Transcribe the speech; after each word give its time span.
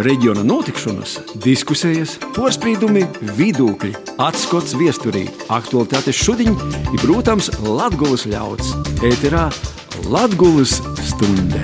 reģiona 0.00 0.42
notikšanas, 0.46 1.18
diskusijas, 1.44 2.14
porcelāna, 2.32 3.04
vidūkļi, 3.36 3.92
atskats 4.22 4.72
viesturī, 4.78 5.26
aktualitātes 5.52 6.16
šodien 6.16 6.56
ir, 6.92 6.98
protams, 7.02 7.50
Latvijas 7.60 8.24
ļauds. 8.30 8.72
Ēterā 9.04 9.48
Latvijas 10.08 10.78
stunde! 11.04 11.60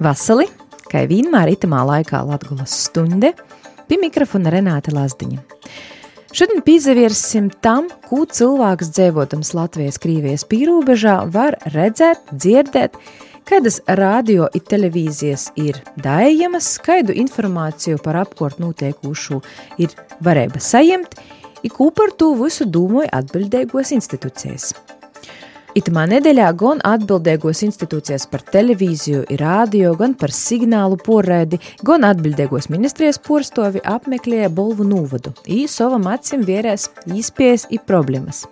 Vasali, 0.00 0.48
kā 0.88 1.04
vienmēr 1.08 1.52
itamā 1.56 1.82
laikā 1.92 2.22
Latvijas 2.28 2.78
stunde, 2.86 3.34
pie 3.86 4.00
mikrofona 4.00 4.54
Renāte 4.54 4.94
Lazdiņa. 4.96 5.44
Šodien 6.36 6.60
pievērsim 6.60 7.46
tam, 7.64 7.86
ko 8.10 8.26
cilvēks 8.28 8.90
dzīvotams 8.92 9.54
Latvijas-Krievijas 9.56 10.44
pīrāģā 10.50 11.14
var 11.32 11.56
redzēt, 11.72 12.26
dzirdēt, 12.28 12.98
kādas 13.46 13.78
radio 13.98 14.48
un 14.50 14.64
televīzijas 14.70 15.50
ir 15.60 15.78
dājamas, 16.02 16.72
kādu 16.82 17.14
informāciju 17.14 18.00
par 18.02 18.18
apkārtnē 18.24 18.66
notiekušo 18.66 19.40
ir 19.82 19.94
varēja 20.26 20.62
saņemt, 20.62 21.18
ko 21.72 21.90
par 21.90 22.12
to 22.18 22.32
visu 22.38 22.66
domāja 22.66 23.10
atbildīgos 23.20 23.94
institūcijas. 23.96 24.72
Itamā 25.76 26.06
nedēļā 26.08 26.46
gan 26.56 26.78
atbildīgos 26.88 27.58
institūcijas 27.66 28.22
par 28.32 28.40
televīziju, 28.48 29.26
radio, 29.42 29.90
gan 29.98 30.14
par 30.16 30.32
signālu 30.32 30.96
porēdi, 30.96 31.58
gan 31.84 32.06
atbildīgos 32.08 32.70
ministrijas 32.72 33.18
porstovi 33.20 33.82
apmeklēja 33.84 34.48
Bolvu 34.56 34.86
novadu. 34.88 35.34
Ī 35.44 35.66
savam 35.68 36.06
acim 36.08 36.46
vērēs 36.48 36.86
īspējas 37.12 37.66
i 37.76 37.80
problēmas. 37.90 38.46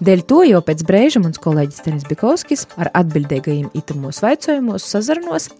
Dēļ 0.00 0.22
to 0.30 0.38
jau 0.48 0.62
pēc 0.64 0.84
brīža 0.88 1.20
mans 1.20 1.42
kolēģis 1.44 1.84
Tenis 1.84 2.06
Bikovskis 2.08 2.64
ar 2.80 2.88
atbildīgajiem 3.02 3.68
itamos 3.76 4.22
vaicojumos 4.24 4.86
sazarnos. 4.94 5.50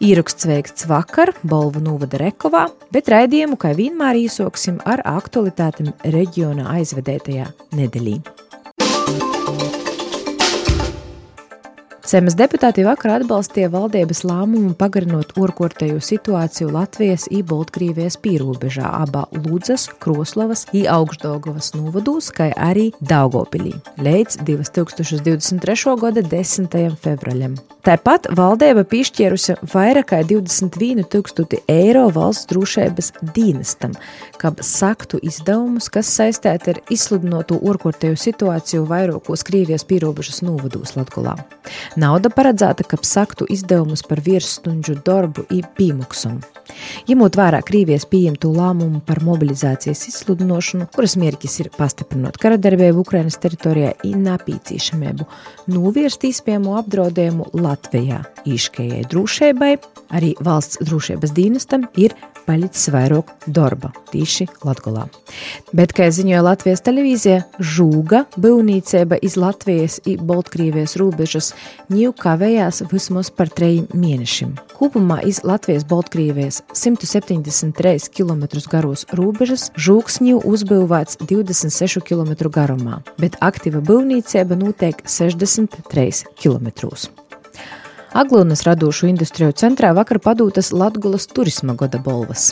Īraksts 0.00 0.48
veikts 0.48 0.88
vakar 0.88 1.34
Bolvu 1.44 1.84
novada 1.84 2.22
Rekovā, 2.22 2.64
bet 2.96 3.12
raidījumu 3.12 3.60
kā 3.60 3.74
vienmēr 3.76 4.22
īsoksim 4.24 4.80
ar 4.88 5.04
aktualitātēm 5.18 5.92
reģiona 6.16 6.70
aizvedētajā 6.78 7.50
nedēļā. 7.76 8.41
Sēmas 12.02 12.34
deputāti 12.34 12.82
vakar 12.82 13.20
atbalstīja 13.20 13.68
valdības 13.70 14.24
lēmumu 14.26 14.72
pagarinot 14.74 15.36
orkortēju 15.38 16.00
situāciju 16.02 16.72
Latvijas 16.74 17.28
un 17.30 17.44
Baltkrievijas 17.46 18.16
pīrobežā 18.24 18.88
abā 19.04 19.22
Lūdzas, 19.36 19.84
Kroslovas 20.02 20.64
un 20.72 20.88
Augstdaugavas 20.90 21.70
novadūs, 21.76 22.32
kā 22.34 22.48
arī 22.58 22.88
Daugopilī 22.98 23.76
līdz 24.02 24.40
2023. 24.42 25.94
gada 26.02 26.26
10. 26.26 26.74
februārim. 27.04 27.54
Tāpat 27.86 28.28
valdība 28.38 28.82
piešķīrusi 28.86 29.56
vairāk 29.70 30.10
kā 30.10 30.20
21 30.26 31.06
tūkstoši 31.10 31.62
eiro 31.70 32.04
valsts 32.14 32.46
drošības 32.50 33.12
dienestam, 33.34 33.94
kā 34.42 34.52
saktu 34.58 35.18
izdevumus, 35.22 35.86
kas 35.90 36.10
saistīti 36.10 36.74
ar 36.74 36.82
izsludinotu 36.94 37.58
orkortēju 37.62 38.18
situāciju 38.26 38.84
vairākos 38.90 39.42
Krievijas 39.46 39.86
pīrobežas 39.86 40.42
novadūs 40.46 40.94
Latgulā. 40.98 41.34
Nauda 41.92 42.30
paredzēta, 42.32 42.86
kā 42.88 42.96
saktu 43.04 43.44
izdevumus 43.52 44.00
par 44.08 44.22
virsstundžu 44.24 44.94
darbu 45.04 45.44
un 45.52 45.66
pīmuksumu. 45.76 46.40
Ņemot 47.08 47.36
vērā 47.36 47.58
Krievijas 47.68 48.06
pieņemto 48.08 48.48
lēmumu 48.54 49.02
par 49.04 49.20
mobilizācijas 49.26 50.06
izsludinošanu, 50.08 50.86
kuras 50.94 51.18
mērķis 51.20 51.58
ir 51.60 51.70
pastiprinot 51.76 52.38
karadarbību 52.40 53.04
Ukrainas 53.04 53.36
teritorijā 53.42 53.92
un 54.08 54.24
napīcīšamību, 54.24 55.28
novērst 55.74 56.24
iespējamo 56.30 56.78
apdraudējumu 56.80 57.50
Latvijā, 57.60 58.22
īškējai 58.48 59.04
drošībai, 59.12 59.72
arī 60.16 60.32
valsts 60.40 60.80
drošības 60.86 61.36
dienestam 61.36 61.84
ir 62.00 62.16
palicis 62.46 62.90
vairāk 62.92 63.30
darba 63.46 63.92
tieši 64.12 64.48
Latvijā. 64.66 65.06
Bet, 65.76 65.94
kā 65.96 66.08
ziņoja 66.12 66.42
Latvijas 66.44 66.82
televīzija, 66.84 67.42
žūga 67.58 68.24
būvniecība 68.36 69.18
iz 69.22 69.38
Latvijas 69.40 69.98
un 70.08 70.26
Baltkrievijas 70.28 70.96
robežas 71.00 71.52
ņū 71.92 72.12
kavējās 72.18 72.82
vismaz 72.92 73.30
par 73.34 73.52
trejiem 73.52 73.88
mēnešiem. 73.94 74.54
Kopumā 74.76 75.20
iz 75.28 75.42
Latvijas 75.46 75.86
Baltkrievijas 75.88 76.62
173 76.74 78.10
km 78.12 78.44
garos 78.72 79.06
robežas 79.12 79.70
žūks 79.76 80.20
ņū 80.24 80.42
uzbūvēts 80.48 81.20
26 81.24 82.02
km 82.06 82.50
garumā, 82.52 83.02
bet 83.22 83.38
aktīva 83.40 83.82
būvniecība 83.84 84.58
notiek 84.58 85.04
63 85.06 86.24
km. 86.38 86.72
Aglūnas 88.12 88.66
radošu 88.66 89.06
industriju 89.08 89.54
centrā 89.56 89.94
vakar 89.96 90.18
padūtas 90.20 90.68
Latgulas 90.76 91.24
turisma 91.32 91.72
goda 91.80 91.96
bolvas. 91.96 92.50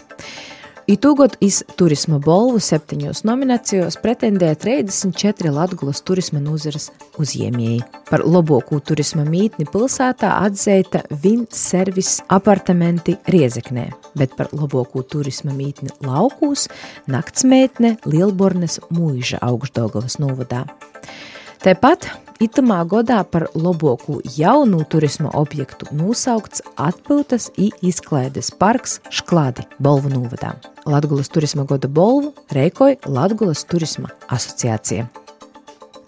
Itūgot 0.88 1.34
iz 1.44 1.59
turisma 1.76 2.16
bolvu 2.25 2.59
septiņos 2.65 3.21
nominācijos 3.28 3.99
pretendēja 4.00 4.56
34 4.62 5.53
Latgulas 5.53 6.00
turisma 6.00 6.41
nozares 6.41 6.88
uzņēmēji. 7.20 7.82
Par 8.09 8.25
labāko 8.25 8.81
turisma 8.81 9.26
mītni 9.28 9.69
pilsētā 9.69 10.32
atzīta 10.47 11.04
Vint 11.22 11.53
Service 11.54 12.25
apartamenti 12.32 13.19
Riezeknē, 13.28 13.84
bet 14.16 14.32
par 14.41 14.49
labāko 14.56 15.04
turisma 15.04 15.53
mītni 15.53 15.93
laukūs 16.09 16.70
naktsmētne 17.12 17.99
Lielbornes 18.09 18.81
mūža 18.88 19.44
augšdaugavas 19.44 20.16
novadā. 20.25 20.65
Tāpat 21.60 22.09
itamā 22.40 22.80
godā 22.88 23.20
par 23.28 23.46
labāko 23.54 24.18
jaunu 24.36 24.82
turisma 24.90 25.30
objektu 25.36 25.88
nosaukts 25.96 26.64
atpūtas 26.80 27.50
i 27.60 27.70
izklaides 27.86 28.50
parks 28.60 28.98
Šklādi 29.12 29.66
Bolvu 29.78 30.12
novadā. 30.12 30.54
Latgulas 30.88 31.28
turisma 31.28 31.66
goda 31.68 31.88
bolvu 31.88 32.32
reikoja 32.56 32.96
Latgulas 33.06 33.66
turisma 33.68 34.10
asociācija. 34.32 35.08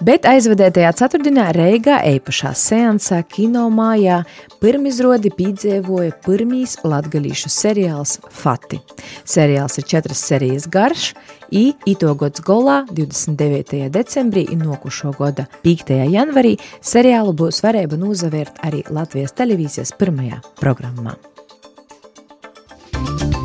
Bet 0.02 0.24
aizvedētajā 0.26 0.88
ceturtdienā 0.98 1.44
Reigā 1.54 2.00
īpašā 2.16 2.50
seansā 2.58 3.20
kino 3.30 3.68
mājā 3.70 4.16
pirmizrodi 4.58 5.30
piedzīvoja 5.36 6.16
pirmīs 6.24 6.74
latgalīšu 6.82 7.50
seriāls 7.52 8.16
Fati. 8.34 8.80
Seriāls 9.22 9.78
ir 9.78 9.86
četras 9.92 10.24
serijas 10.26 10.66
garš, 10.66 11.12
i 11.54 11.68
itogods 11.86 12.42
golā 12.42 12.80
29. 12.90 13.86
decembrī 13.94 14.48
un 14.50 14.66
nokušo 14.72 15.14
gada 15.20 15.46
5. 15.62 15.94
janvarī 16.10 16.56
seriālu 16.82 17.36
būs 17.38 17.62
varēja 17.62 18.02
nozavērt 18.02 18.58
arī 18.66 18.82
Latvijas 18.90 19.38
televīzijas 19.38 19.94
pirmajā 20.02 20.42
programmā. 20.58 21.14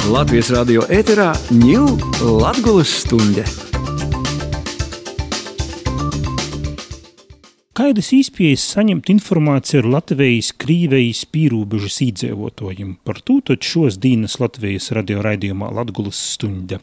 Latvijas 0.09 0.50
radio 0.56 0.90
ēterā 0.90 1.34
ņūl 1.53 1.97
Latgulas 2.41 3.03
stunde! 3.03 3.66
Kādas 7.77 8.07
izpējas 8.09 8.63
saņemt 8.71 9.11
informāciju 9.13 9.83
ar 9.83 9.88
Latvijas, 9.99 10.47
Krīvejas 10.57 11.19
pīrūbežas 11.29 11.99
īdzīvotājiem? 12.07 12.95
Par 13.05 13.19
to 13.21 13.35
tad 13.45 13.61
šos 13.61 13.99
dienas 14.01 14.39
Latvijas 14.41 14.89
radio 14.97 15.21
raidījumā 15.21 15.69
Latgulas 15.77 16.17
stunda. 16.31 16.79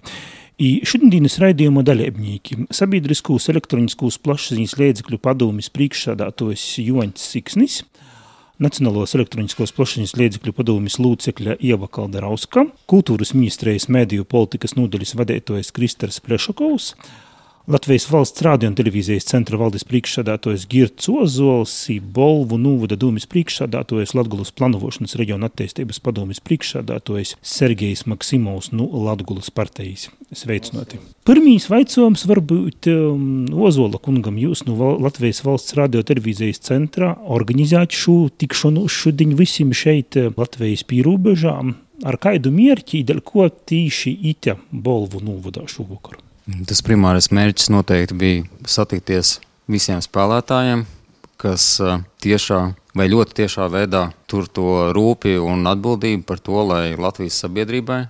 I 0.63 0.85
šodienas 0.87 1.41
raidījuma 1.43 1.83
dalībnieki- 1.83 2.69
sabiedriskos 2.79 3.51
elektroniskos 3.51 4.21
plašsaziņas 4.23 4.77
līdzekļu 4.79 5.19
padomjas 5.19 5.73
priekšsādātājs 5.75 6.79
Joņs 6.87 7.27
Siksnis, 7.27 7.83
Nacionālos 8.63 9.17
elektroniskos 9.19 9.75
plašsaziņas 9.75 10.15
līdzekļu 10.15 10.53
padomjas 10.55 11.01
locekļa 11.03 11.57
Ieva 11.59 11.89
Kalderauska, 11.91 12.69
kultūras 12.87 13.35
ministrijas 13.35 13.89
mēdīju 13.91 14.31
politikas 14.31 14.77
nodaļas 14.79 15.17
vadītājs 15.19 15.73
Kristers 15.75 16.21
Plešakovs, 16.21 16.95
Latvijas 17.65 18.05
valsts 18.13 18.43
rādio 18.45 18.69
un 18.69 18.75
televīzijas 18.77 19.25
centra 19.25 19.57
valdes 19.57 19.87
priekšsādātājs 19.89 20.67
Girts 20.69 21.07
Ozols, 21.09 21.73
Bolvu 22.13 22.59
Nūvada 22.61 22.99
dūmis 23.01 23.25
priekšsādātājs, 23.33 24.11
Latgulas 24.13 24.51
planovošanas 24.53 25.17
reģiona 25.17 25.49
attīstības 25.49 26.03
padomjas 26.05 26.43
priekšsādātājs 26.45 27.33
Sergejs 27.41 28.03
Maksimovs 28.13 28.69
no 28.75 28.83
nu, 28.83 29.05
Latgulas 29.07 29.49
partijas. 29.49 30.11
Sveicināti! 30.37 31.01
Pirmīs 31.25 31.71
vaicojums 31.73 32.27
varbūt 32.29 32.91
um, 32.93 33.25
Ozola 33.57 33.97
kungam 33.97 34.37
jūs 34.43 34.67
no 34.69 34.77
val 34.83 35.01
Latvijas 35.01 35.41
valsts 35.47 35.79
rādio 35.81 36.05
televīzijas 36.05 36.61
centrā 36.69 37.15
organizēt 37.39 37.97
šo 37.97 38.27
tikšanu 38.45 38.85
šodien 38.93 39.33
visiem 39.41 39.73
šeit 39.73 40.21
uh, 40.21 40.29
Latvijas 40.37 40.85
pīrūbežām. 40.93 41.73
Ar 42.05 42.21
kādu 42.21 42.53
mierķi, 42.53 43.07
dēļ 43.09 43.25
ko 43.25 43.49
tīši 43.49 44.19
ite 44.35 44.59
Bolvu 44.69 45.25
Nūvadā 45.25 45.65
šovakar? 45.65 46.21
Tas 46.45 46.83
primārais 46.85 47.31
mērķis 47.33 47.71
noteikti 47.73 48.17
bija 48.21 48.69
satikties 48.69 49.39
visiem 49.71 50.03
spēlētājiem, 50.05 50.85
kas 51.41 51.69
tiešā 52.25 52.61
vai 52.95 53.07
ļoti 53.11 53.39
tiešā 53.41 53.69
veidā 53.73 54.09
tur 54.31 54.49
to 54.49 54.91
rūpi 54.95 55.39
un 55.41 55.65
atbildību 55.71 56.27
par 56.29 56.43
to, 56.45 56.61
lai 56.69 56.99
Latvijas 57.01 57.41
sabiedrībai 57.45 58.05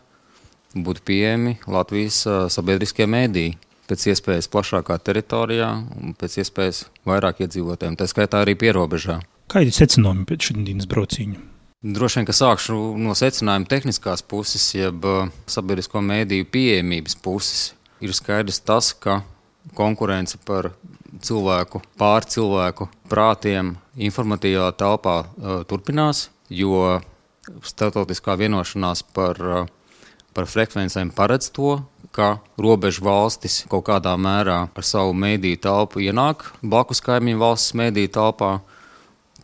būtu 0.74 1.04
pieejami 1.06 1.58
Latvijas 1.70 2.24
sabiedriskie 2.50 3.06
mēdīji 3.06 3.54
pēc 3.88 4.08
iespējas 4.10 4.48
plašākā 4.50 4.96
teritorijā 5.06 5.70
un 6.00 6.14
pēc 6.18 6.38
iespējas 6.42 6.84
vairāk 7.06 7.44
iedzīvotājiem, 7.44 7.98
tā 8.00 8.08
skaitā 8.10 8.40
arī 8.42 8.56
pierobežā. 8.58 9.20
Kādi 9.52 9.70
ir 9.70 9.76
secinājumi 9.76 10.24
pēc 10.28 10.48
šodienas 10.48 10.88
brauciņa? 10.90 11.42
Droši 11.84 12.18
vien, 12.18 12.26
ka 12.26 12.32
sākšu 12.32 12.78
no 12.96 13.12
secinājuma 13.18 13.68
tehniskās 13.68 14.24
puses, 14.24 14.64
jeb 14.72 15.04
uh, 15.04 15.28
sabiedrisko 15.52 16.00
mēdīju 16.00 16.48
pieejamības 16.48 17.18
puses. 17.20 17.74
Ir 18.04 18.12
skaidrs 18.12 18.60
tas, 18.60 18.92
ka 18.92 19.22
konkurence 19.72 20.36
par 20.44 20.74
cilvēku, 21.24 21.80
pār 21.96 22.26
cilvēku 22.28 22.88
prātiem 23.08 23.74
informatīvā 23.96 24.68
telpā 24.76 25.16
uh, 25.24 25.62
turpinās, 25.68 26.28
jo 26.52 27.00
starptautiskā 27.64 28.36
vienošanās 28.40 29.04
par, 29.16 29.40
uh, 29.40 29.66
par 30.36 30.50
frekvencēm 30.50 31.14
paredz 31.16 31.48
to, 31.54 31.78
ka 32.14 32.38
robežu 32.60 33.02
valstis 33.06 33.62
kaut 33.70 33.88
kādā 33.88 34.14
mērā 34.20 34.58
ar 34.70 34.86
savu 34.86 35.14
mēdīju 35.18 35.60
telpu 35.64 36.04
ienāk 36.04 36.46
blakus 36.62 37.02
kaimiņu 37.04 37.40
valsts 37.40 37.74
mēdīju 37.78 38.12
telpā. 38.14 38.52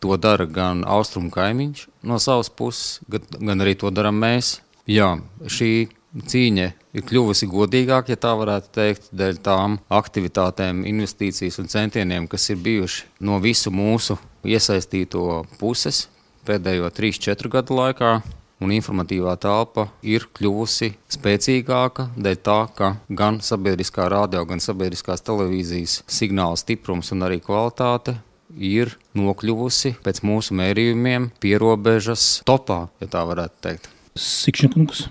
To 0.01 0.15
dara 0.17 0.47
gan 0.49 0.79
austrumu 0.89 1.29
kaimiņš 1.29 1.83
no 2.09 2.17
savas 2.17 2.49
puses, 2.49 3.01
gan, 3.11 3.61
arī 3.61 3.75
to 3.77 3.91
darām 3.93 4.17
mēs. 4.17 4.55
Jā, 4.89 5.19
šī 5.45 5.91
cīņa 6.15 6.67
ir 6.97 7.05
kļuvusi 7.07 7.47
godīgāka, 7.51 8.13
ja 8.13 8.19
tā 8.19 8.33
varētu 8.37 8.71
teikt, 8.75 9.09
dēļ 9.15 9.39
tām 9.45 9.77
aktivitātēm, 9.91 10.83
investīcijas 10.89 11.61
un 11.61 11.71
centieniem, 11.71 12.27
kas 12.31 12.49
ir 12.51 12.59
bijuši 12.63 13.07
no 13.27 13.39
visu 13.43 13.71
mūsu 13.73 14.17
iesaistīto 14.43 15.43
puses 15.59 16.07
pēdējo 16.47 16.91
3-4 16.91 17.51
gadu 17.57 17.79
laikā. 17.79 18.13
Un 18.61 18.69
informatīvā 18.69 19.31
telpa 19.41 19.87
ir 20.05 20.27
kļuvusi 20.37 20.91
spēcīgāka 21.09 22.11
dēļ 22.13 22.35
tā, 22.45 22.57
ka 22.77 22.91
gan 23.09 23.39
sabiedriskā 23.41 24.05
radio, 24.13 24.43
gan 24.45 24.61
sabiedriskās 24.61 25.25
televīzijas 25.25 26.03
signāla 26.05 26.59
stiprums 26.61 27.09
un 27.15 27.25
arī 27.25 27.39
kvalitāte 27.41 28.19
ir 28.53 28.93
nokļuvusi 29.17 29.95
pēc 30.05 30.21
mūsu 30.27 30.59
mērījumiem 30.59 31.31
pierobežas 31.41 32.27
topā, 32.45 32.83
ja 33.01 33.09
tā 33.09 33.25
varētu 33.31 33.65
teikt. 33.65 33.89
Sikšņakungs. 34.19 35.07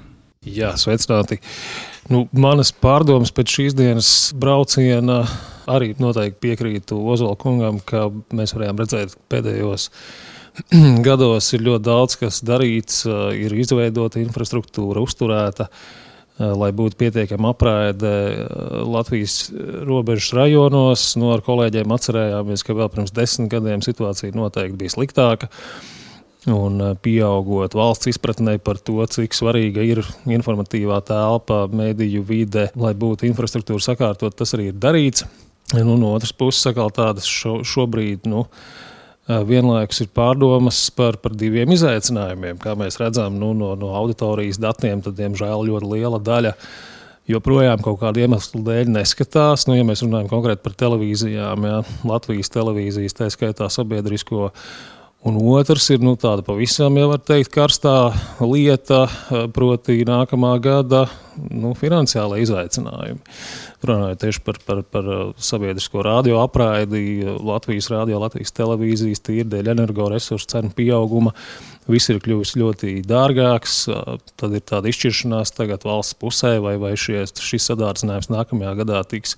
Jā, 0.49 0.73
sveicināti. 0.81 1.37
Nu, 2.09 2.25
manas 2.33 2.71
pārdomas 2.73 3.33
pēc 3.37 3.55
šīs 3.59 3.77
dienas 3.77 4.11
brauciena 4.33 5.23
arī 5.69 5.93
noteikti 6.01 6.41
piekrītu 6.47 6.97
Ozola 7.13 7.37
kungam, 7.39 7.79
ka 7.85 8.09
mēs 8.33 8.55
varējām 8.57 8.81
redzēt 8.81 9.17
pēdējos 9.31 9.91
gados 11.07 11.53
ir 11.55 11.67
ļoti 11.69 11.85
daudz, 11.87 12.17
kas 12.23 12.41
darīts, 12.47 13.05
ir 13.37 13.55
izveidota 13.61 14.23
infrastruktūra, 14.25 15.05
uzturēta. 15.05 15.69
Uh, 15.71 16.11
lai 16.41 16.71
būtu 16.77 16.97
pietiekama 17.01 17.53
apraide 17.55 18.13
Latvijas 18.89 19.51
robežas 19.87 20.33
rajonos. 20.37 21.07
Nu, 21.21 21.33
ar 21.35 21.45
kolēģiem 21.45 21.95
atcerējāmies, 21.95 22.65
ka 22.65 22.77
vēl 22.79 22.91
pirms 22.95 23.15
desmit 23.17 23.51
gadiem 23.53 23.85
situācija 23.85 24.37
noteikti 24.37 24.79
bija 24.81 24.95
sliktāka. 24.97 25.51
Un 26.49 26.81
eh, 26.81 26.95
pieaugot 27.05 27.75
valsts 27.77 28.09
izpratnē 28.15 28.57
par 28.65 28.81
to, 28.81 29.03
cik 29.05 29.37
svarīga 29.37 29.85
ir 29.85 30.01
informatīvā 30.25 31.03
telpa, 31.05 31.67
mediju 31.69 32.25
vide, 32.25 32.71
lai 32.81 32.95
būtu 32.97 33.29
infrastruktūra 33.29 33.85
sakārtot, 33.85 34.37
tas 34.39 34.57
arī 34.57 34.71
ir 34.71 34.79
darīts. 34.81 35.27
Nu, 35.77 35.95
no 36.01 36.15
otras 36.17 36.33
puses, 36.35 36.65
sakal, 36.65 36.89
tādas 36.91 37.29
šo, 37.31 37.61
šobrīd. 37.69 38.25
Nu, 38.27 38.47
uh, 38.47 39.43
vienlaikus 39.47 40.03
ir 40.03 40.09
pārdomas 40.17 40.79
par, 40.97 41.19
par 41.23 41.35
diviem 41.39 41.71
izaicinājumiem. 41.77 42.59
Kā 42.63 42.75
mēs 42.79 42.99
redzam 43.01 43.37
nu, 43.39 43.53
no, 43.55 43.75
no 43.79 43.93
auditorijas 43.99 44.59
datiem, 44.63 45.03
tad, 45.05 45.19
diemžēl, 45.21 45.67
ļoti 45.69 45.91
liela 45.93 46.19
daļa 46.19 46.55
joprojām 47.31 47.83
kaut 47.85 48.01
kādu 48.01 48.25
iemeslu 48.25 48.63
dēļ 48.67 48.91
neskatās. 48.97 49.69
Nu, 49.69 49.77
ja 49.79 49.87
mēs 49.87 50.03
runājam 50.03 50.31
konkrēti 50.33 50.65
par 50.65 50.75
televīzijām, 50.83 51.69
ja, 51.69 51.83
Latvijas 52.09 52.51
televīzijas, 52.51 53.19
tā 53.21 53.31
skaitā 53.31 53.71
sabiedrisko. 53.71 54.51
Un 55.21 55.37
otrs 55.53 55.91
ir 55.93 56.01
nu, 56.01 56.15
tāda 56.17 56.41
pavisam, 56.41 56.95
jau 56.97 57.11
var 57.11 57.21
teikt, 57.21 57.51
karstā 57.53 57.93
lieta, 58.41 59.03
proti, 59.53 59.99
nākamā 60.09 60.55
gada 60.65 61.03
nu, 61.37 61.75
finansiālai 61.77 62.41
izaicinājumi 62.47 63.21
runājot 63.89 64.21
tieši 64.25 64.43
par, 64.45 64.59
par, 64.67 64.83
par 64.87 65.09
uh, 65.09 65.21
sabiedrisko 65.41 66.03
radio 66.05 66.41
apraidi, 66.43 67.23
Latvijas 67.25 67.91
radio, 67.93 68.21
Latvijas 68.23 68.55
televīzijas, 68.57 69.23
tīri 69.27 69.49
dēļ 69.51 69.73
energoresursu 69.75 70.51
cenu 70.53 70.73
pieauguma. 70.77 71.35
Viss 71.91 72.13
ir 72.13 72.21
kļuvis 72.23 72.55
ļoti 72.61 72.93
dārgāks, 73.09 73.81
uh, 73.91 74.21
tad 74.41 74.55
ir 74.59 74.65
tāda 74.69 74.93
izšķiršanās 74.93 75.55
tagad 75.57 75.87
valsts 75.89 76.19
pusē, 76.21 76.57
vai, 76.63 76.77
vai 76.83 76.93
šie, 77.01 77.25
šis 77.27 77.71
sadārdzinājums 77.73 78.31
nākamajā 78.31 78.77
gadā 78.83 79.03
tiks, 79.11 79.37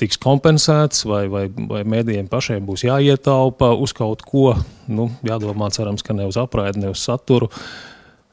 tiks 0.00 0.20
kompensēts, 0.22 1.04
vai, 1.10 1.24
vai, 1.32 1.46
vai 1.50 1.84
mēdījiem 1.96 2.30
pašiem 2.30 2.66
būs 2.68 2.86
jāietaupa 2.88 3.74
uz 3.76 3.96
kaut 3.96 4.24
ko. 4.26 4.54
Nu, 4.90 5.10
jādomā, 5.26 5.68
cerams, 5.74 6.02
ka 6.06 6.16
ne 6.16 6.30
uz 6.30 6.40
apraidi, 6.40 6.82
ne 6.82 6.94
uz 6.94 7.02
saturu. 7.04 7.50
Uh, 7.50 7.90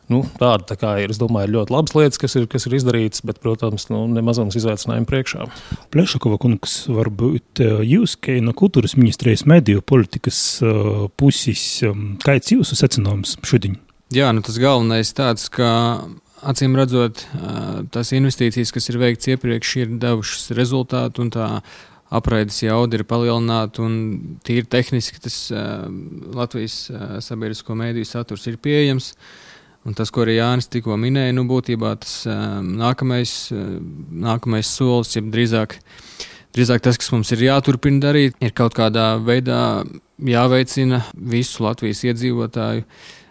Nu, 0.08 0.22
tāda 0.40 0.64
tā 0.70 0.78
kā 0.80 0.94
ir, 1.04 1.12
domāju, 1.20 1.50
ir 1.50 1.54
ļoti 1.58 1.74
labas 1.74 1.96
lietas, 1.98 2.20
kas 2.22 2.38
ir, 2.40 2.46
kas 2.48 2.64
ir 2.70 2.78
izdarītas, 2.78 3.24
bet, 3.28 3.42
protams, 3.44 3.90
nu, 3.92 4.06
nemazums 4.16 4.56
izaicinājumu 4.56 5.08
priekšā. 5.10 5.48
Plešakova 5.92 6.38
kungs, 6.40 6.78
varbūt 6.88 7.62
eh, 7.64 7.82
jūs, 7.84 8.16
kā 8.24 8.38
no 8.44 8.54
kultūras 8.56 8.96
ministrijas 8.96 9.44
mediju 9.50 9.84
politikas 9.84 10.40
uh, 10.64 11.10
puses, 11.20 11.64
um, 11.88 12.14
kāds 12.24 12.54
jūsu 12.54 12.78
secinājums 12.80 13.36
šodien? 13.48 13.76
Jā, 14.16 14.30
nu 14.32 14.46
tas 14.48 14.56
galvenais 14.64 15.12
tāds, 15.18 15.50
ka 15.52 15.68
acīm 16.48 16.78
redzot, 16.80 17.26
uh, 17.36 17.82
tās 17.92 18.14
investīcijas, 18.16 18.72
kas 18.72 18.88
ir 18.88 19.02
veikts 19.02 19.28
iepriekš, 19.34 19.74
ir 19.82 19.92
devušas 20.00 20.54
rezultātu 20.56 21.26
un 21.26 21.34
tā 21.36 21.50
apraides 22.08 22.62
jauda 22.64 22.96
ir 22.96 23.04
palielināta 23.04 23.84
un 23.84 24.00
tīri 24.48 24.64
tehniski 24.72 25.20
tas 25.28 25.36
uh, 25.52 25.84
Latvijas 26.32 26.86
uh, 26.94 27.20
sabiedrisko 27.20 27.76
mēdīju 27.76 28.08
saturs 28.08 28.48
ir 28.48 28.56
pieejams. 28.64 29.12
Uh, 29.12 29.44
Un 29.88 29.96
tas, 29.96 30.12
ko 30.12 30.26
arī 30.26 30.36
Jānis 30.38 30.68
tikko 30.68 30.98
minēja, 31.00 31.36
nu, 31.36 31.46
būtībā 31.48 31.94
tas 32.02 32.16
um, 32.28 32.74
nākamais, 32.76 33.36
uh, 33.56 33.78
nākamais 34.28 34.68
solis, 34.68 35.14
ja 35.16 35.24
drīzāk, 35.24 35.78
drīzāk 36.58 36.84
tas, 36.84 37.00
kas 37.00 37.14
mums 37.14 37.32
ir 37.32 37.46
jāturpina 37.48 38.04
darīt, 38.10 38.36
ir 38.44 38.52
kaut 38.58 38.76
kādā 38.76 39.14
veidā 39.24 39.62
jāveicina 40.18 41.06
visu 41.16 41.64
Latvijas 41.64 42.04
iedzīvotāju 42.10 42.84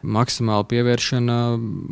maksimāla 0.06 0.66
pievēršana 0.70 1.36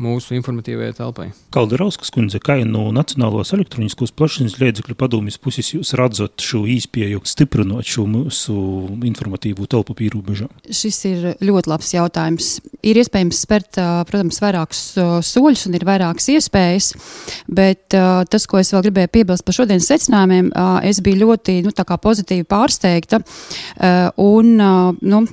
mūsu 0.00 0.36
informatīvajai 0.38 0.96
telpai. 0.98 1.26
Kalderauskas 1.54 2.12
kundze, 2.14 2.40
kā 2.42 2.56
no 2.68 2.86
Nacionālos 2.94 3.52
elektroniskos 3.56 4.14
plašsaziņas 4.16 4.58
līdzekļu 4.60 4.96
padomjas 4.98 5.38
puses 5.42 5.72
jūs 5.74 5.94
redzat 5.98 6.44
šo 6.44 6.62
īspēju 6.70 7.24
stiprinot 7.28 7.88
šo 7.88 8.06
mūsu 8.10 8.56
informatīvo 9.06 9.66
telpu 9.70 9.96
pīrūbežā? 9.98 10.48
Šis 10.70 11.00
ir 11.10 11.28
ļoti 11.44 11.72
labs 11.72 11.92
jautājums. 11.96 12.50
Ir 12.84 13.00
iespējams 13.02 13.42
spērt, 13.46 13.78
protams, 14.08 14.40
vairākus 14.44 14.82
soļus 15.28 15.66
un 15.68 15.78
ir 15.78 15.86
vairākas 15.88 16.30
iespējas, 16.34 16.90
bet 17.48 17.94
tas, 17.94 18.48
ko 18.50 18.60
es 18.60 18.72
vēl 18.74 18.86
gribēju 18.88 19.12
piebilst 19.18 19.46
par 19.46 19.58
šodienas 19.58 19.88
secinājumiem, 19.90 20.52
es 20.86 21.00
biju 21.04 21.24
ļoti 21.24 21.60
nu, 21.66 21.72
pozitīvi 21.74 22.46
pārsteigta. 22.48 23.22
Un, 24.20 24.54
nu, 25.00 25.24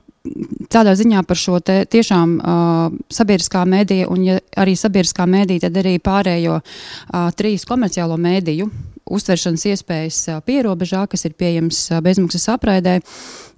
tādā 0.72 0.94
ziņā 0.98 1.24
par 1.28 1.40
šo 1.40 1.60
tiešām 1.66 2.38
uh, 2.38 2.94
sabiedriskā 3.14 3.64
mēdīja, 3.70 4.10
un 4.12 4.26
ja 4.28 4.40
arī 4.62 4.76
sabiedriskā 4.78 5.26
mēdīja, 5.30 5.68
tad 5.68 5.82
arī 5.82 5.98
pārējo 6.04 6.62
uh, 6.62 7.30
trīs 7.38 7.66
komerciālo 7.70 8.20
mēdīju 8.22 8.70
uztveršanas 9.12 9.66
iespējas 9.74 10.20
uh, 10.30 10.42
pierobežā, 10.46 11.06
kas 11.10 11.26
ir 11.28 11.36
pieejams 11.40 11.88
uh, 11.92 12.04
bezmaksas 12.06 12.48
apraidē. 12.54 13.00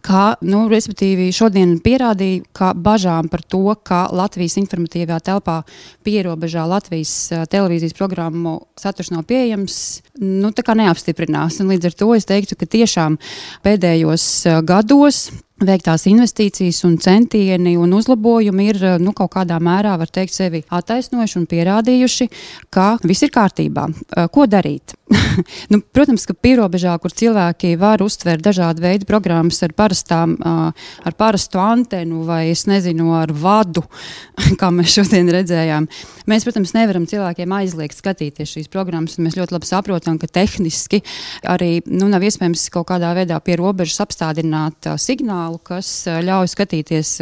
Kā, 0.03 0.33
nu, 0.43 0.65
respektīvi, 0.67 1.29
šodien 1.31 1.77
pierādīja, 1.83 2.41
ka 2.55 2.73
bažām 2.75 3.29
par 3.31 3.39
to, 3.47 3.61
ka 3.87 4.01
Latvijas 4.11 4.57
informatīvā 4.59 5.21
telpā 5.23 5.61
pierobežā 6.03 6.65
Latvijas 6.67 7.13
uh, 7.31 7.45
televīzijas 7.47 7.95
programmu 7.99 8.57
saturs 8.79 9.13
nav 9.13 9.27
pieejams, 9.29 9.77
nu, 10.23 10.51
tā 10.55 10.65
kā 10.65 10.75
neapstiprinās. 10.79 11.61
Un 11.63 11.71
līdz 11.75 11.91
ar 11.91 11.97
to 12.03 12.11
es 12.17 12.27
teiktu, 12.27 12.59
ka 12.59 12.67
tiešām 12.79 13.19
pēdējos 13.63 14.27
uh, 14.47 14.61
gados 14.65 15.27
veiktās 15.67 16.07
investīcijas 16.09 16.83
un 16.87 16.97
centieni 17.01 17.75
un 17.79 17.93
uzlabojumi 17.97 18.67
ir 18.71 18.81
nu, 19.03 19.13
kaut 19.17 19.33
kādā 19.37 19.59
mērā, 19.63 19.95
var 19.99 20.11
teikt, 20.13 20.35
sevi 20.35 20.63
attaisnojuši 20.73 21.39
un 21.39 21.47
pierādījuši, 21.49 22.29
ka 22.73 22.93
viss 23.03 23.25
ir 23.25 23.33
kārtībā. 23.33 23.87
Ko 24.33 24.47
darīt? 24.49 24.95
nu, 25.71 25.79
protams, 25.93 26.25
ka 26.27 26.35
pierobežā, 26.37 26.93
kur 27.01 27.13
cilvēki 27.13 27.73
var 27.79 28.03
uztvert 28.05 28.43
dažādu 28.45 28.83
veidu 28.83 29.07
programmas 29.09 29.61
ar, 29.65 29.73
parastām, 29.77 30.35
ar 30.43 31.17
parastu 31.17 31.61
antenu 31.61 32.23
vai, 32.27 32.47
es 32.53 32.65
nezinu, 32.69 33.11
ar 33.17 33.33
vadu, 33.33 33.83
kā 34.59 34.71
mēs 34.73 34.95
šodien 34.97 35.29
redzējām, 35.33 35.87
mēs, 36.29 36.47
protams, 36.47 36.73
nevaram 36.77 37.07
cilvēkiem 37.09 37.55
aizliegt 37.59 37.97
skatīties 37.97 38.55
šīs 38.57 38.71
programmas. 38.73 39.19
Mēs 39.21 39.37
ļoti 39.39 39.57
labi 39.57 39.69
saprotam, 39.69 40.19
ka 40.21 40.29
tehniski 40.31 41.03
arī 41.49 41.75
nu, 41.89 42.09
nav 42.11 42.25
iespējams 42.25 42.67
kaut 42.73 42.89
kādā 42.91 43.13
veidā 43.17 43.39
pie 43.43 43.57
robežas 43.59 44.01
apstādināt 44.05 44.93
signālu 45.01 45.52
kanālu, 45.53 45.59
kas 45.63 46.07
ļauj 46.07 46.47
skatīties 46.51 47.21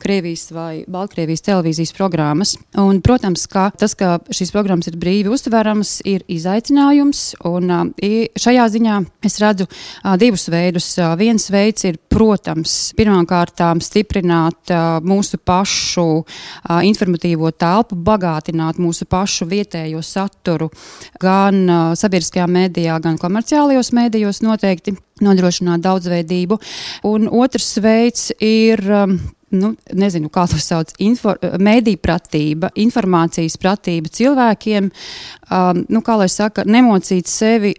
Krievijas 0.00 0.50
vai 0.52 0.84
Baltkrievijas 0.88 1.42
televīzijas 1.42 1.92
programmas. 1.94 2.56
Un, 2.76 3.00
protams, 3.00 3.46
ka 3.46 3.70
tas, 3.76 3.94
ka 3.94 4.20
šīs 4.30 4.52
programmas 4.52 4.88
ir 4.88 4.96
brīvi 4.96 5.30
uztveramas, 5.30 6.02
ir 6.04 6.22
izaicinājums. 6.28 7.36
Un, 7.44 7.92
šajā 8.36 8.68
ziņā 8.70 9.00
es 9.24 9.38
redzu 9.40 9.66
divus 10.18 10.48
veidus. 10.50 10.98
Viens 11.18 11.50
veids 11.50 11.84
ir, 11.84 11.98
protams, 12.10 12.92
pirmkārt 12.96 13.60
stiprināt 13.82 14.70
mūsu 15.02 15.38
pašu 15.38 16.24
informatīvo 16.82 17.50
telpu, 17.52 17.96
bagātināt 17.96 18.78
mūsu 18.78 19.06
pašu 19.06 19.46
vietējo 19.46 20.02
saturu 20.02 20.70
gan 21.20 21.94
sabiedriskajā 21.96 22.46
mēdījā, 22.50 23.00
gan 23.02 23.18
komerciālajos 23.20 23.92
mēdījos 23.96 24.42
noteikti 24.44 24.96
nodrošināt 25.24 25.84
daudzveidību. 25.84 26.60
Un 27.10 27.28
otrs 27.42 27.76
veids 27.82 28.30
ir. 28.40 28.84
Um, 28.88 29.20
nu, 29.50 29.72
nezinu, 29.98 30.30
kā 30.32 30.44
to 30.50 30.58
sauc, 30.62 30.92
info, 31.02 31.34
mēdī 31.62 31.96
pratība, 32.00 32.70
informācijas 32.80 33.58
pratība 33.60 34.10
cilvēkiem, 34.14 34.90
um, 34.90 35.80
nu, 35.90 36.02
kā 36.06 36.16
lai 36.20 36.28
saka, 36.30 36.64
nemocīt 36.66 37.30
sevi 37.30 37.72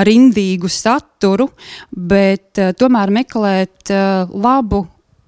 ar 0.00 0.08
indīgu 0.08 0.70
saturu, 0.72 1.50
bet 1.92 2.60
uh, 2.62 2.72
tomēr 2.78 3.12
meklēt 3.20 3.92
uh, 3.92 4.30
labu 4.32 4.86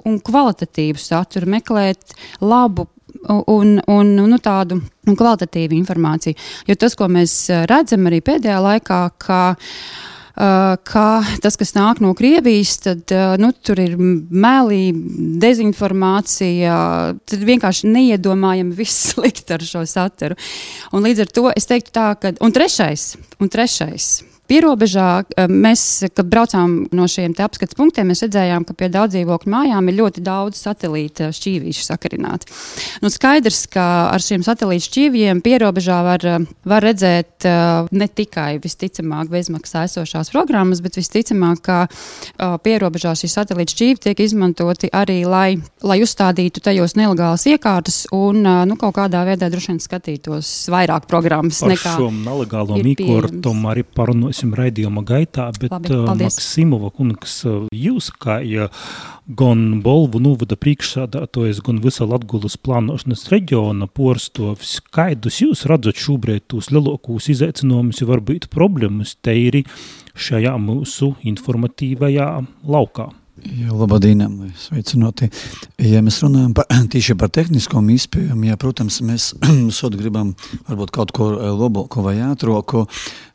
un 0.09 0.17
kvalitatīvu 0.25 1.01
saturu, 1.01 1.51
meklēt 1.53 2.17
labu 2.41 2.89
un, 3.29 3.77
un 3.85 4.15
nu, 4.17 4.39
tādu 4.41 4.79
un 4.81 5.19
kvalitatīvu 5.19 5.77
informāciju. 5.77 6.39
Jo 6.71 6.79
tas, 6.81 6.97
ko 6.97 7.11
mēs 7.13 7.43
uh, 7.53 7.67
redzam 7.69 8.09
arī 8.09 8.23
pēdējā 8.25 8.63
laikā, 8.71 9.03
ka 9.21 9.43
Uh, 9.61 10.10
ka 10.35 11.07
tas, 11.43 11.57
kas 11.61 11.75
nāk 11.77 12.01
no 12.05 12.13
Krievijas, 12.17 12.77
tad 12.85 13.15
uh, 13.15 13.35
nu, 13.41 13.51
tur 13.53 13.81
ir 13.83 13.97
meli, 13.99 14.91
dezinformācija. 15.43 16.75
Tad 17.29 17.47
vienkārši 17.49 17.91
neiedomājami 17.91 18.77
viss 18.79 19.07
slikti 19.15 19.57
ar 19.57 19.67
šo 19.67 19.85
saturu. 19.89 20.39
Un 20.95 21.07
līdz 21.07 21.27
ar 21.27 21.33
to 21.35 21.47
es 21.55 21.71
teiktu 21.71 21.95
tā, 21.97 22.11
ka. 22.21 22.35
Un 22.45 22.55
trešais, 22.55 23.15
un 23.41 23.53
trešais 23.53 24.13
Pierobežā 24.51 25.09
eh, 25.23 25.47
mēs, 25.47 25.85
kad 26.11 26.27
braucām 26.31 26.73
no 26.97 27.07
šiem 27.11 27.37
apskates 27.39 27.77
punktiem, 27.79 28.09
mēs 28.11 28.25
redzējām, 28.27 28.67
ka 28.67 28.75
pie 28.75 28.89
daudz 28.91 29.15
dzīvokļu 29.15 29.53
mājām 29.53 29.91
ir 29.91 29.99
ļoti 30.01 30.25
daudz 30.27 30.59
satelīta 30.59 31.31
šķīvīšu 31.37 31.87
sakarināti. 31.87 32.51
Nu, 33.05 33.13
skaidrs, 33.13 33.63
ka 33.71 33.85
ar 34.11 34.25
šiem 34.25 34.43
satelīta 34.47 34.89
šķīvjiem 34.89 35.43
pierobežā 35.45 36.01
var, 36.07 36.27
eh, 36.27 36.49
var 36.67 36.87
redzēt 36.87 37.47
eh, 37.47 37.87
ne 37.95 38.09
tikai 38.11 38.59
visticamāk 38.63 39.31
bezmaksā 39.31 39.85
esošās 39.87 40.33
programmas, 40.35 40.83
bet 40.83 40.99
visticamāk, 40.99 41.61
ka 41.61 41.79
pierobežā 42.65 43.13
šīs 43.19 43.35
satelīta 43.37 43.75
šķīvi 43.75 44.03
tiek 44.05 44.21
izmantoti 44.25 44.89
arī, 44.97 45.21
lai, 45.29 45.61
lai 45.85 45.99
uzstādītu 46.03 46.63
tajos 46.65 46.97
nelegālas 46.99 47.45
iekārtas 47.51 48.03
un 48.17 48.43
nu, 48.43 48.77
kaut 48.81 48.97
kādā 48.97 49.23
veidā 49.29 49.51
droši 49.53 49.73
vien 49.73 49.81
skatītos 49.83 50.51
vairāk 50.73 51.07
programmas 51.11 51.61
par 51.61 51.75
nekā 51.75 51.95
šo 51.99 52.09
nelegālo 52.15 52.79
mīkortumu 52.81 53.71
arī 53.73 53.85
parunāsim 53.85 54.40
runāsim 54.41 54.55
raidījuma 54.57 55.03
gaitā, 55.05 55.51
bet 55.59 55.71
Labi, 55.71 55.93
uh, 55.93 56.15
Maksimova 56.17 56.91
kungs, 56.91 57.45
uh, 57.45 57.69
jūs 57.73 58.11
kā 58.11 58.41
ja 58.43 58.69
gan 59.27 59.83
Bolvu 59.83 60.21
novada 60.21 60.57
priekšsādātojas, 60.57 61.61
gan 61.63 61.81
visa 61.81 62.05
Latgulas 62.05 62.57
plānošanas 62.57 63.29
reģiona 63.31 63.87
porstovs, 63.87 64.81
kaidus 64.91 65.41
jūs 65.41 65.67
redzat 65.67 65.97
šobrīd 65.97 66.49
tos 66.49 66.71
lielākos 66.71 67.29
izaicinājumus, 67.31 68.03
varbūt 68.03 68.51
problēmas 68.51 69.17
teiri 69.21 69.65
šajā 70.15 70.57
mūsu 70.59 71.15
informatīvajā 71.23 72.31
laukā? 72.67 73.11
Jā, 73.41 73.73
labdien, 73.73 74.21
sveicināti. 74.61 75.31
Ja 75.81 76.03
mēs 76.05 76.19
runājam 76.21 76.53
par, 76.57 76.67
tieši 76.93 77.17
par 77.19 77.31
tehnisko 77.33 77.81
izpējumu, 77.95 78.51
ja, 78.51 78.59
protams, 78.61 79.01
mēs 79.07 79.31
sot 79.79 79.97
gribam 79.97 80.35
varbūt 80.69 80.93
kaut 80.97 81.15
ko 81.17 81.31
eh, 81.37 81.49
labāku 81.49 82.05
vai 82.05 82.19
ātrāku, 82.27 82.85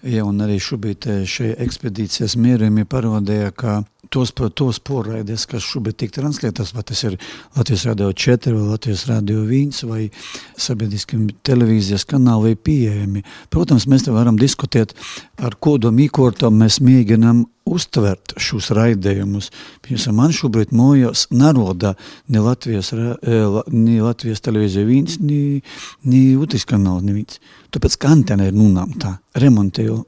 ja, 0.05 0.23
un 0.25 0.41
arī 0.45 0.59
šobrīd 0.61 1.09
eh, 1.09 1.25
šie 1.29 1.51
ekspedīcijas 1.65 2.37
mērījumi 2.39 2.85
parādīja, 2.89 3.51
ka 3.57 3.81
tos, 4.13 4.33
tos 4.55 4.79
porraides, 4.85 5.45
kas 5.49 5.65
šobrīd 5.65 5.97
tiek 5.99 6.13
translētas, 6.15 6.73
vai 6.75 6.83
tas 6.87 7.01
ir 7.07 7.17
Latvijas 7.57 7.85
Radio 7.89 8.11
4 8.25 8.53
vai 8.55 8.67
Latvijas 8.69 9.05
Radio 9.09 9.43
1 9.45 9.81
vai 9.89 10.03
sabiedriskiem 10.57 11.27
televīzijas 11.45 12.07
kanāli 12.09 12.55
pieejami. 12.55 13.25
Protams, 13.53 13.87
mēs 13.91 14.07
te 14.07 14.15
varam 14.15 14.39
diskutēt, 14.39 14.95
ar 15.41 15.57
kodu 15.59 15.91
mīkortam 15.95 16.57
mēs 16.61 16.79
mēģinam 16.83 17.45
uztvert 17.65 18.35
šos 18.37 18.69
raidījumus. 18.77 19.49
Piemēram, 19.85 20.19
man 20.19 20.33
šobrīd 20.35 20.73
mojās 20.75 21.25
naroda 21.33 21.95
ne 22.29 22.43
Latvijas, 22.45 22.93
eh, 22.93 23.61
ne 23.73 24.01
Latvijas 24.05 24.43
televīzija 24.45 24.85
viens, 24.85 25.19
ne, 25.19 25.61
ne 26.03 26.23
Utis 26.37 26.65
kanāls 26.69 27.01
neviens. 27.01 27.39
Tāpēc, 27.75 27.99
ka 27.99 28.15
antena 28.15 28.47
ir 28.47 28.55
nunāmta, 28.55 29.17
remontēju 29.35 29.99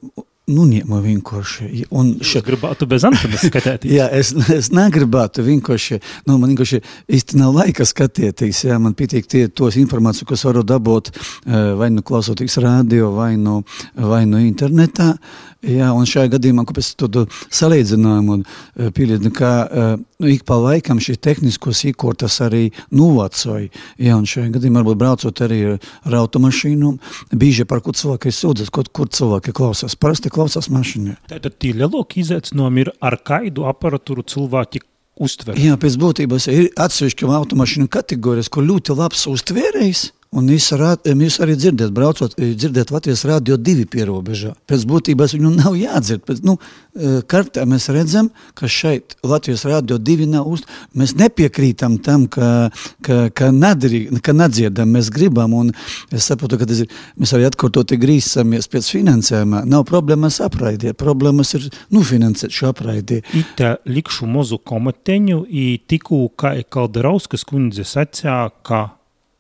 Nu, 0.48 0.64
ņēma 0.64 1.02
vienkārši. 1.04 1.66
Un 2.00 2.14
še... 2.24 2.40
gribētu 2.46 2.88
bez 2.88 3.04
antenas 3.04 3.42
skatīties. 3.50 3.92
jā, 3.98 4.06
es, 4.16 4.30
es 4.56 4.70
negribētu 4.72 5.44
vienkārši, 5.44 5.98
nu, 6.24 6.38
man 6.40 6.54
vienkārši 6.54 6.80
īsti 7.18 7.40
nav 7.42 7.52
laika 7.58 7.84
skatīties. 7.84 8.62
Jā, 8.70 8.78
man 8.80 8.96
pietiek 8.96 9.28
tie 9.28 9.42
tos 9.52 9.76
informāciju, 9.76 10.30
kas 10.30 10.46
varu 10.48 10.64
dabūt 10.64 11.12
eh, 11.12 11.74
vai 11.76 11.90
nu 11.92 12.06
klausoties 12.08 12.56
radio, 12.64 13.12
vai 13.18 13.34
nu, 13.36 13.58
vai 14.00 14.22
nu 14.30 14.40
internetā. 14.40 15.18
Jā, 15.66 15.90
un 15.98 16.06
šajā 16.06 16.30
gadījumā, 16.36 16.68
kāpēc 16.70 16.92
tādu 17.02 17.24
salīdzinājumu 17.34 18.36
e, 18.38 18.90
pielietoju, 18.94 19.32
ka 19.34 19.52
e, 19.66 19.86
nu, 20.22 20.30
ik 20.30 20.44
pa 20.48 20.60
laikam 20.62 21.00
šīs 21.02 21.18
tehniskos 21.24 21.82
iekārtas 21.90 22.38
arī 22.46 22.68
novacoja. 22.94 23.72
Jā, 23.98 24.18
un 24.20 24.28
šajā 24.30 24.52
gadījumā 24.54 24.84
varbūt 24.84 25.00
braucot 25.02 25.42
arī 25.48 25.62
ar 25.74 26.18
automašīnu, 26.22 26.92
bieži 27.34 27.66
par 27.70 27.82
ko 27.86 27.96
cilvēki 27.98 28.34
sūdzas, 28.38 28.70
kur, 28.74 28.86
kur 28.94 29.10
cilvēki 29.10 29.56
klausās. 29.58 29.98
Parasti 29.98 30.34
klausās 30.34 30.70
mašīnā. 30.74 31.18
Tātad 31.32 31.58
tie 31.58 31.74
lielākie 31.78 32.22
izaicinājumi 32.22 32.86
ir 32.86 32.94
ar 33.02 33.18
kaidu 33.26 33.66
aparatūru 33.72 34.28
cilvēki 34.30 34.84
uztver. 35.18 35.58
Jā, 35.58 35.78
pēc 35.82 35.98
būtības 35.98 36.48
ir 36.54 36.70
atsevišķa 36.78 37.34
automašīnu 37.40 37.90
kategorijas, 37.92 38.52
kur 38.54 38.66
ļoti 38.68 38.98
labs 38.98 39.26
uztvērējs 39.32 40.06
Un 40.36 40.50
jūs, 40.52 40.66
rād, 40.76 41.06
jūs 41.08 41.38
arī 41.40 41.54
dzirdat, 41.56 41.94
braucot, 41.96 42.34
dzirdat 42.36 42.90
Latvijas 42.92 43.24
rādio 43.26 43.56
divi 43.56 43.86
pierobežā. 43.88 44.52
Pēc 44.68 44.84
būtības 44.90 45.38
viņu 45.38 45.52
nav 45.56 45.78
jādzird. 45.80 46.26
Pēc, 46.28 46.42
nu, 46.44 46.58
e, 46.92 47.22
kartē 47.24 47.64
mēs 47.70 47.88
redzam, 47.96 48.28
ka 48.58 48.68
šeit 48.68 49.16
Latvijas 49.24 49.64
rādio 49.70 49.96
divi 49.98 50.28
nav 50.28 50.50
uz. 50.52 50.66
Mēs 51.00 51.16
nepiekrītam 51.16 51.96
tam, 52.04 52.26
ka, 52.28 52.68
ka, 53.08 53.22
ka, 53.32 53.54
nadri, 53.56 54.04
ka 54.20 54.36
nedziedam, 54.36 54.92
mēs 54.98 55.14
gribam. 55.16 55.56
Un 55.56 55.72
es 56.12 56.28
saprotu, 56.28 56.60
ka 56.60 56.68
ir, 56.76 56.92
mēs 57.16 57.34
arī 57.38 57.48
atkārtoti 57.48 58.00
grīzamies 58.04 58.68
pēc 58.74 58.92
finansējuma. 58.98 59.64
Nav 59.64 59.88
problēmas 59.88 60.42
apraidiet, 60.44 61.00
problēmas 61.00 61.56
ir 61.56 61.70
nufinansēt 61.96 62.52
šo 62.52 62.74
apraidi. 62.74 63.24
Ita 63.32 63.78
likšu 63.88 64.28
mozu 64.28 64.60
komateņu, 64.60 65.46
i 65.48 65.70
tikū, 65.88 66.26
kā 66.36 66.58
Kalderauskas 66.68 67.48
kundze 67.48 67.88
sacā, 67.88 68.42
ka 68.68 68.97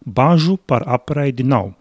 Bažu 0.07 0.55
par 0.57 0.85
apraidi 0.87 1.43
nav, 1.43 1.73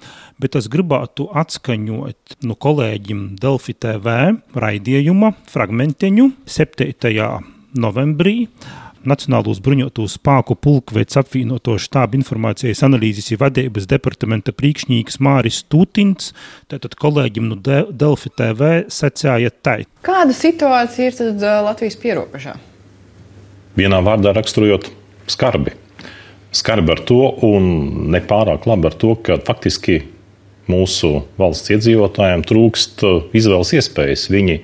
bet 0.42 0.56
es 0.58 0.66
gribētu 0.66 1.28
atskaņot 1.30 2.40
no 2.42 2.56
kolēģim 2.58 3.20
Delfi 3.38 3.76
TV 3.78 4.16
raidījuma 4.50 5.30
fragmentiņu 5.52 6.32
7. 6.50 7.22
novembrī. 7.78 8.34
Nacionālos 9.06 9.60
bruņoto 9.62 10.08
spēku 10.10 10.56
pulkveids 10.58 11.20
apvienoto 11.20 11.76
štābu 11.78 12.18
informācijas 12.18 12.82
analīzes 12.82 13.30
un 13.30 13.44
vadības 13.44 13.86
departamenta 13.94 14.50
priekšnieks 14.50 15.20
Māris 15.22 15.62
Tūtins, 15.70 16.34
tātad 16.66 16.98
kolēģim 16.98 17.46
no 17.46 17.62
Delfi 17.62 18.34
TV 18.34 18.74
secāja 18.90 19.54
tai. 19.54 19.84
Kāda 20.02 20.34
situācija 20.34 21.12
ir 21.12 21.18
tad 21.22 21.50
Latvijas 21.70 22.02
pierobežā? 22.02 22.58
Vienā 23.78 24.02
vārdā 24.02 24.34
raksturojot 24.34 24.90
skarbi 25.30 25.78
skarbi 26.54 26.94
ar 26.94 27.02
to 27.08 27.22
un 27.46 27.66
nepārāk 28.14 28.68
labi 28.68 28.90
ar 28.90 28.96
to, 28.98 29.14
ka 29.18 29.38
faktiski 29.46 30.02
mūsu 30.70 31.22
valsts 31.38 31.70
iedzīvotājiem 31.74 32.42
trūkst 32.46 33.04
uh, 33.06 33.22
izvēles 33.36 33.74
iespējas. 33.78 34.28
Viņi 34.32 34.60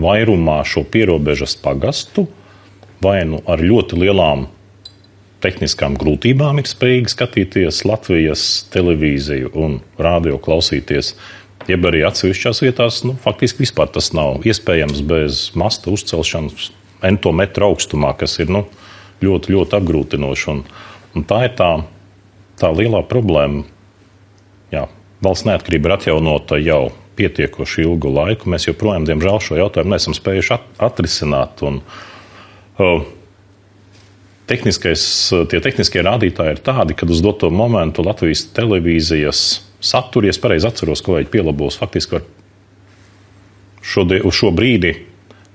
vairumā 0.00 0.60
šo 0.68 0.84
pierobežas 0.88 1.56
pagastu 1.60 2.26
vai 3.00 3.22
nu 3.28 3.40
ar 3.48 3.62
ļoti 3.64 3.98
lielām 4.00 4.46
tehniskām 5.40 5.96
grūtībām 6.00 6.60
ir 6.60 6.68
spējīgi 6.68 7.14
skatīties 7.14 7.84
Latvijas 7.88 8.42
televīziju 8.72 9.54
un 9.56 9.78
radio 10.00 10.36
klausīties. 10.42 11.14
Jeb 11.68 11.86
arī 11.88 12.02
atsevišķās 12.04 12.62
vietās, 12.64 13.02
nu, 13.06 13.14
faktiski 13.20 13.64
vispār 13.64 13.90
tas 13.92 14.10
nav 14.16 14.44
iespējams 14.48 15.02
bez 15.06 15.42
masta 15.56 15.92
uzcelšanas 15.92 16.70
ento 17.06 17.32
metru 17.36 17.70
augstumā, 17.70 18.12
kas 18.20 18.38
ir 18.42 18.52
nu, 18.52 18.64
ļoti, 19.24 19.54
ļoti 19.54 19.76
apgrūtinoši. 19.78 20.48
Un, 20.52 20.62
Un 21.16 21.26
tā 21.26 21.44
ir 21.48 21.54
tā, 21.58 21.70
tā 22.60 22.70
lielā 22.74 23.02
problēma. 23.10 23.64
Jā, 24.70 24.86
valsts 25.24 25.48
neatkarība 25.48 25.90
ir 25.90 25.96
atjaunota 25.96 26.58
jau 26.62 26.90
pietiekoši 27.18 27.84
ilgu 27.84 28.12
laiku. 28.14 28.50
Mēs 28.52 28.68
joprojām, 28.68 29.06
diemžēl, 29.08 29.40
šo 29.42 29.58
jautājumu 29.58 29.94
neesam 29.94 30.16
spējuši 30.16 30.54
at 30.56 30.84
atrisināt. 30.90 31.64
Un, 31.66 31.80
uh, 32.80 33.08
tie 34.50 35.62
tehniskie 35.62 36.04
rādītāji 36.06 36.56
ir 36.56 36.62
tādi, 36.66 36.96
ka 36.98 37.08
uz 37.10 37.22
doto 37.24 37.50
momentu 37.54 38.06
Latvijas 38.06 38.46
televīzijas 38.56 39.44
saturu, 39.80 40.28
ja 40.28 40.34
es 40.34 40.40
pareizi 40.42 40.68
atceros, 40.68 41.02
kolēģi 41.06 41.30
pielabos, 41.32 41.78
faktiski 41.80 42.18
var 42.18 42.26
šo, 43.80 44.04
uz 44.26 44.36
šo 44.36 44.50
brīdi 44.54 44.94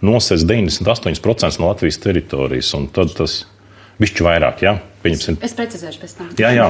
nosēs 0.06 0.46
98% 0.48 1.62
no 1.62 1.70
Latvijas 1.72 2.00
teritorijas, 2.04 2.74
tad 2.96 3.14
tas 3.18 3.44
bišķi 4.02 4.26
vairāk, 4.26 4.64
jā? 4.66 4.78
Pieņemsim. 5.06 5.40
Es 5.46 5.54
precizēšu 5.58 6.02
pēc 6.02 6.16
tam. 6.18 6.32
Jā, 6.42 6.52
jā. 6.56 6.70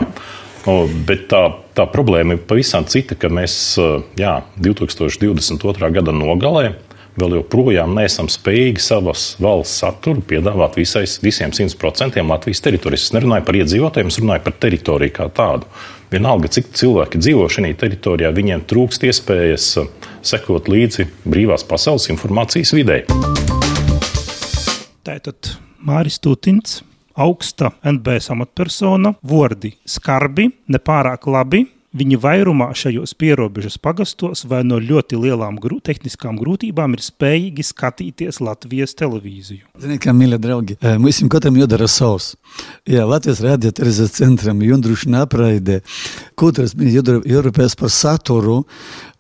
O, 0.66 0.80
bet 1.08 1.28
tā, 1.30 1.44
tā 1.78 1.86
problēma 1.90 2.36
ir 2.36 2.46
pavisam 2.50 2.88
cita, 2.90 3.18
ka 3.20 3.30
mēs 3.30 3.78
jā, 4.18 4.40
2022. 4.66 5.92
gada 5.94 6.16
nogalē 6.16 6.74
vēl 7.20 7.38
joprojām 7.40 7.96
neesam 7.96 8.28
spējīgi 8.32 8.84
savas 8.84 9.26
valsts 9.42 9.80
saturu 9.84 10.24
piedāvāt 10.28 10.76
visais, 10.80 11.18
visiem 11.24 11.54
100% 11.56 12.24
Latvijas 12.28 12.64
teritorijas. 12.66 13.08
Es 13.08 13.16
nerunāju 13.16 13.46
par 13.48 13.60
iedzīvotājiem, 13.62 14.12
es 14.12 14.20
runāju 14.20 14.46
par 14.48 14.58
teritoriju 14.66 15.16
kā 15.16 15.30
tādu. 15.36 15.70
Vienalga, 16.12 16.52
cik 16.52 16.74
cilvēki 16.78 17.22
dzīvo 17.22 17.48
šajā 17.52 17.78
teritorijā, 17.82 18.32
viņiem 18.36 18.66
trūkst 18.70 19.08
iespējas 19.08 19.70
sekot 20.26 20.70
līdzi 20.72 21.08
brīvās 21.26 21.66
pasaules 21.68 22.10
informācijas 22.14 22.76
vidē. 22.76 23.02
Tātad 25.06 25.56
Māris 25.86 26.20
Tutins 26.22 26.82
augsta 27.16 27.72
NBS 27.84 28.32
amatpersona, 28.34 29.16
vordi 29.24 29.76
skarbi, 29.88 30.50
nepārāk 30.72 31.28
labi. 31.32 31.66
Viņi 31.96 32.18
vairumā 32.20 32.74
šajos 32.76 33.14
pierobežas 33.16 33.78
pagastos 33.80 34.42
vai 34.52 34.66
no 34.68 34.82
ļoti 34.84 35.16
lielām 35.16 35.56
grū, 35.64 35.78
tehniskām 35.80 36.36
grūtībām 36.42 36.98
ir 36.98 37.04
spējīgi 37.06 37.64
skatīties 37.64 38.42
Latvijas 38.44 38.98
televīziju. 39.00 39.64
Ziniet, 39.80 40.02
kā 40.04 40.12
mīļie 40.12 40.42
draugi, 40.44 40.76
mums 41.00 41.22
katram 41.32 41.56
jādara 41.62 41.88
savs. 41.88 42.34
Jā, 42.84 43.08
Latvijas 43.08 43.40
radiotelevīzijas 43.46 44.12
centram 44.18 44.60
jundruši 44.68 45.16
apraidē, 45.22 45.80
katrs 46.36 46.76
jādara 46.76 47.24
jārūpēs 47.32 47.80
par 47.80 47.96
saturu, 47.96 48.66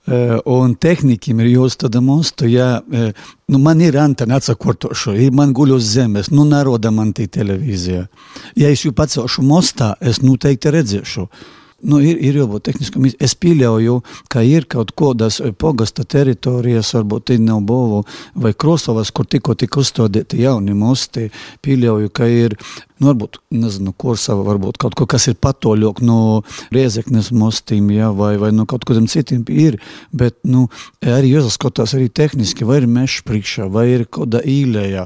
Un 0.05 0.75
tehnikiem 0.77 1.39
ir 1.41 1.47
jāuzstāda 1.50 1.97
mostu, 1.97 2.45
ja 2.45 2.83
nu, 2.85 3.57
man 3.57 3.81
ir 3.81 3.97
antena 3.97 4.38
atsakortošu, 4.38 5.15
man 5.33 5.53
guļ 5.57 5.75
uz 5.79 5.88
zemes, 5.95 6.29
nu 6.29 6.45
naroda 6.45 6.91
man 6.93 7.09
tī 7.17 7.25
televīzija. 7.39 8.05
Ja 8.53 8.69
es 8.69 8.85
jau 8.85 8.93
pacelšu 8.93 9.41
mostā, 9.45 9.95
es 10.01 10.21
noteikti 10.21 10.74
redzēšu. 10.77 11.25
Nu, 11.85 12.00
ir, 12.01 12.17
ir 12.24 12.38
jābūt 12.39 12.69
tehniskam. 12.69 13.05
Es 13.21 13.35
pieļauju, 13.38 14.00
ka 14.31 14.41
ir 14.47 14.65
kaut 14.71 14.93
kādas 14.97 15.41
pogasta 15.59 16.05
teritorijas, 16.07 16.93
varbūt 16.95 17.35
Bovu 17.62 18.03
vai 18.33 18.53
Krosovas, 18.53 19.12
kur 19.12 19.25
tikko 19.25 19.53
tika 19.55 19.79
uzstādīti 19.79 20.41
jauni 20.41 20.74
mosti. 20.74 21.29
Pieļauju, 21.62 22.09
ka 22.09 22.25
ir 22.25 22.57
Nu, 22.96 23.10
varbūt, 23.10 23.42
nezinu, 23.52 23.92
kursava, 24.00 24.46
varbūt 24.48 24.78
kaut 24.80 24.94
ko, 24.96 25.08
kas 25.10 25.25
ir 25.28 25.36
patoļāk 25.44 26.00
no 26.06 26.46
riezeknes 26.72 27.28
mostiem, 27.36 27.90
ja, 27.92 28.14
vai, 28.16 28.36
vai 28.40 28.54
no 28.56 28.64
kaut 28.70 28.86
kādiem 28.88 29.10
citiem 29.12 29.44
ir, 29.52 29.82
bet, 30.16 30.38
nu, 30.48 30.70
arī 31.04 31.34
jāsaskatās 31.34 31.98
arī 31.98 32.08
tehniski, 32.08 32.64
vai 32.68 32.80
ir 32.80 32.88
mežs 32.88 33.20
priekšā, 33.28 33.68
vai 33.72 33.90
ir 33.98 34.06
kaut 34.08 34.30
kāda 34.30 34.46
īlējā. 34.48 35.06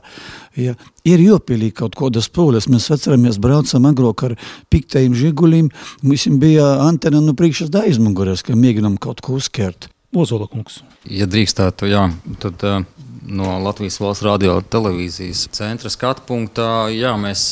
Ja. 0.60 0.76
Ir 1.08 1.22
jāpielīk 1.24 1.80
kaut 1.80 1.98
kādas 1.98 2.28
pūles. 2.30 2.68
Mēs 2.70 2.90
atceramies, 2.94 3.40
braucam 3.42 3.88
agrāk 3.90 4.26
ar 4.28 4.36
piktējiem 4.70 5.16
žiguļiem, 5.18 5.72
mums 6.06 6.28
bija 6.42 6.76
antena 6.86 7.24
no 7.24 7.34
priekšas 7.38 7.72
da 7.74 7.88
aizmugurēs, 7.88 8.46
ka 8.46 8.58
mēģinam 8.60 9.00
kaut 9.02 9.24
ko 9.26 9.40
uzkert. 9.40 9.90
Ozola 10.14 10.48
kungs. 10.50 10.82
Ja 11.10 11.26
drīkstētu, 11.30 11.90
jā, 11.90 12.08
tad 12.42 12.64
uh, 12.66 12.82
no 13.22 13.58
Latvijas 13.64 14.00
valsts 14.00 14.24
radio 14.26 14.60
televīzijas 14.62 15.48
centra 15.56 15.92
skatu 15.92 16.24
punktā, 16.28 16.90
jā, 16.94 17.14
mēs 17.20 17.52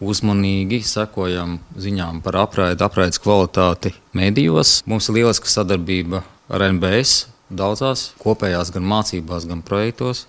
uzmanīgi 0.00 0.80
sekojam 0.86 1.58
ziņām 1.78 2.22
par 2.24 2.42
apraidi, 2.44 2.84
apraides 2.84 3.20
kvalitāti 3.22 3.94
medijos. 4.16 4.80
Mums 4.88 5.08
ir 5.08 5.20
lieliska 5.20 5.50
sadarbība 5.50 6.22
ar 6.48 6.64
NBS 6.72 7.26
daudzās 7.48 8.12
kopējās 8.22 8.72
gan 8.74 8.86
mācībās, 8.88 9.48
gan 9.48 9.62
projektos. 9.64 10.26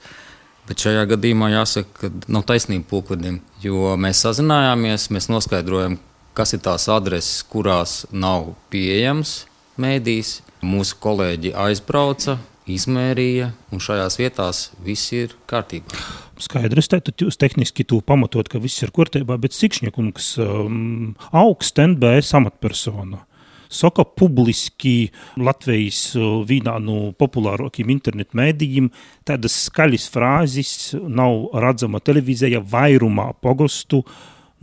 Bet 0.70 0.84
šajā 0.86 1.08
gadījumā 1.10 1.50
jāsaka, 1.50 1.89
ka 1.98 2.30
nav 2.30 2.44
taisnība 2.46 2.86
pulkvedim, 2.92 3.39
jo 3.63 3.96
mēs 3.98 4.22
sazinājāmies, 4.22 5.08
mēs 5.10 5.30
noskaidrojam, 5.32 5.98
kas 6.38 6.54
ir 6.54 6.62
tās 6.63 6.86
adreses, 6.94 7.42
kurās 7.50 8.04
nav 8.12 8.52
pieejams 8.69 9.43
mēdījis. 9.82 10.39
Mūsu 10.60 10.98
kolēģi 11.00 11.54
aizbrauca, 11.56 12.34
izmērīja, 12.73 13.51
un 13.73 13.82
šajās 13.84 14.19
vietās 14.19 14.63
viss 14.86 15.13
ir 15.15 15.36
kārtībā. 15.49 15.99
Skaidrs, 16.39 16.88
tad 16.91 17.10
jūs 17.19 17.39
tehniski 17.39 17.84
to 17.88 17.99
pamatot, 18.05 18.47
ka 18.51 18.62
viss 18.63 18.84
ir 18.86 18.93
kārtībā, 18.95 19.39
bet 19.41 19.55
Sikšņakungs 19.58 20.29
um, 20.43 21.15
augsts 21.36 21.82
NBS 21.84 22.36
amatpersona. 22.39 23.25
Saka 23.69 24.01
publiski 24.01 25.12
Latvijas 25.38 26.15
uh, 26.17 26.39
vienā 26.47 26.79
no 26.82 27.12
populārākajiem 27.19 27.91
internetu 27.93 28.39
mēdījiem, 28.39 28.88
tādas 29.29 29.58
skaļas 29.67 30.08
frāzes 30.13 30.71
nav 30.95 31.51
redzama 31.62 32.01
televīzijā 32.01 32.63
vairumā 32.71 33.29
pogostu. 33.43 34.01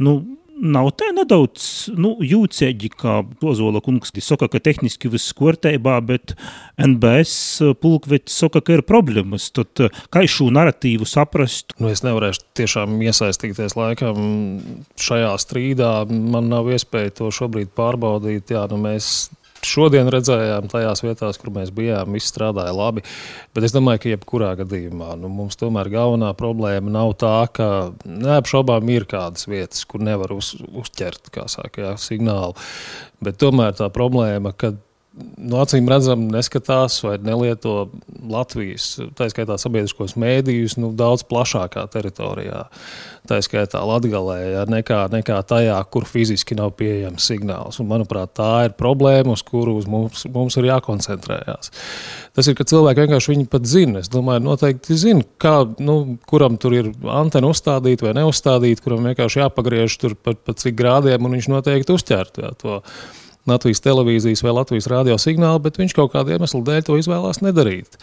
Nu, 0.03 0.19
Nav 0.57 0.89
tā 0.97 1.11
nedaudz 1.13 1.91
nu, 2.01 2.15
jūtīgi, 2.25 2.89
kā 2.97 3.19
Ozola 3.45 3.83
kungs 3.85 4.15
saka, 4.25 4.49
ka 4.49 4.61
tehniski 4.65 5.11
viss 5.13 5.35
kārtībā, 5.37 5.99
bet 6.09 6.33
NBS 6.81 7.75
pulkvedis 7.83 8.39
saka, 8.41 8.63
ka 8.65 8.79
ir 8.79 8.85
problēmas. 8.89 9.51
Tad 9.53 9.91
kā 10.09 10.25
šo 10.25 10.49
narratīvu 10.57 11.05
saprast? 11.09 11.77
Nu, 11.77 11.91
es 11.93 12.01
nevarēšu 12.07 12.47
tiešām 12.57 12.97
iesaistīties 13.05 13.77
laikam 13.77 14.17
šajā 14.97 15.35
strīdā. 15.45 15.93
Man 16.09 16.49
nav 16.53 16.73
iespēja 16.73 17.19
to 17.21 17.29
šobrīd 17.35 17.75
pārbaudīt. 17.77 18.57
Jā, 18.57 18.65
nu, 18.73 18.81
mēs 18.81 19.29
šodien 19.65 20.11
redzējām, 20.13 20.69
tajās 20.73 21.03
vietās, 21.05 21.39
kur 21.41 21.53
mēs 21.55 21.73
bijām, 21.75 22.17
viss 22.17 22.33
strādāja 22.33 22.75
labi. 22.77 23.05
Bet 23.57 23.69
es 23.69 23.75
domāju, 23.75 24.03
ka 24.03 24.13
jebkurā 24.13 24.53
gadījumā 24.61 25.15
nu, 25.21 25.31
mums 25.33 25.59
tomēr 25.61 25.91
galvenā 25.93 26.33
problēma 26.39 26.93
nav 26.93 27.15
tā, 27.21 27.37
ka 27.57 27.69
neapšaubām 28.05 28.89
ir 28.95 29.09
kādas 29.11 29.49
vietas, 29.51 29.85
kur 29.89 30.05
nevar 30.05 30.35
uz, 30.37 30.55
uzķert 30.77 31.33
saka, 31.53 31.83
jā, 31.83 31.95
signālu. 32.01 32.57
Bet 33.25 33.41
tomēr 33.41 33.77
tā 33.79 33.89
problēma, 33.93 34.53
ka 34.57 34.75
no 35.17 35.61
acīm 35.65 35.89
redzam, 35.89 36.27
neskatās 36.33 36.99
vai 37.05 37.17
nelieto 37.25 37.89
Latvijas, 38.29 38.97
tā 39.17 39.29
skaitā 39.33 39.57
sabiedriskos 39.61 40.17
mēdījus, 40.21 40.77
nu, 40.81 40.93
daudz 40.97 41.25
plašākā 41.29 41.87
teritorijā. 41.93 42.67
Tā 43.27 43.41
skaitā 43.43 43.81
Latvijā, 43.83 44.21
ja, 44.39 44.65
nekā, 44.71 45.01
nekā 45.11 45.41
tajā, 45.49 45.79
kur 45.91 46.07
fiziski 46.07 46.55
nav 46.59 46.77
pieejams 46.79 47.27
signāls. 47.27 47.81
Un, 47.83 47.89
manuprāt, 47.91 48.37
tā 48.39 48.51
ir 48.69 48.77
problēma, 48.79 49.35
uz 49.35 49.43
kuru 49.47 49.75
uz 49.81 49.89
mums, 49.91 50.27
mums 50.33 50.59
ir 50.61 50.69
jākoncentrējas. 50.69 51.73
Tas 52.37 52.47
ir, 52.47 52.55
ka 52.59 52.69
cilvēki 52.69 53.07
vienkārši 53.07 53.33
viņu 53.33 53.49
pat 53.51 53.67
zina. 53.67 54.05
Es 54.05 54.13
domāju, 54.13 54.45
noteikti 54.47 54.99
zina, 55.01 55.27
kā, 55.43 55.59
nu, 55.83 55.99
kuram 56.29 56.61
tur 56.61 56.77
ir 56.77 56.93
antena 57.11 57.51
uzstādīta 57.51 58.11
vai 58.11 58.17
neuzstādīta, 58.21 58.85
kuram 58.85 59.11
vienkārši 59.11 59.43
jāpagriež 59.43 60.01
tur 60.03 60.15
pat, 60.21 60.43
pat 60.47 60.63
cik 60.63 60.77
grādiem, 60.79 61.27
un 61.27 61.39
viņš 61.39 61.51
noteikti 61.57 61.97
uzķertu 61.97 62.47
ja, 62.47 62.55
to 62.61 62.83
Latvijas 63.47 63.83
televīzijas 63.85 64.43
vai 64.43 64.55
Latvijas 64.57 64.89
radio 64.91 65.17
signālu, 65.23 65.61
bet 65.63 65.79
viņš 65.79 65.95
kaut 65.95 66.13
kāda 66.15 66.35
iemesla 66.35 66.63
dēļ 66.67 66.87
to 66.89 66.99
izvēlās 66.99 67.43
nedarīt. 67.45 67.99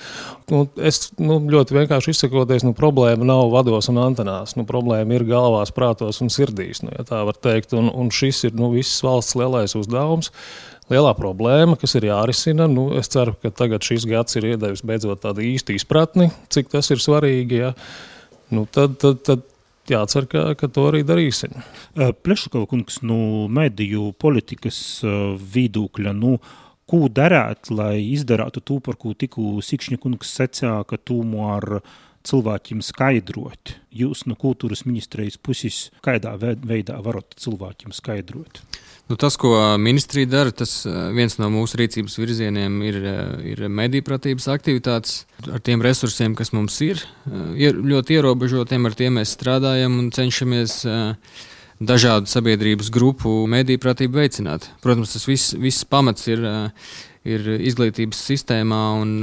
Nu, 0.51 0.63
es 0.79 1.10
nu, 1.19 1.41
ļoti 1.51 1.75
vienkārši 1.77 2.13
izsakoties, 2.15 2.63
nu, 2.63 2.71
problēma 2.77 3.27
nav 3.27 3.51
vados 3.51 3.91
un 3.91 3.99
antenās. 4.03 4.56
Nu, 4.56 4.63
problēma 4.69 5.17
ir 5.17 5.27
galvās, 5.27 5.73
prātos 5.75 6.21
un 6.23 6.32
sirdīs. 6.34 6.84
Nu, 6.86 6.93
ja 6.95 7.03
tā 7.08 7.23
var 7.27 7.36
teikt, 7.36 7.75
un, 7.75 7.91
un 7.91 8.12
šis 8.13 8.45
ir 8.47 8.56
nu, 8.60 8.71
visas 8.75 9.03
valsts 9.03 9.36
lielais 9.39 9.75
uzdevums. 9.79 10.32
Lielā 10.91 11.13
problēma, 11.15 11.77
kas 11.79 11.95
ir 11.95 12.10
jārisina, 12.10 12.67
nu, 12.71 12.89
es 12.99 13.12
ceru, 13.12 13.36
ka 13.39 13.51
tagad 13.56 13.84
šis 13.84 14.08
gads 14.08 14.36
ir 14.39 14.53
iedevis 14.53 14.84
beidzot 14.84 15.21
tādu 15.23 15.43
īstu 15.47 15.75
izpratni, 15.75 16.27
cik 16.51 16.71
tas 16.71 16.91
ir 16.91 17.03
svarīgi. 17.03 17.62
Ja. 17.62 17.71
Nu, 18.53 18.67
tad, 18.69 18.99
tad, 19.01 19.23
tad 19.23 19.47
jācer, 19.91 20.28
ka, 20.32 20.43
ka 20.60 20.69
to 20.72 20.88
arī 20.89 21.04
darīsim. 21.08 21.56
Plešakova 21.96 22.69
kungs, 22.72 23.02
nu, 23.06 23.48
mediju 23.52 24.12
politikas 24.19 24.78
vidūkļa, 25.56 26.13
nu, 26.17 26.38
ko 26.89 27.08
darāt, 27.08 27.72
lai 27.72 27.98
izdarātu 28.13 28.63
to, 28.63 28.80
par 28.84 29.00
ko 29.00 29.13
tikko 29.17 29.60
Sikšņa 29.63 30.00
kungs 30.04 30.34
secā, 30.38 30.76
ka 30.88 31.00
tūmu 31.00 31.48
ar 31.56 31.80
cilvēkiem 32.27 32.81
skaidrot. 32.86 33.75
Jūs 33.93 34.25
no 34.29 34.38
kultūras 34.39 34.86
ministrijas 34.88 35.38
puses, 35.38 35.89
kādā 36.05 36.33
veidā 36.39 36.97
varat 37.03 37.36
cilvēkiem 37.39 37.93
skaidrot? 37.95 38.63
Nu, 39.12 39.17
tas, 39.19 39.36
ko 39.36 39.51
ministrija 39.77 40.29
dara, 40.31 40.51
tas 40.55 40.86
viens 41.13 41.36
no 41.36 41.49
mūsu 41.51 41.77
rīcības 41.81 42.15
virzieniem 42.21 42.77
ir, 42.88 42.99
ir 43.51 43.63
mediju-pratības 43.67 44.47
aktivitātes. 44.53 45.25
Ar 45.51 45.59
tiem 45.59 45.83
resursiem, 45.83 46.38
kas 46.39 46.53
mums 46.55 46.79
ir, 46.86 47.03
ir 47.59 47.75
ļoti 47.75 48.15
ierobežotiem, 48.15 48.88
ar 48.88 48.95
tiem 48.95 49.19
mēs 49.19 49.36
strādājam 49.36 49.99
un 49.99 50.07
cenšamies 50.15 50.77
dažādu 51.83 52.31
sabiedrības 52.31 52.91
grupu 52.95 53.41
mediju-pratību 53.51 54.21
veicināt. 54.21 54.69
Protams, 54.83 55.17
tas 55.17 55.27
viss, 55.27 55.51
viss 55.59 55.83
pamats 55.83 56.29
ir, 56.31 56.45
ir 57.27 57.47
izglītības 57.55 58.19
sistēmā 58.29 58.83
un 59.01 59.15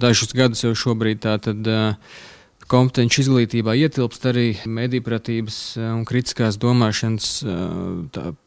dažus 0.00 0.34
gadus 0.36 0.64
jau 0.66 0.74
šobrīd 0.84 1.22
tā 1.24 1.36
tad 1.42 1.68
kompetenci 2.70 3.20
izglītībā 3.24 3.74
ietilpst 3.76 4.24
arī 4.30 4.46
medīpratības 4.64 5.58
un 5.90 6.06
kritiskās 6.08 6.56
domāšanas 6.62 7.34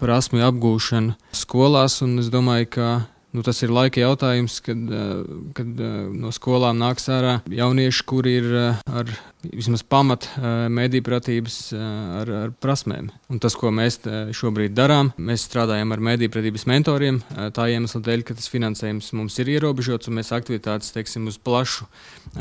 prasmju 0.02 0.48
apgūšana 0.48 1.36
skolās, 1.36 2.02
es 2.02 2.34
domāju, 2.34 2.72
ka 2.78 2.90
Nu, 3.36 3.44
tas 3.44 3.60
ir 3.62 3.70
laika 3.76 4.00
jautājums, 4.00 4.62
kad, 4.64 4.80
kad 5.54 5.82
no 6.16 6.32
skolām 6.34 6.80
nāks 6.80 7.10
ārā 7.12 7.34
jaunieši, 7.52 8.06
kuri 8.08 8.38
ir 8.40 8.48
ar 8.58 9.12
vismaz 9.56 9.84
pamat 9.88 10.28
mediju 10.74 11.06
pratības 11.08 11.58
ar, 11.78 12.32
ar 12.44 12.54
prasmēm. 12.64 13.10
Un 13.32 13.42
tas, 13.44 13.56
ko 13.58 13.72
mēs 13.74 14.02
šobrīd 14.36 14.76
darām, 14.78 15.12
mēs 15.18 15.46
strādājam 15.48 15.94
ar 15.96 16.04
mediju 16.04 16.32
pratības 16.34 16.68
mentoriem. 16.70 17.22
Tā 17.56 17.68
iemesla 17.72 18.02
dēļ, 18.06 18.24
ka 18.28 18.36
tas 18.38 18.50
finansējums 18.52 19.12
mums 19.18 19.38
ir 19.42 19.52
ierobežots 19.56 20.10
un 20.10 20.18
mēs 20.20 20.34
aktivitātes 20.36 20.94
teiksim, 20.96 21.28
uz 21.30 21.38
plašu 21.38 21.88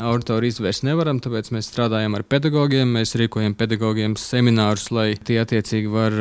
auditoru 0.03 0.49
izvērst 0.49 0.85
nevaram. 0.87 1.21
Tāpēc 1.23 1.51
mēs 1.55 1.69
strādājam 1.71 2.17
ar 2.17 2.25
pedagogiem, 2.27 2.91
mēs 2.97 3.15
rīkojam 3.19 3.55
pedagogiem 3.57 4.17
seminārus, 4.19 4.89
lai 4.95 5.07
tie 5.15 5.39
attiecīgi 5.43 5.91
var, 5.91 6.15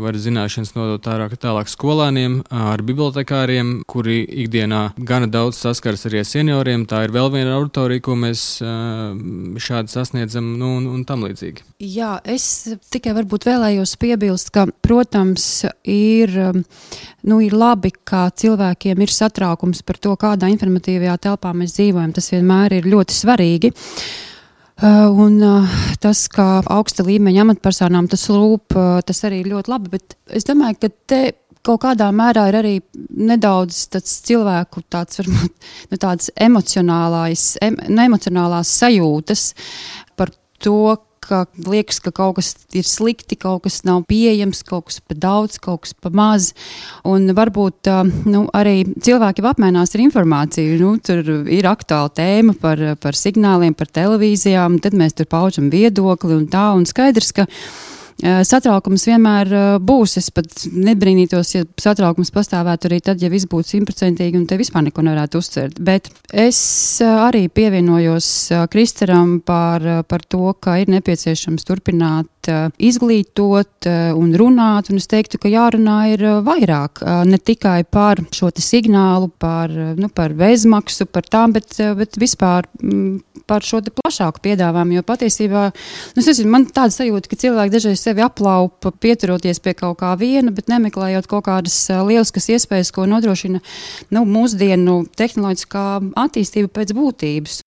var 0.00 0.18
zināšanas 0.18 0.74
nodot 0.76 1.04
tālāk, 1.04 1.36
tālāk 1.42 1.70
skolāniem, 1.72 2.40
ar 2.50 2.82
bibliotekāriem, 2.86 3.82
kuri 3.90 4.22
ikdienā 4.44 4.82
gana 4.98 5.28
daudz 5.30 5.60
saskars 5.62 6.06
arī 6.08 6.22
ar 6.22 6.28
senioriem. 6.28 6.86
Tā 6.90 7.04
ir 7.06 7.14
vēl 7.14 7.30
viena 7.34 7.56
auditorija, 7.58 8.02
ko 8.02 8.16
mēs 8.18 8.46
šādi 8.62 9.92
sasniedzam, 9.92 10.31
nu, 10.40 10.76
un, 10.78 10.88
un 10.94 11.04
tam 11.08 11.26
līdzīgi. 11.26 11.66
Jā, 11.92 12.14
es 12.24 12.46
tikai 12.92 13.14
varbūt 13.16 13.46
vēlējos 13.48 13.94
piebilst, 14.00 14.52
ka, 14.54 14.66
protams, 14.84 15.66
ir, 15.88 16.34
nu, 17.28 17.38
ir 17.44 17.56
labi, 17.56 17.92
ka 17.92 18.28
cilvēkiem 18.30 19.04
ir 19.04 19.12
satraukums 19.12 19.84
par 19.86 20.00
to, 20.02 20.16
kādā 20.20 20.50
informatīvajā 20.52 21.18
telpā 21.28 21.54
mēs 21.56 21.76
dzīvojam. 21.78 22.14
Tas 22.16 22.32
vienmēr 22.34 22.78
ir 22.80 22.90
ļoti 22.92 23.18
svarīgi. 23.18 23.72
Uh, 24.82 25.12
un 25.14 25.36
uh, 25.46 25.74
tas, 26.02 26.24
kā 26.32 26.62
augsta 26.74 27.04
līmeņa 27.06 27.44
amatpersonām 27.44 28.08
tas 28.10 28.24
rūp, 28.32 28.74
uh, 28.74 28.96
tas 29.06 29.20
arī 29.28 29.42
ir 29.44 29.52
ļoti 29.52 29.70
labi. 29.70 29.92
Bet 29.92 30.16
es 30.34 30.48
domāju, 30.48 30.80
ka 30.82 30.90
te 31.12 31.20
kaut 31.62 31.84
kādā 31.84 32.08
mērā 32.14 32.48
ir 32.50 32.58
arī 32.58 32.72
nedaudz 33.30 33.84
cilvēku 34.26 34.82
tāds, 34.90 35.20
varbūt, 35.20 35.68
nu, 35.92 35.98
tāds 36.02 36.32
emocionālais, 36.34 37.44
em, 37.62 37.76
nu, 37.86 38.00
emocionālās 38.02 38.72
sajūtas 38.80 39.44
par 39.52 40.01
to, 40.62 40.96
ka 41.22 41.44
liekas, 41.54 42.00
ka 42.02 42.10
kaut 42.14 42.36
kas 42.40 42.50
ir 42.74 42.86
slikti, 42.88 43.36
kaut 43.38 43.62
kas 43.66 43.82
nav 43.86 44.02
pieejams, 44.10 44.64
kaut 44.66 44.88
kas 44.90 44.98
par 45.06 45.18
daudz, 45.22 45.58
kaut 45.62 45.84
kas 45.84 45.94
par 45.94 46.14
maz. 46.18 46.50
Un 47.08 47.30
varbūt 47.36 47.90
nu, 48.26 48.44
arī 48.56 48.82
cilvēki 49.06 49.44
apmainās 49.46 49.94
ar 49.94 50.04
informāciju. 50.04 50.80
Nu, 50.82 50.96
tur 50.98 51.22
ir 51.46 51.70
aktuāla 51.70 52.10
tēma 52.18 52.56
par, 52.58 52.82
par 53.02 53.18
signāliem, 53.18 53.76
par 53.78 53.90
televīzijām, 53.94 54.80
tad 54.82 54.98
mēs 54.98 55.18
tur 55.18 55.30
paužam 55.30 55.70
viedokli 55.72 56.34
un 56.40 56.48
tā. 56.50 56.72
Un 56.76 56.88
skaidrs, 56.90 57.32
ka 57.36 57.46
satraukums 58.20 59.06
vienmēr 59.08 59.52
eh, 59.52 59.68
būs. 59.82 60.16
Es 60.20 60.30
pat 60.34 60.66
nebrīnītos, 60.72 61.54
ja 61.56 61.66
satraukums 61.80 62.32
pastāvētu 62.34 62.90
arī 62.90 63.00
tad, 63.04 63.22
ja 63.22 63.30
viss 63.32 63.48
būtu 63.50 63.76
simtprocentīgi 63.76 64.38
un 64.38 64.46
te 64.46 64.58
vispār 64.60 64.86
neko 64.88 65.04
nevarētu 65.06 65.42
uztvert. 65.42 65.80
Bet 65.82 66.10
es 66.32 66.60
eh, 67.02 67.08
arī 67.28 67.46
pievienojos 67.48 68.28
Kristaram 68.72 69.38
par, 69.44 69.84
par 70.08 70.26
to, 70.28 70.52
ka 70.60 70.78
ir 70.82 70.92
nepieciešams 70.92 71.66
turpināt 71.68 72.31
izglītot 72.50 73.88
un 74.18 74.32
runāt, 74.38 74.90
un 74.90 75.00
es 75.00 75.08
teiktu, 75.10 75.40
ka 75.42 75.50
jārunā 75.52 75.98
ir 76.14 76.24
vairāk, 76.46 77.02
ne 77.28 77.38
tikai 77.38 77.82
par 77.84 78.22
šo 78.34 78.50
signālu, 78.56 79.30
par, 79.42 79.72
nu, 79.72 80.10
par 80.12 80.34
bezmaksu, 80.38 81.06
par 81.10 81.26
tām, 81.28 81.54
bet, 81.56 81.76
bet 81.98 82.18
vispār 82.20 82.68
mm, 82.82 83.42
par 83.46 83.64
šo 83.66 83.80
plašāku 83.86 84.42
piedāvājumu, 84.44 84.98
jo 84.98 85.06
patiesībā, 85.06 85.64
nu, 85.72 86.22
es 86.22 86.30
nezinu, 86.30 86.52
man 86.52 86.68
tāda 86.70 86.94
sajūta, 86.94 87.30
ka 87.30 87.40
cilvēki 87.42 87.74
dažreiz 87.74 88.02
sevi 88.02 88.24
aplaupa, 88.24 88.92
pieturoties 89.02 89.62
pie 89.62 89.74
kaut 89.78 90.00
kā 90.02 90.12
viena, 90.20 90.52
bet 90.54 90.70
nemeklējot 90.72 91.28
kaut 91.30 91.46
kādas 91.48 91.76
lieliskas 91.90 92.50
iespējas, 92.54 92.92
ko 92.94 93.08
nodrošina 93.10 93.62
nu, 94.14 94.24
mūsdienu 94.28 95.02
tehnoloģiskā 95.18 95.86
attīstība 96.26 96.72
pēc 96.80 96.96
būtības. 96.96 97.60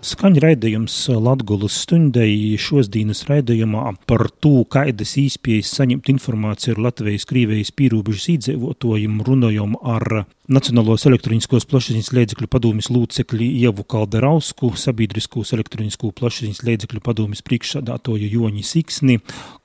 Skaņa 0.00 0.40
raidījums 0.40 0.94
Latvijas 1.12 1.74
stundai 1.84 2.56
šodienas 2.56 3.26
raidījumā 3.28 3.82
par 4.08 4.30
to, 4.40 4.62
kādas 4.72 5.12
īspējas 5.20 5.74
saņemt 5.76 6.08
informāciju 6.14 6.72
ar 6.72 6.80
Latvijas 6.86 7.28
Krīvijas 7.28 7.74
pīrūbežas 7.76 8.30
iedzīvotājiem 8.32 9.18
runājam 9.26 9.76
ar 9.84 10.22
Nacionālos 10.50 11.04
elektroniskos 11.06 11.62
plašsaziņas 11.70 12.08
līdzekļu 12.10 12.48
padomjas 12.50 12.88
locekli 12.90 13.46
Ievu 13.60 13.84
Kalderausku, 13.86 14.72
Sabiedriskos 14.74 15.52
elektronisko 15.54 16.08
plašsaziņas 16.18 16.64
līdzekļu 16.66 17.02
padomjas 17.06 17.44
priekšsādātoju 17.46 18.26
Joņi 18.32 18.64
Siksni, 18.66 19.20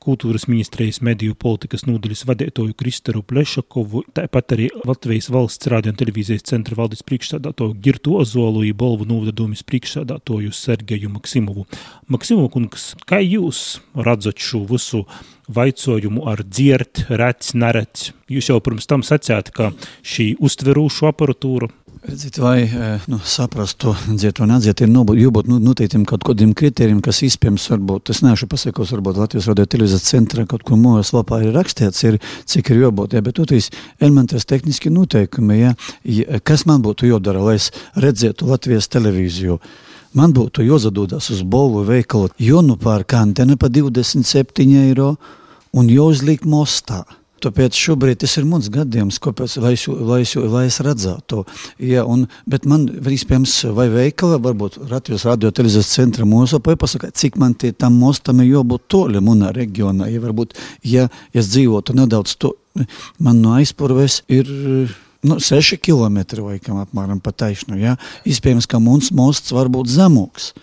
Kultūras 0.06 0.46
ministrijas 0.46 1.00
mediju 1.02 1.34
politikas 1.42 1.88
nodaļas 1.90 2.22
vadītāju 2.30 2.78
Kristeru 2.78 3.24
Plešakovu, 3.26 4.04
tāpat 4.14 4.54
arī 4.54 4.68
Latvijas 4.86 5.32
valsts 5.34 5.72
rādio 5.74 5.90
un 5.90 5.98
televīzijas 5.98 6.46
centra 6.52 6.78
valdes 6.78 7.02
priekšsādātoju 7.10 7.80
Girtu 7.82 8.20
Ozolu, 8.20 8.62
Bolvu 8.78 9.10
novadadomis 9.10 9.66
priekšsādātoju 9.66 10.54
Sergeju 10.54 11.10
Maksimovu. 11.16 11.66
Maksimovu 12.14 12.54
kungs, 12.60 12.92
kā 13.10 13.24
jūs 13.26 13.80
redzat 13.98 14.38
šo 14.38 14.62
visu 14.70 15.02
vaicojumu 15.48 16.26
ar 16.32 16.44
dzirt, 16.44 17.06
rec, 17.10 17.54
nerec. 17.54 18.10
Jūs 18.32 18.50
jau 18.50 18.60
pirms 18.64 18.90
tam 18.90 19.06
sacījāt, 19.06 19.52
ka 19.56 19.72
šī 20.02 20.34
uztverūšu 20.44 21.12
aparatūra 21.12 21.72
Redziet, 22.06 22.38
vai 22.38 22.62
e, 22.62 23.00
nu, 23.10 23.18
saprast 23.26 23.80
to 23.82 23.96
dzirdēt, 24.06 24.44
un 24.46 24.52
atzīt, 24.54 24.84
ir 24.86 24.90
nobūt, 24.92 25.18
jābūt 25.18 25.48
nu, 25.50 25.58
noteiktim 25.64 26.04
kaut 26.06 26.22
kādiem 26.28 26.52
kritērijiem, 26.58 27.00
kas 27.06 27.24
izpējams 27.26 27.66
varbūt, 27.72 28.12
es 28.14 28.22
neesmu 28.22 28.50
pasakos, 28.52 28.92
varbūt 28.94 29.18
Latvijas 29.24 29.48
radio 29.50 29.66
televīzijas 29.74 30.06
centrā 30.12 30.46
kaut 30.50 30.62
kur 30.68 30.78
mūjas 30.78 31.16
lapā 31.16 31.40
ir 31.42 31.56
rakstīts, 31.56 32.04
ir, 32.06 32.20
cik 32.52 32.70
ir 32.76 32.84
jābūt, 32.84 33.18
ja, 33.18 33.24
bet 33.26 33.40
tu 33.40 33.48
tīs 33.50 33.72
elementārs 33.98 34.46
tehniski 34.46 34.94
noteikumi, 34.94 35.58
ja, 35.64 35.74
kas 36.46 36.68
man 36.70 36.86
būtu 36.86 37.10
jādara, 37.10 37.42
lai 37.48 37.58
es 37.58 37.72
redzētu 37.98 38.52
Latvijas 38.54 38.92
televīziju. 38.94 39.58
Man 40.16 40.32
būtu 40.36 40.64
jāsadūdas 40.64 41.28
uz 41.34 41.44
Bolvu 41.44 41.84
veikalu, 41.90 42.32
jo 42.40 42.62
nu 42.64 42.78
pērk 42.80 43.18
antena 43.20 43.58
pa 43.60 43.68
27 43.68 44.64
eiro 44.86 45.16
un 45.76 45.92
jāuzliek 45.92 46.46
mostā. 46.48 47.04
Tāpēc 47.44 47.76
šobrīd 47.78 48.22
tas 48.24 48.32
ir 48.40 48.46
mans 48.48 48.70
gadījums, 48.72 49.20
kāpēc, 49.22 49.58
lai, 49.62 49.74
lai, 50.08 50.22
lai 50.50 50.64
es 50.70 50.80
redzētu. 50.82 51.44
Ja, 51.84 52.06
un, 52.10 52.24
bet 52.50 52.64
man 52.66 52.88
vispirms 53.06 53.58
vai 53.76 53.90
veikala, 53.92 54.40
varbūt 54.42 54.80
Latvijas 54.90 55.28
radio 55.28 55.52
televīzijas 55.52 55.92
centra 55.98 56.26
mūsu, 56.26 56.62
vai 56.66 56.78
pasaka, 56.80 57.12
cik 57.12 57.36
man 57.42 57.54
tie 57.60 57.74
tam 57.76 58.00
mostam 58.02 58.40
ir 58.42 58.54
jābūt 58.54 58.88
toļi 58.96 59.22
manā 59.26 59.52
reģionā. 59.54 60.08
Ja 60.14 60.24
varbūt, 60.24 60.56
ja 60.88 61.10
es 61.36 61.52
dzīvotu 61.52 61.98
nedaudz 62.00 62.38
to, 62.40 62.56
man 63.20 63.44
no 63.44 63.58
aizpurves 63.60 64.24
ir 64.32 64.50
nu, 65.26 65.40
6 65.42 65.80
km 65.84 66.22
vai 66.46 66.60
kam 66.64 66.80
apmēram 66.84 67.22
pa 67.24 67.34
taisnu. 67.36 67.80
Ja? 67.82 67.96
Iespējams, 68.28 68.70
ka 68.70 68.82
mums 68.84 69.12
mosts 69.16 69.54
var 69.56 69.72
būt 69.74 69.92
zemāks. 69.96 70.54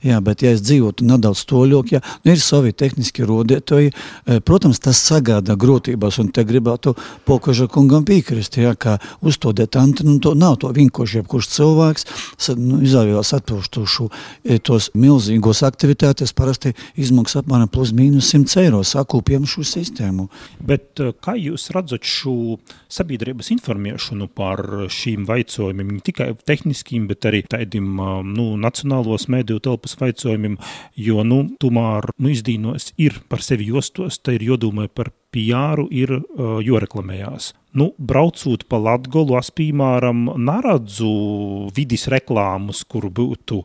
Jā, 0.00 0.16
bet, 0.24 0.40
ja 0.40 0.54
es 0.54 0.62
dzīvotu 0.64 1.04
nedaudz 1.04 1.42
toļāk, 1.50 1.90
ja 1.92 2.00
nu, 2.24 2.32
ir 2.32 2.40
savi 2.40 2.72
tehniski 2.72 3.26
rodētoji, 3.28 3.90
e, 3.92 4.38
protams, 4.40 4.80
tas 4.80 4.96
sagādā 5.04 5.52
grūtības, 5.60 6.16
un 6.22 6.30
te 6.32 6.44
gribētu 6.48 6.94
pokaža 7.28 7.66
kungam 7.68 8.06
piekrist, 8.08 8.56
ja, 8.56 8.72
ka 8.72 8.96
uzstādēt 9.20 9.76
antenu, 9.76 10.16
to 10.24 10.32
nav 10.38 10.56
to 10.62 10.70
vienkārši 10.72 11.20
jebkurš 11.20 11.50
cilvēks, 11.52 12.08
nu, 12.56 12.80
izvēlējās 12.86 13.34
atpūštušu 13.40 14.06
e, 14.08 14.56
tos 14.64 14.88
milzīgos 14.96 15.60
aktivitātes, 15.68 16.32
parasti 16.36 16.72
izmaksā 16.96 17.44
apmēram 17.44 17.68
plus 17.68 17.92
mīnus 17.96 18.32
100 18.32 18.64
eiro, 18.64 18.80
sakūpjam 18.86 19.44
šo 19.44 19.66
sistēmu. 19.68 20.30
Bet 20.64 21.04
e, 21.04 21.10
kā 21.20 21.36
jūs 21.36 21.68
redzat 21.76 22.08
šo 22.08 22.56
sabiedrības 22.88 23.52
informēšanu 23.52 24.30
par 24.32 24.64
šīm 24.88 25.28
vaicojumiem, 25.28 25.92
ne 25.98 26.02
tikai 26.08 26.32
tehniskiem, 26.48 27.04
bet 27.10 27.28
arī 27.28 27.44
tādiem 27.44 28.00
nu, 28.32 28.48
nacionālos 28.60 29.28
mediju 29.28 29.60
telpas 29.60 29.89
Eiropas 29.90 29.98
vaicojumiem, 30.00 30.58
jo, 30.96 31.22
nu, 31.24 31.56
tomēr, 31.60 32.10
nu, 32.18 32.30
izdīnos 32.30 32.92
ir 32.98 33.20
par 33.28 33.42
sevi 33.42 33.70
jostos, 33.70 34.18
te 34.18 34.34
ir 34.34 34.42
jodomai 34.42 34.88
par 34.88 35.10
PR 35.30 35.86
ir 35.90 36.10
uh, 36.10 36.58
joreklamējās. 36.62 37.54
Nu, 37.78 37.92
braucot 38.02 38.64
pa 38.66 38.80
Latgolu, 38.82 39.36
es 39.38 39.52
piemēram 39.54 40.24
neredzu 40.42 41.70
vidis 41.76 42.08
reklāmas, 42.10 42.82
kur 42.82 43.06
būtu 43.14 43.60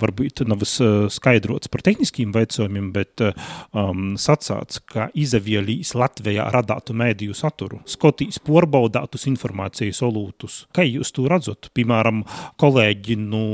varbūt 0.00 0.46
nav 0.48 0.64
skaidrots 0.64 1.68
par 1.68 1.84
tehniskiem 1.84 2.32
veicojumiem, 2.32 2.88
bet 2.94 3.20
um, 3.20 4.16
sacāts, 4.16 4.80
ka 4.80 5.10
izavielīs 5.12 5.92
Latvijā 5.92 6.48
radātu 6.54 6.96
mēdīju 6.96 7.36
saturu, 7.36 7.82
skotīs 7.84 8.40
porbaudātus 8.40 9.28
informācijas 9.28 10.00
olūtus. 10.08 10.62
Kā 10.72 10.88
jūs 10.88 11.12
to 11.12 11.28
redzat? 11.28 11.68
Piemēram, 11.76 12.24
kolēģi, 12.64 13.20
nu, 13.28 13.44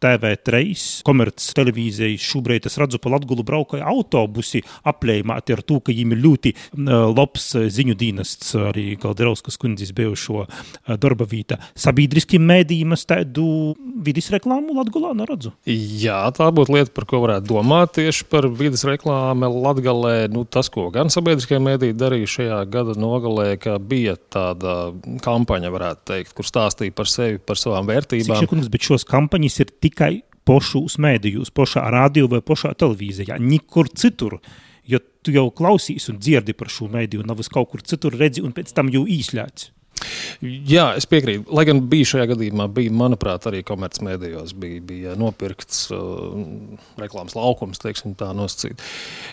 TV3, 0.00 0.62
komerces 1.06 1.56
televīzijas 1.56 2.30
šobrīd 2.30 2.70
es 2.70 2.78
redzu 2.80 3.00
pa 3.02 3.14
Latgulu 3.16 3.44
braukoja 3.46 3.88
autobusi 3.90 4.62
aplējumāti 4.86 5.56
ar 5.56 5.64
to, 5.66 5.80
ka 5.82 5.94
viņiem 5.94 6.18
ļoti 6.20 6.54
uh, 6.54 7.08
labs 7.10 7.52
ziņu 7.72 7.98
dienests 7.98 8.54
arī 8.60 8.92
Kalderovs 9.00 9.40
Zaļauskas 9.40 9.58
kundzes 9.60 9.92
bijušo 9.94 10.46
darba 11.00 11.26
vīta. 11.28 11.58
Sabiedriskiem 11.78 12.42
mēdījiem 12.46 12.94
es 12.96 13.06
tādu 13.08 13.74
vidas 14.04 14.30
reklāmu 14.32 14.74
Latgulā 14.76 15.12
neredzu. 15.16 15.52
Jā, 15.66 16.22
tā 16.36 16.50
būtu 16.52 16.74
lieta, 16.74 16.92
par 16.94 17.06
ko 17.08 17.22
varētu 17.24 17.48
domāt 17.48 17.94
tieši 17.98 18.26
par 18.30 18.48
vidas 18.48 18.84
reklāmu 18.84 19.48
Latgalē. 19.60 20.28
Nu, 20.32 20.44
tas, 20.44 20.70
ko 20.72 20.88
gan 20.92 21.10
sabiedriskie 21.12 21.60
mēdīji 21.62 21.96
darīja 21.98 22.32
šajā 22.36 22.60
gada 22.70 22.96
nogalē, 22.98 23.54
ka 23.60 23.78
bija 23.78 24.16
tāda 24.32 24.92
kampaņa, 25.24 25.72
varētu 25.72 26.06
teikt, 26.12 26.34
kur 26.36 26.48
stāstīja 26.48 26.94
par 26.96 27.10
sevi, 27.10 27.38
par 27.38 27.60
savām 27.60 27.88
vērtībām. 27.90 28.44
Sekundz, 28.44 28.70
bet 28.72 28.86
šos 28.86 29.06
kampaņas 29.08 29.60
ir 29.64 29.74
tikai 29.90 30.22
pošos 30.48 30.96
mēdījos, 31.02 31.52
pošā 31.54 31.84
radio 31.92 32.30
vai 32.30 32.40
pošā 32.42 32.72
televīzijā, 32.78 33.38
nekur 33.42 33.90
citur. 33.92 34.38
Jo 34.88 34.98
tu 35.22 35.34
jau 35.34 35.50
klausies 35.54 36.08
un 36.10 36.18
dzirdi 36.18 36.56
par 36.56 36.72
šo 36.72 36.88
mēdīju, 36.90 37.26
nav 37.28 37.42
uz 37.42 37.50
kaut 37.52 37.70
kur 37.70 37.84
citur 37.86 38.16
redzi, 38.16 38.42
un 38.42 38.54
pēc 38.56 38.72
tam 38.74 38.90
jau 38.90 39.04
īsļāts. 39.06 39.70
Jā, 40.40 40.86
es 40.96 41.04
piekrītu. 41.10 41.50
Lai 41.52 41.66
gan 41.68 41.82
bija 41.90 42.08
šajā 42.14 42.26
gadījumā, 42.32 42.66
bija, 42.72 42.92
manuprāt, 42.96 43.44
arī 43.50 43.60
komercmedijos 43.66 44.54
bija, 44.56 44.80
bija 44.86 45.16
nopirkts 45.20 45.82
uh, 45.92 46.32
reklāmas 47.00 47.36
laukums, 47.36 47.80
teiksim, 47.82 48.14
tā 48.18 48.30
nosacīt. 48.36 48.80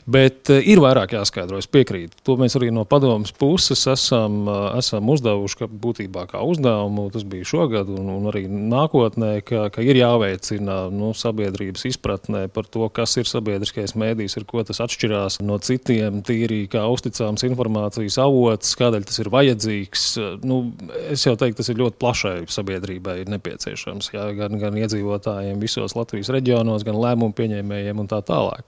Bet 0.10 0.52
uh, 0.52 0.60
ir 0.60 0.82
vairāk 0.84 1.16
jāskaidro, 1.16 1.62
es 1.62 1.70
piekrītu. 1.72 2.20
To 2.28 2.36
mēs 2.42 2.58
arī 2.60 2.74
no 2.76 2.84
padomas 2.90 3.32
puses 3.32 3.86
esam, 3.92 4.42
uh, 4.50 4.74
esam 4.80 5.08
uzdevuši, 5.14 5.62
ka 5.62 5.70
būtībā 5.72 6.28
kā 6.34 6.44
uzdevumu 6.44 7.08
tas 7.14 7.24
bija 7.28 7.48
šogad 7.48 7.92
un, 7.94 8.12
un 8.18 8.28
arī 8.32 8.46
nākotnē, 8.52 9.32
ka, 9.48 9.68
ka 9.74 9.86
ir 9.86 10.02
jāveicina 10.02 10.80
nu, 10.94 11.14
sabiedrības 11.18 11.88
izpratnē 11.94 12.48
par 12.54 12.68
to, 12.68 12.90
kas 12.94 13.16
ir 13.22 13.30
sabiedriskais 13.30 13.96
mēdījis, 14.00 14.38
ar 14.42 14.48
ko 14.50 14.64
tas 14.68 14.84
atšķirās 14.84 15.40
no 15.46 15.60
citiem, 15.64 16.20
tīri 16.28 16.66
kā 16.72 16.84
uzticāms 16.92 17.48
informācijas 17.48 18.20
avots, 18.24 18.76
kādēļ 18.80 19.08
tas 19.08 19.24
ir 19.24 19.32
vajadzīgs. 19.34 20.08
Nu, 20.44 20.57
nu, 20.58 20.92
es 21.12 21.24
jau 21.26 21.36
teiktu, 21.40 21.60
tas 21.62 21.70
ir 21.72 21.80
ļoti 21.80 22.00
plašai 22.02 22.36
sabiedrībai 22.52 23.18
nepieciešams. 23.30 24.12
Jā, 24.14 24.28
gan, 24.38 24.58
gan 24.62 24.78
iedzīvotājiem 24.80 25.60
visos 25.62 25.96
Latvijas 25.98 26.32
reģionos, 26.34 26.86
gan 26.88 27.00
lēmumu 27.02 27.36
pieņēmējiem 27.38 28.02
un 28.04 28.10
tā 28.12 28.22
tālāk. 28.28 28.66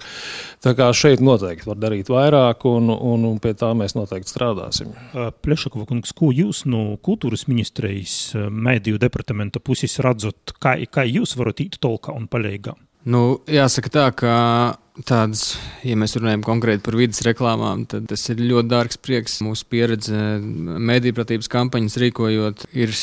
Tā 0.66 0.76
kā 0.78 0.90
šeit 0.96 1.24
noteikti 1.26 1.70
var 1.70 1.80
darīt 1.82 2.12
vairāk, 2.12 2.66
un, 2.70 2.92
un, 2.94 3.26
un 3.30 3.40
pie 3.44 3.56
tā 3.58 3.72
mēs 3.78 3.96
noteikti 3.98 4.34
strādāsim. 4.34 4.94
Plešakova 5.44 5.88
kungs, 5.90 6.14
ko 6.18 6.34
jūs 6.36 6.66
no 6.70 6.84
kultūras 7.06 7.48
ministrijas 7.50 8.20
mēdīju 8.36 9.02
departamenta 9.02 9.62
puses 9.64 10.00
redzat, 10.04 10.56
kā, 10.62 10.78
kā 10.92 11.08
jūs 11.08 11.38
varat 11.40 11.66
īt 11.66 11.80
tolkā 11.84 12.16
un 12.16 12.30
palīgā? 12.32 12.76
Nu, 13.10 13.40
jāsaka 13.48 13.92
tā, 13.94 14.06
ka 14.12 14.32
tādas, 15.08 15.54
ja 15.86 15.96
mēs 16.00 16.16
runājam 16.18 16.44
konkrēti 16.46 16.84
par 16.86 16.98
vidas 17.00 17.22
reklāmām, 17.26 17.86
tad 17.90 18.08
tas 18.10 18.24
ir 18.32 18.42
ļoti 18.42 18.72
dārgs 18.72 19.00
prieks. 19.02 19.38
Mūsu 19.46 19.68
pieredze 19.72 20.18
mediju-pratības 20.90 21.50
kampaņas 21.52 21.98
rīkojot 22.04 22.66
ir 22.78 22.94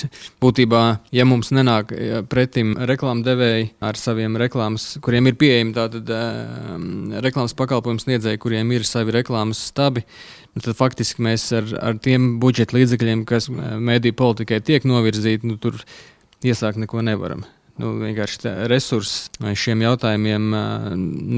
būtībā, 0.42 0.82
ja 1.16 1.26
mums 1.28 1.52
nenāk 1.56 1.94
pretim 2.32 2.74
reklāmdevēji 2.90 3.70
ar 3.87 4.00
saviem 4.00 4.38
reklāmas, 4.40 4.88
kuriem 5.04 5.30
ir 5.30 5.38
pieejami 5.40 5.76
tātad 5.76 6.12
reklāmas 7.24 7.56
pakalpojumu 7.56 8.04
sniedzēji, 8.04 8.42
kuriem 8.44 8.76
ir 8.76 8.87
savi 8.88 9.16
reklāmas 9.16 9.62
stabi, 9.70 10.04
nu, 10.52 10.64
tad 10.64 10.76
faktiski 10.78 11.24
mēs 11.26 11.48
ar, 11.56 11.70
ar 11.80 12.00
tiem 12.02 12.37
budžeta 12.42 12.76
līdzekļiem, 12.76 13.26
kas 13.28 13.48
mediju 13.50 14.18
politikai 14.20 14.61
tiek 14.64 14.88
novirzīti, 14.88 15.48
nu, 15.48 15.61
tur 15.61 15.80
iesākt 16.44 16.82
neko 16.82 17.04
nevaram 17.06 17.46
nu, 17.82 17.94
vienkārši 18.02 18.52
resursi 18.70 19.54
šiem 19.58 19.84
jautājumiem 19.86 20.50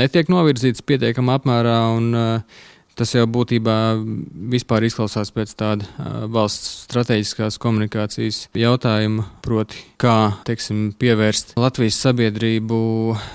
netiek 0.00 0.30
novirzīts 0.32 0.84
pietiekamā 0.86 1.38
apmērā. 1.40 1.78
Un, 1.98 2.10
Tas 2.98 3.12
jau 3.14 3.28
būtībā 3.30 3.74
vispār 4.50 4.82
izklausās 4.88 5.30
pēc 5.30 5.52
tāda 5.60 5.86
valsts 6.34 6.80
strateģiskās 6.88 7.60
komunikācijas 7.62 8.40
jautājuma, 8.58 9.22
proti, 9.46 9.84
kā 10.02 10.32
teiksim, 10.48 10.88
pievērst 10.98 11.54
Latvijas 11.62 12.00
sabiedrību, 12.02 12.80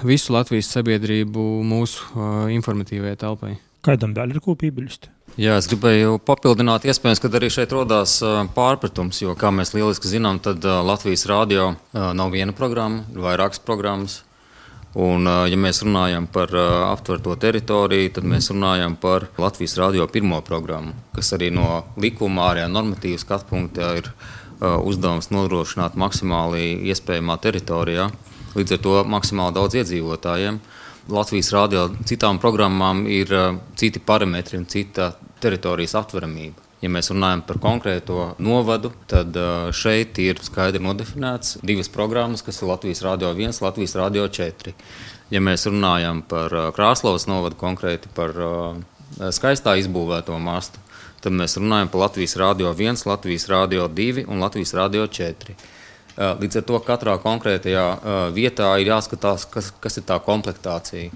visu 0.03 0.35
Latvijas 0.35 0.67
sabiedrību 0.75 1.45
mūsu 1.63 2.25
informatīvajai 2.57 3.21
telpai. 3.23 3.53
Kādam 3.87 4.11
vēl 4.17 4.35
ir 4.35 4.43
kopīgi? 4.43 4.99
Jā, 5.33 5.55
es 5.57 5.65
gribēju 5.65 6.19
papildināt, 6.21 6.83
iespējams, 6.85 7.17
ka 7.17 7.29
arī 7.33 7.47
šeit 7.49 7.71
radās 7.73 8.19
pārpratums, 8.53 9.17
jo, 9.23 9.33
kā 9.33 9.49
mēs 9.49 9.71
lieliski 9.73 10.11
zinām, 10.11 10.37
tad 10.37 10.61
Latvijas 10.61 11.25
rādio 11.25 11.71
nav 11.89 12.29
viena 12.35 12.53
programma, 12.53 13.01
ir 13.09 13.23
vairākas 13.23 13.63
programmas. 13.65 14.19
Un, 14.93 15.25
ja 15.25 15.57
mēs 15.57 15.81
runājam 15.81 16.27
par 16.29 16.53
aptverto 16.53 17.33
teritoriju, 17.41 18.11
tad 18.13 18.27
mēs 18.29 18.51
runājam 18.53 18.93
par 18.93 19.25
Latvijas 19.41 19.73
rādio 19.81 20.05
pirmo 20.05 20.37
programmu, 20.45 20.93
kas 21.15 21.33
arī 21.33 21.49
no 21.49 21.81
likuma 21.97 22.51
ārējā 22.51 22.69
normatīvas 22.69 23.25
skatu 23.25 23.49
punkta 23.55 23.89
ir 24.03 24.11
uzdevums 24.61 25.31
nodrošināt 25.33 25.97
maksimāli 25.97 26.75
iespējamā 26.93 27.39
teritorijā, 27.41 28.11
līdz 28.53 28.77
ar 28.77 28.85
to 28.85 28.99
maksimāli 29.09 29.57
daudz 29.57 29.81
iedzīvotājiem. 29.81 30.61
Latvijas 31.11 31.49
rādio 31.51 31.87
citām 32.07 32.37
programmām 32.39 33.03
ir 33.11 33.31
uh, 33.35 33.57
citi 33.75 33.99
parametri 33.99 34.59
un 34.59 34.67
cita 34.71 35.11
teritorijas 35.43 35.97
aptveramība. 35.99 36.61
Ja 36.83 36.91
mēs 36.91 37.11
runājam 37.11 37.41
par 37.47 37.59
konkrēto 37.63 38.29
novadu, 38.43 38.93
tad 39.11 39.35
uh, 39.35 39.67
šeit 39.75 40.19
ir 40.23 40.39
skaidri 40.43 40.79
nodefinēts 40.83 41.57
divas 41.63 41.91
programmas, 41.91 42.43
kas 42.43 42.61
ir 42.61 42.71
Latvijas 42.71 43.03
Rādio 43.03 43.33
1, 43.35 43.59
Latvijas 43.63 43.97
Rādio 43.99 44.29
4. 44.31 44.75
Ja 45.31 45.43
mēs 45.43 45.67
runājam 45.67 46.23
par 46.27 46.55
uh, 46.55 46.71
Krāslavas 46.75 47.27
novadu, 47.27 47.59
konkrēti 47.59 48.11
par 48.15 48.35
skaistā 49.35 49.75
izbūvēto 49.77 50.39
mastu, 50.41 50.79
tad 51.21 51.35
mēs 51.35 51.59
runājam 51.59 51.91
par 51.91 52.07
Latvijas 52.07 52.37
Rādio 52.39 52.71
1, 52.71 53.03
Latvijas 53.11 53.47
Rādio 53.51 53.87
2 53.91 54.25
un 54.27 54.39
Latvijas 54.43 54.73
Rādio 54.79 55.05
4. 55.07 55.55
Līdz 56.17 56.59
ar 56.61 56.65
to 56.69 56.79
katrā 56.85 57.17
konkrētajā 57.21 57.85
vietā 58.35 58.69
ir 58.81 58.91
jāskatās, 58.93 59.47
kas, 59.49 59.71
kas 59.81 59.97
ir 59.97 60.07
tā 60.09 60.19
komplektācija. 60.21 61.09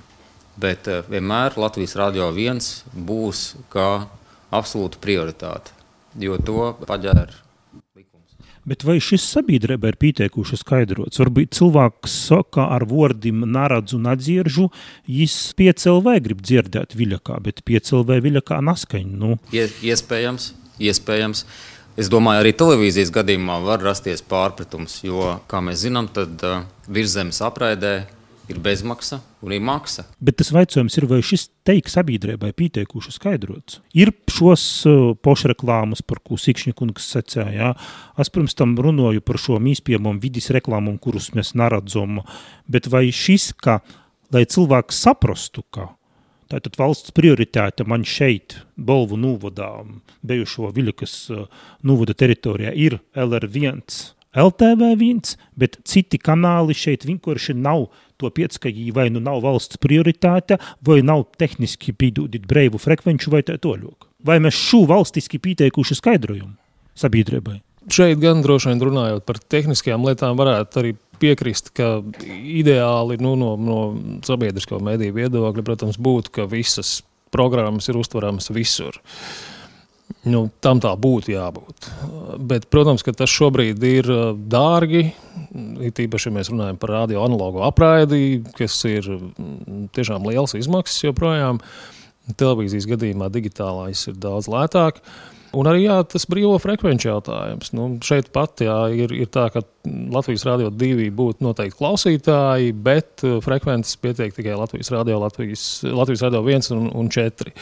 Bet 0.57 0.89
vienmēr 1.09 1.59
Latvijas 1.61 1.93
Rādio 1.99 2.31
1 2.33 2.95
būs 3.07 3.51
kā 3.73 4.07
absolūta 4.49 4.97
prioritāte, 5.03 5.75
jo 6.17 6.39
to 6.41 6.71
paģēra 6.87 7.45
Bet 8.67 8.83
vai 8.83 8.97
šis 8.99 9.23
sabiedrība 9.31 9.93
ir 9.93 9.95
pieteikuši 9.95 10.57
skaidrots? 10.59 11.21
Varbūt 11.21 11.55
cilvēks 11.55 12.15
saka 12.27 12.65
ar 12.75 12.83
vārdiem 12.89 13.45
naradzu 13.47 13.95
un 13.95 14.09
atzieržu, 14.11 14.67
viņš 15.07 15.35
piecēlvē 15.61 16.17
grib 16.25 16.41
dzirdēt 16.43 16.97
viļakā, 16.99 17.37
bet 17.45 17.63
piecēlvē 17.67 18.19
viļakā 18.25 18.59
naskaņ. 18.67 19.13
Nu. 19.21 19.37
Iespējams, 19.55 20.49
iespējams. 20.83 21.45
Es 21.97 22.11
domāju, 22.13 22.43
arī 22.43 22.51
televīzijas 22.53 23.09
gadījumā 23.09 23.55
var 23.65 23.81
rasties 23.81 24.21
pārpratums, 24.21 24.99
jo, 25.01 25.31
kā 25.49 25.63
mēs 25.65 25.81
zinām, 25.81 26.05
tad 26.13 26.43
uh, 26.45 26.59
virszemes 26.93 27.41
apraidē 27.41 27.93
ir 28.47 28.59
bezmaksa 28.61 29.17
un 29.41 29.55
ir 29.55 29.63
maksa. 29.65 30.05
Bet 30.21 30.37
tas 30.37 30.51
jautājums 30.53 30.93
ir, 30.99 31.07
vai 31.09 31.19
šis 31.25 31.47
teiks 31.65 31.97
sabiedrībai 31.97 32.51
pieteikuši 32.57 33.15
skaidrots? 33.15 33.79
Ir 33.97 34.13
šos 34.29 34.67
uh, 34.85 35.01
pošreklāmas, 35.25 36.05
par 36.05 36.21
ko 36.21 36.37
Sikšņikungs 36.37 37.09
secēja. 37.17 37.73
Es 38.21 38.29
pirms 38.29 38.53
tam 38.57 38.77
runāju 38.77 39.25
par 39.25 39.41
šo 39.41 39.57
mīspiemumu 39.57 40.21
vidas 40.21 40.51
reklāmu, 40.53 40.99
kurus 41.01 41.31
mēs 41.33 41.55
neredzam. 41.57 42.21
Bet 42.69 42.91
vai 42.93 43.07
šis, 43.09 43.55
ka, 43.57 43.81
lai 44.29 44.45
cilvēks 44.45 45.01
saprastu, 45.07 45.65
ka 45.73 45.95
Tātad 46.47 46.77
valsts 46.79 47.11
prioritāte 47.11 47.83
man 47.83 48.05
šeit, 48.07 48.61
Bolvu 48.77 49.17
novadā, 49.19 49.71
bijušo 50.23 50.69
Viļakas 50.75 51.15
uh, 51.33 51.47
novada 51.83 52.15
teritorijā, 52.15 52.71
ir 52.71 53.01
LR1, 53.17 53.81
LTV1, 54.37 55.33
bet 55.59 55.79
citi 55.87 56.19
kanāli 56.21 56.75
šeit 56.77 57.03
vienkārši 57.07 57.55
nav 57.57 57.87
to 58.21 58.29
piec, 58.33 58.55
ka 58.61 58.71
viņi 58.71 58.93
vai 58.95 59.07
nu 59.13 59.21
nav 59.23 59.41
valsts 59.45 59.79
prioritāte, 59.81 60.59
vai 60.85 61.01
nav 61.05 61.25
tehniski 61.41 61.93
pīdūdīt 61.93 62.47
breivu 62.49 62.81
frekvenču 62.81 63.33
vai 63.33 63.43
tā 63.47 63.57
toļok. 63.61 64.07
Vai 64.27 64.39
mēs 64.43 64.57
šo 64.57 64.85
valstiski 64.89 65.41
pieteikuši 65.41 65.99
skaidrojumu 65.99 66.55
sabiedrībai? 66.97 67.59
Šeit 67.93 68.19
gan 68.19 68.41
droši 68.43 68.73
vien 68.73 68.81
runājot 68.83 69.23
par 69.23 69.37
tehniskajām 69.39 70.03
lietām, 70.09 70.35
varētu 70.39 70.81
arī 70.81 70.95
piekrist, 71.21 71.71
ka 71.77 71.99
ideāli 72.27 73.19
nu, 73.23 73.35
no, 73.39 73.53
no 73.59 73.81
sabiedrisko 74.25 74.79
mediju 74.83 75.17
viedokļa, 75.17 75.65
protams, 75.67 75.99
būtu, 76.01 76.33
ka 76.39 76.47
visas 76.49 76.99
programmas 77.33 77.89
ir 77.89 77.99
uztveramas 77.99 78.51
visur. 78.55 78.99
Nu, 80.27 80.47
tam 80.63 80.79
tā 80.83 80.91
būtu 80.99 81.31
jābūt. 81.33 81.89
Bet, 82.47 82.67
protams, 82.71 83.03
ka 83.03 83.13
tas 83.15 83.31
šobrīd 83.31 83.83
ir 83.87 84.09
uh, 84.11 84.31
dārgi. 84.35 85.09
It 85.83 85.99
īpaši, 86.03 86.29
ja 86.29 86.35
mēs 86.35 86.51
runājam 86.51 86.79
par 86.79 86.93
radio 86.95 87.23
analogu 87.25 87.61
apraidi, 87.67 88.41
kas 88.57 88.75
ir 88.87 89.07
mm, 89.07 89.87
tiešām 89.95 90.27
liels 90.27 90.55
izmaksas 90.59 91.05
joprojām. 91.05 91.61
Televīzijas 92.35 92.87
gadījumā 92.89 93.31
digitālais 93.31 94.07
ir 94.09 94.17
daudz 94.19 94.49
lētāk. 94.51 95.01
Un 95.55 95.67
arī 95.69 95.85
jā, 95.85 95.95
tas 96.11 96.27
brīvo 96.29 96.57
frekvenču 96.59 97.07
jautājums. 97.07 97.71
Nu, 97.75 97.87
šeit 98.03 98.27
pat 98.35 98.61
jā, 98.61 98.75
ir, 98.91 99.13
ir 99.15 99.29
tā, 99.31 99.47
ka 99.53 99.63
Latvijas 100.13 100.43
Rādio 100.47 100.71
2 100.73 101.07
būtu 101.15 101.45
noteikti 101.45 101.79
klausītāji, 101.79 102.73
bet 102.83 103.23
uh, 103.23 103.37
frekvences 103.43 103.95
pietiek 104.03 104.35
tikai 104.35 104.57
Latvijas 104.59 104.91
Rādio, 104.93 105.21
Latvijas, 105.23 105.63
Latvijas 105.87 106.25
Rādio 106.27 106.43
1 106.43 106.69
un, 106.75 106.91
un 106.99 107.11
4. 107.13 107.55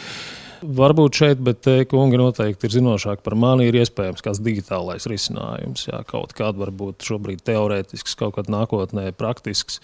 Varbūt 0.65 1.19
šeit, 1.19 1.41
bet 1.45 1.61
te 1.67 1.75
kungi 1.89 2.17
noteikti 2.17 2.65
ir 2.65 2.73
zinošāki 2.73 3.21
par 3.25 3.35
mani. 3.37 3.67
Ir 3.69 3.77
iespējams 3.83 4.23
kāds 4.25 4.41
digitālais 4.41 5.05
risinājums, 5.11 5.85
jā, 5.91 6.01
kaut 6.09 6.33
kāda 6.37 6.63
varbūt 6.63 7.05
šobrīd 7.05 7.43
teorētisks, 7.45 8.17
kaut 8.17 8.39
kad 8.39 8.49
nākotnē 8.49 9.11
praktisks. 9.19 9.77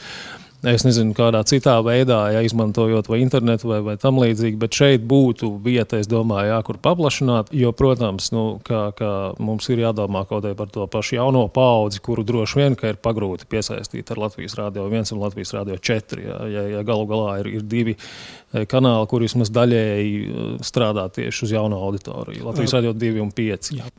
Es 0.62 0.84
nezinu, 0.86 1.16
kādā 1.18 1.40
citā 1.50 1.80
veidā, 1.82 2.20
ja 2.36 2.42
izmantojot 2.46 3.08
vai 3.10 3.18
internetu 3.24 3.72
vai, 3.72 3.80
vai 3.82 3.96
tam 3.98 4.20
līdzīgi, 4.22 4.60
bet 4.62 4.78
šeit 4.78 5.06
būtu 5.10 5.48
vieta, 5.64 5.98
es 5.98 6.06
domāju, 6.10 6.52
jā, 6.52 6.60
kur 6.68 6.78
paplašināt. 6.78 7.50
Jo, 7.58 7.72
protams, 7.74 8.28
nu, 8.36 8.44
kā, 8.66 8.84
kā 8.94 9.10
mums 9.42 9.66
ir 9.74 9.82
jādomā 9.82 10.22
kaut 10.30 10.46
kā 10.46 10.54
par 10.58 10.70
to 10.70 10.86
pašu 10.86 11.18
jauno 11.18 11.48
paudzi, 11.50 12.04
kuru 12.06 12.22
droši 12.28 12.60
vien 12.62 12.78
ir 12.78 13.00
pagrūti 13.02 13.50
piesaistīt 13.50 14.14
ar 14.14 14.22
Latvijas 14.22 14.54
Rādio 14.60 14.86
1 14.86 15.16
un 15.16 15.24
Latvijas 15.24 15.56
Rādio 15.58 15.80
4. 15.82 16.28
Jā, 16.28 16.38
ja, 16.54 16.68
ja 16.76 16.86
galu 16.86 17.10
galā 17.10 17.40
ir, 17.42 17.50
ir 17.58 17.66
divi 17.66 17.98
e, 17.98 18.68
kanāli, 18.70 19.10
kur 19.10 19.26
vismaz 19.26 19.50
daļēji 19.50 20.14
e, 20.22 20.46
strādā 20.68 21.08
tieši 21.10 21.48
uz 21.48 21.56
jauno 21.58 21.82
auditoriju. 21.88 22.46
Latvijas 22.52 22.78
Rādio 22.78 22.94
2 22.94 23.26
un 23.26 23.34
5. 23.34 23.72
Jā, 23.80 23.90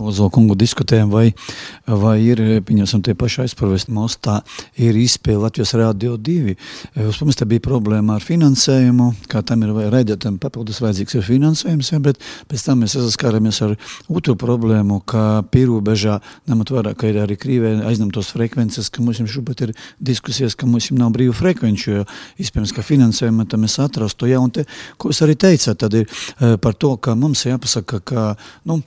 uz 0.00 0.24
Okungu 0.24 0.56
diskutējam, 0.56 1.12
vai, 1.12 1.26
vai 1.84 2.16
ir, 2.24 2.40
pieņemsim, 2.64 3.04
tie 3.04 3.12
paši 3.18 3.44
aizpravesti 3.44 3.92
mostā, 3.92 4.40
ir 4.80 4.96
izpēle 4.96 5.44
Latvijas 5.44 5.76
Rādio 5.76 6.05
Radio 6.06 6.16
2. 6.16 6.54
Vispirms 6.94 7.40
bija 7.50 7.62
problēma 7.64 8.16
ar 8.16 8.22
finansējumu, 8.22 9.08
kā 9.30 9.40
tam 9.46 9.64
ir 9.66 9.72
raidītājiem 9.90 10.36
papildus 10.38 10.78
vajadzīgs 10.84 11.16
ir 11.18 11.24
finansējums, 11.26 11.90
ja, 11.92 11.98
bet 12.02 12.20
pēc 12.50 12.62
tam 12.66 12.84
mēs 12.84 12.94
saskārāmies 12.94 13.58
ar 13.66 13.74
otru 14.06 14.36
problēmu, 14.38 15.00
ka 15.08 15.42
pierobežā, 15.50 16.20
ņemot 16.46 16.72
vērā, 16.76 16.94
ka 16.94 17.10
ir 17.10 17.18
arī 17.24 17.38
Krīvē 17.42 17.74
aizņemtos 17.90 18.30
frekvences, 18.36 18.90
ka 18.90 19.02
mums 19.02 19.18
šobrīd 19.18 19.66
ir 19.66 19.74
diskusijas, 19.98 20.54
ka 20.54 20.70
mums 20.70 20.92
nav 20.94 21.10
brīvu 21.16 21.34
frekvenču, 21.34 21.90
jo 21.90 22.06
iespējams, 22.38 22.76
ka 22.76 22.86
finansējumu 22.86 23.48
tam 23.50 23.66
mēs 23.66 23.78
atrastu. 23.82 24.30
Ja, 24.30 24.38
un 24.38 24.54
te, 24.54 24.66
ko 24.98 25.10
es 25.10 25.22
arī 25.26 25.34
teicu, 25.34 25.74
tad 25.74 25.98
ir 25.98 26.06
par 26.62 26.78
to, 26.78 26.94
ka 27.02 27.18
mums 27.18 27.46
jāpasaka, 27.48 28.02
ka, 28.06 28.32
nu, 28.70 28.82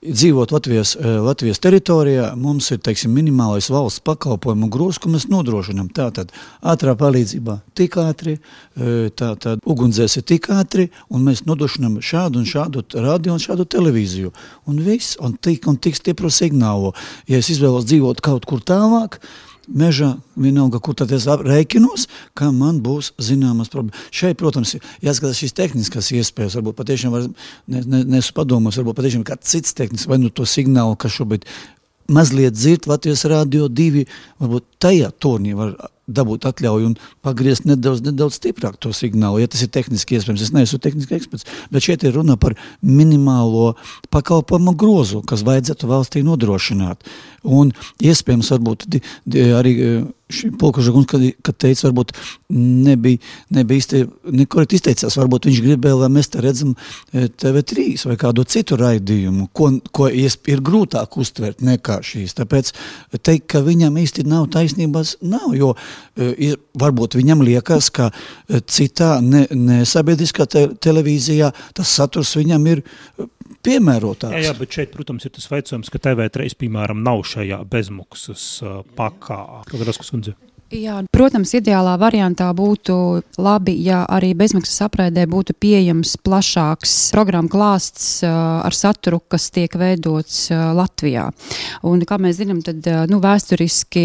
dzīvot 0.00 0.52
Latvijas, 0.52 0.96
eh, 0.96 1.06
Latvijas 1.20 1.60
teritorijā, 1.60 2.32
mums 2.36 2.70
ir 2.70 2.78
teiksim, 2.78 3.12
minimālais 3.12 3.68
valsts 3.68 4.00
pakalpojumu 4.00 4.70
grūs, 4.72 4.98
ko 4.98 5.10
mēs 5.12 5.28
nodrošinām. 5.28 5.90
Tātad 5.92 6.30
ātrā 6.62 6.96
palīdzība 6.96 7.60
tik 7.74 7.98
ātri, 8.00 8.38
eh, 8.76 9.10
tātad 9.10 9.60
ugunsdzēs 9.60 10.16
ir 10.16 10.22
tik 10.22 10.48
ātri, 10.48 10.88
un 11.10 11.24
mēs 11.24 11.44
nodrošinām 11.44 12.00
šādu 12.00 12.36
un 12.36 12.44
šādu 12.44 12.84
radio 12.94 13.32
un 13.34 13.38
šādu 13.38 13.66
televīziju. 13.66 14.32
Un 14.66 14.78
viss, 14.78 15.16
un 15.20 15.36
tik, 15.36 15.66
un 15.66 15.76
tik 15.76 15.94
stipru 15.94 16.30
signālu. 16.30 16.94
Ja 17.28 17.38
es 17.38 17.50
izvēlos 17.50 17.84
dzīvot 17.84 18.22
kaut 18.22 18.46
kur 18.46 18.60
tālāk, 18.60 19.18
mežā, 19.68 20.14
vienalga, 20.40 20.80
kur 20.82 20.96
tad 20.98 21.12
es 21.14 21.26
rēķinos, 21.26 22.06
ka 22.38 22.50
man 22.54 22.80
būs 22.84 23.12
zināmas 23.22 23.72
problēmas. 23.72 24.08
Šeit, 24.14 24.38
protams, 24.40 24.76
jāskatās 25.04 25.42
šīs 25.42 25.56
tehniskas 25.56 26.10
iespējas, 26.16 26.56
varbūt 26.58 26.78
patiešām 26.80 27.14
var, 27.14 27.28
ne, 27.70 27.84
ne, 27.84 28.04
nesu 28.16 28.34
padomos, 28.36 28.78
varbūt 28.80 29.00
patiešām 29.02 29.26
kāds 29.28 29.52
cits 29.52 29.76
tehnisks, 29.76 30.08
vai 30.10 30.20
nu 30.22 30.32
to 30.32 30.48
signālu, 30.48 30.98
kas 31.00 31.14
šobrīd 31.18 31.46
mazliet 32.10 32.56
dzird 32.56 32.88
Latvijas 32.90 33.24
Rādio 33.30 33.68
2, 33.70 34.04
varbūt 34.42 34.66
tajā 34.82 35.12
turnī 35.22 35.54
var 35.58 35.76
dabūt 36.10 36.46
atļauju 36.50 36.90
un 36.90 36.96
pagriezt 37.24 37.66
nedaudz, 37.68 38.02
nedaudz 38.06 38.38
stiprāk 38.40 38.78
to 38.82 38.92
signālu, 38.96 39.40
ja 39.42 39.50
tas 39.50 39.64
ir 39.64 39.72
tehniski 39.74 40.18
iespējams. 40.18 40.44
Es 40.46 40.54
neesmu 40.54 40.80
tehniski 40.82 41.16
eksperts, 41.18 41.48
bet 41.72 41.86
šeit 41.86 42.06
ir 42.06 42.16
runa 42.18 42.36
par 42.40 42.56
minimālo 42.82 43.74
pakalpojumu 44.14 44.76
grozu, 44.78 45.24
kas 45.26 45.44
vajadzētu 45.46 45.90
valstī 45.90 46.24
nodrošināt. 46.26 47.06
Un 47.46 47.74
iespējams, 48.04 48.52
varbūt 48.56 48.88
arī 49.56 49.74
Polkaža 50.60 50.92
kungs, 50.94 51.08
kad, 51.10 51.24
kad 51.46 51.58
teica, 51.60 51.86
varbūt 51.88 52.12
nebija, 52.54 53.20
nebija 53.56 53.82
īsti 53.82 54.02
nekorekti 54.40 54.78
izteicās, 54.78 55.16
varbūt 55.20 55.48
viņš 55.48 55.60
gribēja, 55.64 55.98
lai 56.02 56.10
mēs 56.14 56.30
te 56.32 56.42
redzam 56.44 56.74
e, 56.76 57.26
TV3 57.28 57.86
vai 58.10 58.16
kādu 58.20 58.44
citu 58.48 58.78
raidījumu, 58.80 59.48
ko, 59.56 59.72
ko 59.94 60.08
ir 60.10 60.64
grūtāk 60.66 61.18
uztvert 61.20 61.64
nekā 61.66 62.00
šīs. 62.06 62.36
Tāpēc 62.38 62.72
teikt, 63.18 63.48
ka 63.54 63.64
viņam 63.66 63.98
īsti 64.00 64.26
nav 64.30 64.48
taisnības, 64.54 65.16
nav, 65.22 65.50
jo 65.58 65.74
e, 66.16 66.54
varbūt 66.80 67.18
viņam 67.20 67.44
liekas, 67.46 67.90
ka 67.94 68.10
e, 68.10 68.62
citā 68.66 69.16
ne, 69.24 69.46
ne 69.54 69.82
sabiedriskā 69.88 70.48
te, 70.50 70.66
televīzijā 70.80 71.52
tas 71.76 71.98
saturs 72.00 72.36
viņam 72.38 72.66
ir 72.72 72.84
piemērotāks. 73.66 74.36
Jā, 74.36 74.50
jā, 74.50 74.54
bet 74.58 74.76
šeit, 74.76 74.92
protams, 74.94 75.26
ir 75.26 75.34
tas 75.36 75.48
jautājums, 75.50 75.90
ka 75.92 76.00
TV3, 76.02 76.56
piemēram, 76.60 77.02
nav 77.06 77.24
šajā 77.28 77.60
bezmaksas 77.70 78.46
uh, 78.64 78.80
pakā. 78.98 79.40
Kādas 79.70 80.00
kundze? 80.06 80.36
Jā, 80.70 81.00
protams, 81.10 81.50
ideālā 81.58 81.96
variantā 81.98 82.46
būtu 82.54 82.94
labi, 83.42 83.72
ja 83.82 84.04
arī 84.06 84.28
bezmaksas 84.38 84.84
apraidē 84.86 85.24
būtu 85.26 85.56
pieejams 85.58 86.12
plašāks 86.22 86.92
programmu 87.10 87.50
klāsts 87.50 88.20
ar 88.22 88.76
saturu, 88.76 89.18
kas 89.18 89.48
tiek 89.50 89.74
veidots 89.74 90.44
Latvijā. 90.78 91.24
Un, 91.90 92.04
kā 92.06 92.20
mēs 92.22 92.38
zinām, 92.38 92.60
tad 92.62 92.86
nu, 93.10 93.18
vēsturiski 93.18 94.04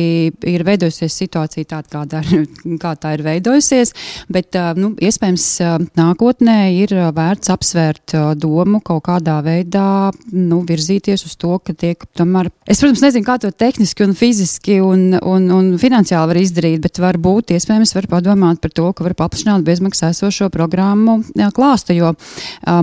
ir 0.50 0.66
veidojusies 0.66 1.20
situācija 1.22 1.70
tāda, 1.70 1.92
kāda 2.00 2.24
ir, 2.34 2.48
kā 2.84 2.96
tā 2.98 3.14
ir 3.14 3.26
veidojusies, 3.28 3.94
bet 4.34 4.58
nu, 4.82 4.96
iespējams 4.98 5.48
nākotnē 5.94 6.58
ir 6.80 6.96
vērts 7.14 7.54
apsvērt 7.54 8.18
domu 8.42 8.82
kaut 8.82 9.06
kādā 9.12 9.38
veidā 9.46 10.10
nu, 10.34 10.64
virzīties 10.66 11.28
uz 11.30 11.38
to, 11.38 11.60
ka 11.62 11.78
tiek 11.78 12.10
tomēr, 12.18 12.50
es, 12.66 12.82
protams, 12.82 13.06
nezinu, 13.06 13.30
kā 13.30 13.38
to 13.38 13.54
tehniski 13.54 14.10
un 14.10 14.18
fiziski 14.18 14.82
un, 14.82 15.12
un, 15.22 15.50
un 15.54 15.72
finansiāli 15.78 16.34
var 16.34 16.42
izdarīt 16.42 16.55
izdarīt, 16.56 16.82
bet 16.86 17.00
varbūt 17.04 17.52
iespējams 17.56 17.92
var 17.98 18.08
padomāt 18.08 18.62
par 18.64 18.72
to, 18.72 18.88
ka 18.96 19.04
var 19.04 19.16
paplašināt 19.20 19.66
bezmaksas 19.68 20.16
esošo 20.16 20.48
programmu 20.54 21.20
klāstu, 21.56 21.96
jo 21.98 22.14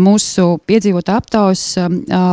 mūsu 0.03 0.59
piedzīvotā 0.69 1.17
aptaujas 1.21 1.65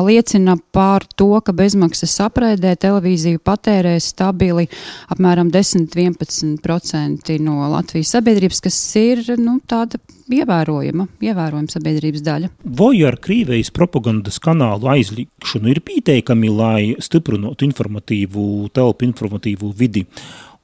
liecina 0.06 0.58
par 0.76 1.08
to, 1.16 1.32
ka 1.40 1.56
bezmaksas 1.56 2.18
apraidē 2.28 2.76
televīziju 2.80 3.40
patērē 3.40 3.96
stabili 4.04 4.68
apmēram 5.14 5.52
10-11% 5.54 7.40
no 7.46 7.70
Latvijas 7.72 8.16
sabiedrības, 8.16 8.64
kas 8.68 8.80
ir 9.00 9.24
nu, 9.40 9.60
tāda 9.70 10.02
ievērojama, 10.30 11.08
ievērojama 11.26 11.72
sabiedrības 11.72 12.26
daļa. 12.26 12.52
Vai 12.80 13.00
ar 13.08 13.18
Krievijas 13.22 13.72
propagandas 13.74 14.38
kanālu 14.44 14.92
aizliekšanu 14.92 15.72
ir 15.72 15.82
pieteikami, 15.86 16.52
lai 16.54 16.84
stiprinātu 17.02 17.66
informatīvu 17.70 18.70
telpu, 18.76 19.08
informatīvu 19.10 19.74
vidi? 19.80 20.06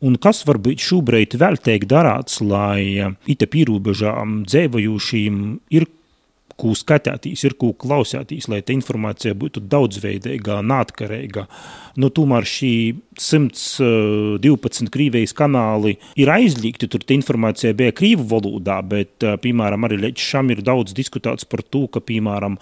Un 0.03 0.17
kas 0.19 0.43
varbūt 0.47 0.83
šobrīd 0.83 1.37
vēl 1.39 1.55
tiek 1.63 1.85
darāts, 1.87 2.41
lai 2.43 2.97
eh, 2.99 3.13
ite 3.31 3.47
pīrūbežām 3.47 4.41
dzīvojušiem 4.49 5.37
ir 5.77 5.87
ko 6.55 6.71
skatīties, 6.75 7.43
ir 7.47 7.55
ko 7.59 7.73
klausīties, 7.75 8.47
lai 8.51 8.61
tā 8.63 8.75
informācija 8.75 9.35
būtu 9.35 9.63
daudzveidīga, 9.71 10.61
neatkarīga. 10.63 11.45
Nu, 11.99 12.09
tomēr 12.15 12.47
šī 12.47 12.71
112 13.19 14.39
eh, 14.85 14.91
krīvijas 14.91 15.35
kanāli 15.35 15.95
ir 16.19 16.31
aizliegti, 16.31 16.89
tur 16.91 17.03
informācija 17.15 17.75
bija 17.75 17.95
krīvu 17.95 18.27
valodā, 18.31 18.81
bet, 18.83 19.15
eh, 19.23 19.37
piemēram, 19.41 19.87
arī 19.87 20.01
līdz 20.07 20.27
šam 20.31 20.51
ir 20.51 20.63
daudz 20.65 20.95
diskutēts 20.95 21.47
par 21.47 21.63
to, 21.63 21.85
ka, 21.87 22.03
piemēram, 22.03 22.59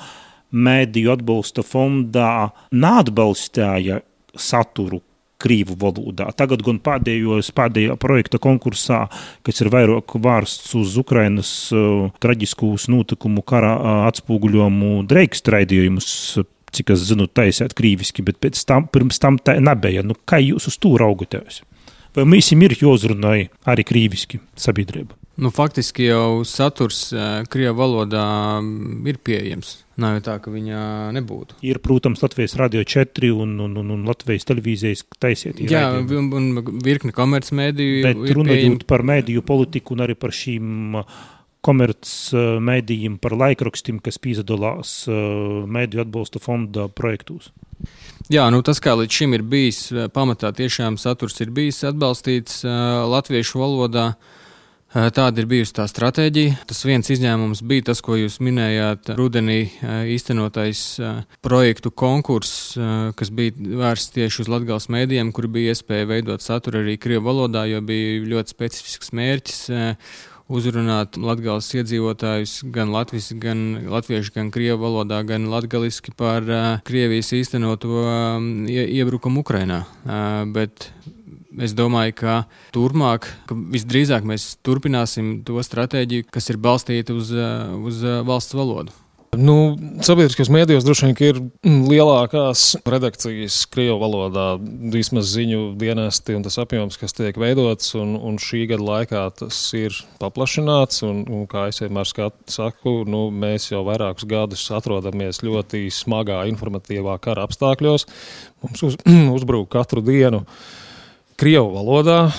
mēdīju 0.54 1.16
atbalsta 1.18 1.66
fondā 1.66 2.52
neatbalstīja 2.74 4.04
saturu, 4.38 5.02
krīvu 5.44 5.78
valodā. 5.80 6.30
Tagad 6.38 6.64
gan 6.66 6.80
pēdējos, 6.84 7.52
pēdējā 7.56 7.98
projekta 8.02 8.40
konkursā, 8.44 9.04
kas 9.46 9.64
ir 9.64 9.72
vairāk 9.74 10.16
vērsts 10.24 10.74
uz 10.80 10.98
Ukrainas 11.02 11.52
uh, 11.76 12.10
traģiskus 12.24 12.90
notikumu 12.92 13.44
kara 13.46 13.76
uh, 13.76 14.02
atspoguļojumu 14.12 15.04
Dreiks 15.10 15.44
raidījumus, 15.54 16.10
cik 16.74 16.94
es 16.96 17.08
zinu, 17.10 17.28
taisēt 17.30 17.76
krīviski, 17.78 18.26
bet 18.26 18.40
pēc 18.44 18.64
tam, 18.70 18.88
pirms 18.92 19.22
tam 19.22 19.38
tā 19.38 19.60
nebija. 19.62 20.06
Nu, 20.06 20.18
kā 20.26 20.42
jūs 20.42 20.72
uz 20.72 20.80
to 20.82 20.96
raugaties? 21.00 21.62
Vai 22.14 22.28
mums 22.30 22.52
ir 22.54 22.78
jāuzrunā 22.78 23.36
arī 23.70 23.86
krīviski 23.90 24.42
sabiedrība? 24.60 25.23
Nu, 25.36 25.50
faktiski 25.50 26.06
jau 26.06 26.44
saturs 26.46 27.08
uh, 27.14 27.42
Krievijas 27.50 27.74
valodā 27.78 28.26
mm, 28.62 29.00
ir 29.10 29.18
pieejams. 29.26 29.72
Nav 29.98 30.18
jau 30.18 30.24
tā, 30.28 30.36
ka 30.44 30.52
viņa 30.54 30.82
nebūtu. 31.16 31.58
Ir, 31.66 31.80
protams, 31.82 32.22
Latvijas 32.22 32.54
radio 32.60 32.84
4 32.86 33.32
un, 33.34 33.56
un, 33.66 33.74
un, 33.82 33.90
un 33.96 34.04
Latvijas 34.06 34.46
televīzijas 34.50 35.02
taisiet. 35.22 35.62
Jā, 35.70 35.88
un, 35.98 36.30
un 36.38 36.76
virkni 36.86 37.14
komercmediju. 37.18 38.04
Bet 38.06 38.36
runājot 38.38 38.86
par 38.90 39.06
mediju 39.10 39.42
politiku 39.46 39.98
un 39.98 40.04
arī 40.06 40.18
par 40.22 40.36
šīm 40.38 41.00
uh, 41.02 41.18
komercmedijiem, 41.66 43.18
par 43.24 43.34
laikrakstiem, 43.40 44.04
kas 44.06 44.22
pīzadalās 44.22 44.94
uh, 45.10 45.64
mediju 45.66 46.06
atbalsta 46.06 46.44
fonda 46.44 46.86
projektos. 46.94 47.50
Jā, 48.30 48.46
nu 48.54 48.62
tas, 48.62 48.78
kā 48.84 48.94
līdz 49.02 49.18
šim 49.18 49.34
ir 49.34 49.48
bijis, 49.50 49.82
uh, 49.96 50.06
pamatā 50.14 50.54
tiešām 50.54 51.02
saturs 51.02 51.42
ir 51.42 51.50
bijis 51.58 51.82
atbalstīts 51.90 52.62
uh, 52.68 53.02
latviešu 53.10 53.66
valodā. 53.66 54.12
Uh, 54.14 54.40
Tāda 54.94 55.42
ir 55.42 55.48
bijusi 55.50 55.74
tā 55.74 55.88
stratēģija. 55.90 56.60
Tas 56.70 56.84
viens 56.86 57.08
izņēmums 57.10 57.64
bija 57.66 57.88
tas, 57.90 58.02
ko 58.06 58.14
jūs 58.20 58.38
minējāt, 58.46 59.10
rudenī 59.18 59.64
īstenotais 60.14 60.84
projektu 61.46 61.90
konkurss, 61.90 62.76
kas 63.18 63.32
bija 63.34 63.56
vērsts 63.58 64.14
tieši 64.14 64.44
uz 64.44 64.52
Latvijas 64.54 64.92
mēdījiem, 64.94 65.32
kur 65.34 65.50
bija 65.50 65.74
iespēja 65.74 66.12
veidot 66.12 66.46
saturu 66.46 66.84
arī 66.84 67.00
Krievu 67.02 67.26
valodā, 67.32 67.66
jo 67.72 67.82
bija 67.82 68.22
ļoti 68.36 68.54
specifisks 68.54 69.16
mērķis 69.18 69.66
uzrunāt 70.54 71.18
latgales 71.18 71.72
iedzīvotājus 71.74 72.60
gan 72.76 72.92
latvis, 72.94 73.32
gan 73.42 73.88
latviešu, 73.90 74.34
gan 74.36 74.52
krievu 74.54 74.84
valodā, 74.84 75.24
gan 75.26 75.48
latgaliski 75.50 76.14
par 76.20 76.46
Krievijas 76.86 77.32
īstenoto 77.34 78.04
um, 78.04 78.50
ie, 78.70 78.84
iebrukumu 79.00 79.42
Ukrainā. 79.42 79.84
Bet 80.54 80.92
es 81.62 81.76
domāju, 81.78 82.16
ka 82.24 82.40
turpmāk, 82.76 83.30
ka 83.50 83.58
visdrīzāk 83.76 84.26
mēs 84.28 84.54
turpināsim 84.66 85.40
to 85.48 85.62
stratēģiju, 85.64 86.30
kas 86.34 86.50
ir 86.54 86.62
balstīta 86.62 87.16
uz, 87.18 87.34
uz 87.84 88.04
valsts 88.26 88.58
valodu. 88.58 88.96
Nu, 89.40 89.74
sabiedriskajos 90.06 90.50
mēdījos 90.54 90.86
droši 90.86 91.08
vien 91.08 91.16
ir 91.26 91.40
mm, 91.42 91.86
lielākās 91.90 92.66
redakcijas 92.90 93.64
krievu 93.72 93.96
valodā, 94.02 94.46
vismaz 94.94 95.32
ziņu 95.34 95.74
dienesti 95.80 96.36
un 96.38 96.46
tas 96.46 96.60
apjoms, 96.62 97.00
kas 97.02 97.16
tiek 97.18 97.38
veidots. 97.42 97.94
Un, 97.98 98.14
un 98.18 98.38
šī 98.42 98.66
gada 98.70 98.86
laikā 98.86 99.24
tas 99.40 99.58
ir 99.78 99.98
paplašināts. 100.22 101.02
Un, 101.08 101.24
un 101.26 101.48
kā 101.50 101.68
es 101.72 101.82
vienmēr 101.82 102.10
saku, 102.10 102.96
nu, 103.10 103.26
mēs 103.34 103.72
jau 103.72 103.82
vairākus 103.88 104.28
gadus 104.30 104.68
atrodamies 104.76 105.42
ļoti 105.46 105.88
smagā 105.94 106.44
informatīvā 106.54 107.18
kara 107.24 107.48
apstākļos. 107.48 108.08
Mums 108.66 108.86
uz, 108.86 109.02
uzbrūk 109.38 109.72
katru 109.74 110.06
dienu. 110.06 110.46
Krievu 111.44 111.74
valodā. 111.76 112.30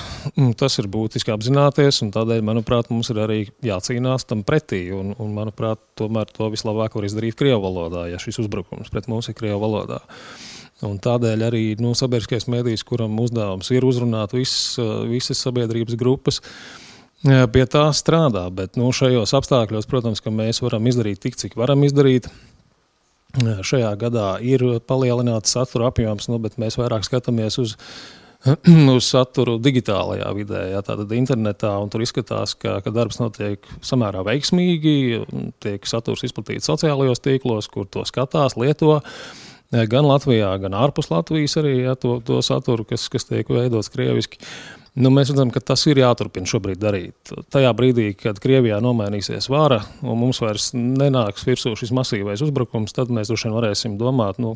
Tas 0.60 0.78
ir 0.80 0.86
būtiski 0.88 1.28
apzināties, 1.34 1.98
un 2.00 2.08
tādēļ, 2.14 2.40
manuprāt, 2.48 2.88
mums 2.88 3.10
ir 3.12 3.18
arī 3.20 3.40
jācīnās 3.64 4.24
tam 4.30 4.40
pretī. 4.48 4.86
Un, 4.96 5.10
un 5.20 5.34
manuprāt, 5.36 5.82
tomēr 6.00 6.30
to 6.32 6.48
vislabāk 6.54 6.96
var 6.96 7.04
izdarīt 7.04 7.36
Krievu 7.36 7.60
valodā, 7.66 8.06
ja 8.08 8.20
šis 8.22 8.40
uzbrukums 8.46 8.88
pret 8.94 9.10
mums 9.12 9.28
ir 9.28 9.36
Krievu 9.36 9.60
valodā. 9.60 9.98
Un 10.88 10.96
tādēļ 11.04 11.44
arī 11.50 11.62
nu, 11.84 11.92
sabiedriskais 11.92 12.48
mēdījis, 12.48 12.86
kuram 12.88 13.20
uzdevums 13.20 13.68
ir 13.76 13.84
uzrunāt 13.84 14.32
visas, 14.32 14.80
visas 15.10 15.44
sabiedrības 15.44 16.00
grupas, 16.00 16.40
pie 17.20 17.68
tā 17.76 17.84
strādā. 17.92 18.48
Bet 18.56 18.80
nu, 18.80 18.88
šajos 18.88 19.36
apstākļos, 19.36 19.90
protams, 19.92 20.24
mēs 20.24 20.64
varam 20.64 20.88
izdarīt 20.88 21.20
tik, 21.28 21.36
cik 21.44 21.60
varam 21.60 21.84
izdarīt. 21.84 22.32
Šajā 23.36 23.92
gadā 24.00 24.34
ir 24.40 24.64
palielināts 24.88 25.58
satura 25.58 25.92
apjoms, 25.92 26.32
nu, 26.32 26.40
bet 26.40 26.56
mēs 26.56 26.80
vairāk 26.80 27.04
skatāmies 27.04 27.60
uz 27.60 27.76
uz 28.96 29.06
saturu 29.08 29.56
digitālajā 29.62 30.28
vidē, 30.36 30.60
jā, 30.74 30.82
tātad 30.84 31.12
internetā. 31.16 31.72
Tur 31.92 32.04
izskatās, 32.04 32.52
ka, 32.60 32.78
ka 32.84 32.92
darbs 32.92 33.20
notiek 33.22 33.64
samērā 33.84 34.24
veiksmīgi, 34.26 35.24
tiek 35.64 35.88
saturs 35.88 36.26
izplatīts 36.28 36.68
sociālajos 36.68 37.24
tīklos, 37.24 37.70
kur 37.72 37.88
to 37.88 38.04
skatās, 38.08 38.58
lieto. 38.60 39.00
Gan 39.74 40.06
Latvijā, 40.06 40.52
gan 40.62 40.76
ārpus 40.78 41.08
Latvijas 41.10 41.56
arī 41.58 41.80
jā, 41.86 41.96
to, 41.98 42.18
to 42.22 42.38
saturu, 42.44 42.84
kas, 42.86 43.08
kas 43.10 43.26
tiek 43.26 43.48
veidots 43.50 43.90
krieviski. 43.90 44.38
Nu, 44.94 45.10
mēs 45.10 45.32
redzam, 45.32 45.50
ka 45.50 45.58
tas 45.72 45.82
ir 45.90 45.98
jāturpina 45.98 46.46
šobrīd 46.46 46.78
darīt. 46.78 47.32
Tajā 47.50 47.72
brīdī, 47.74 48.12
kad 48.14 48.38
Krievijā 48.38 48.76
nomainīsies 48.84 49.48
vara 49.50 49.80
un 50.04 50.20
mums 50.20 50.38
vairs 50.44 50.68
nenāks 50.76 51.42
virsū 51.48 51.72
šis 51.80 51.90
masīvais 51.96 52.44
uzbrukums, 52.46 52.94
tad 52.94 53.10
mēs 53.10 53.32
droši 53.32 53.48
vien 53.48 53.56
varēsim 53.56 53.96
domāt, 53.98 54.38
nu, 54.38 54.52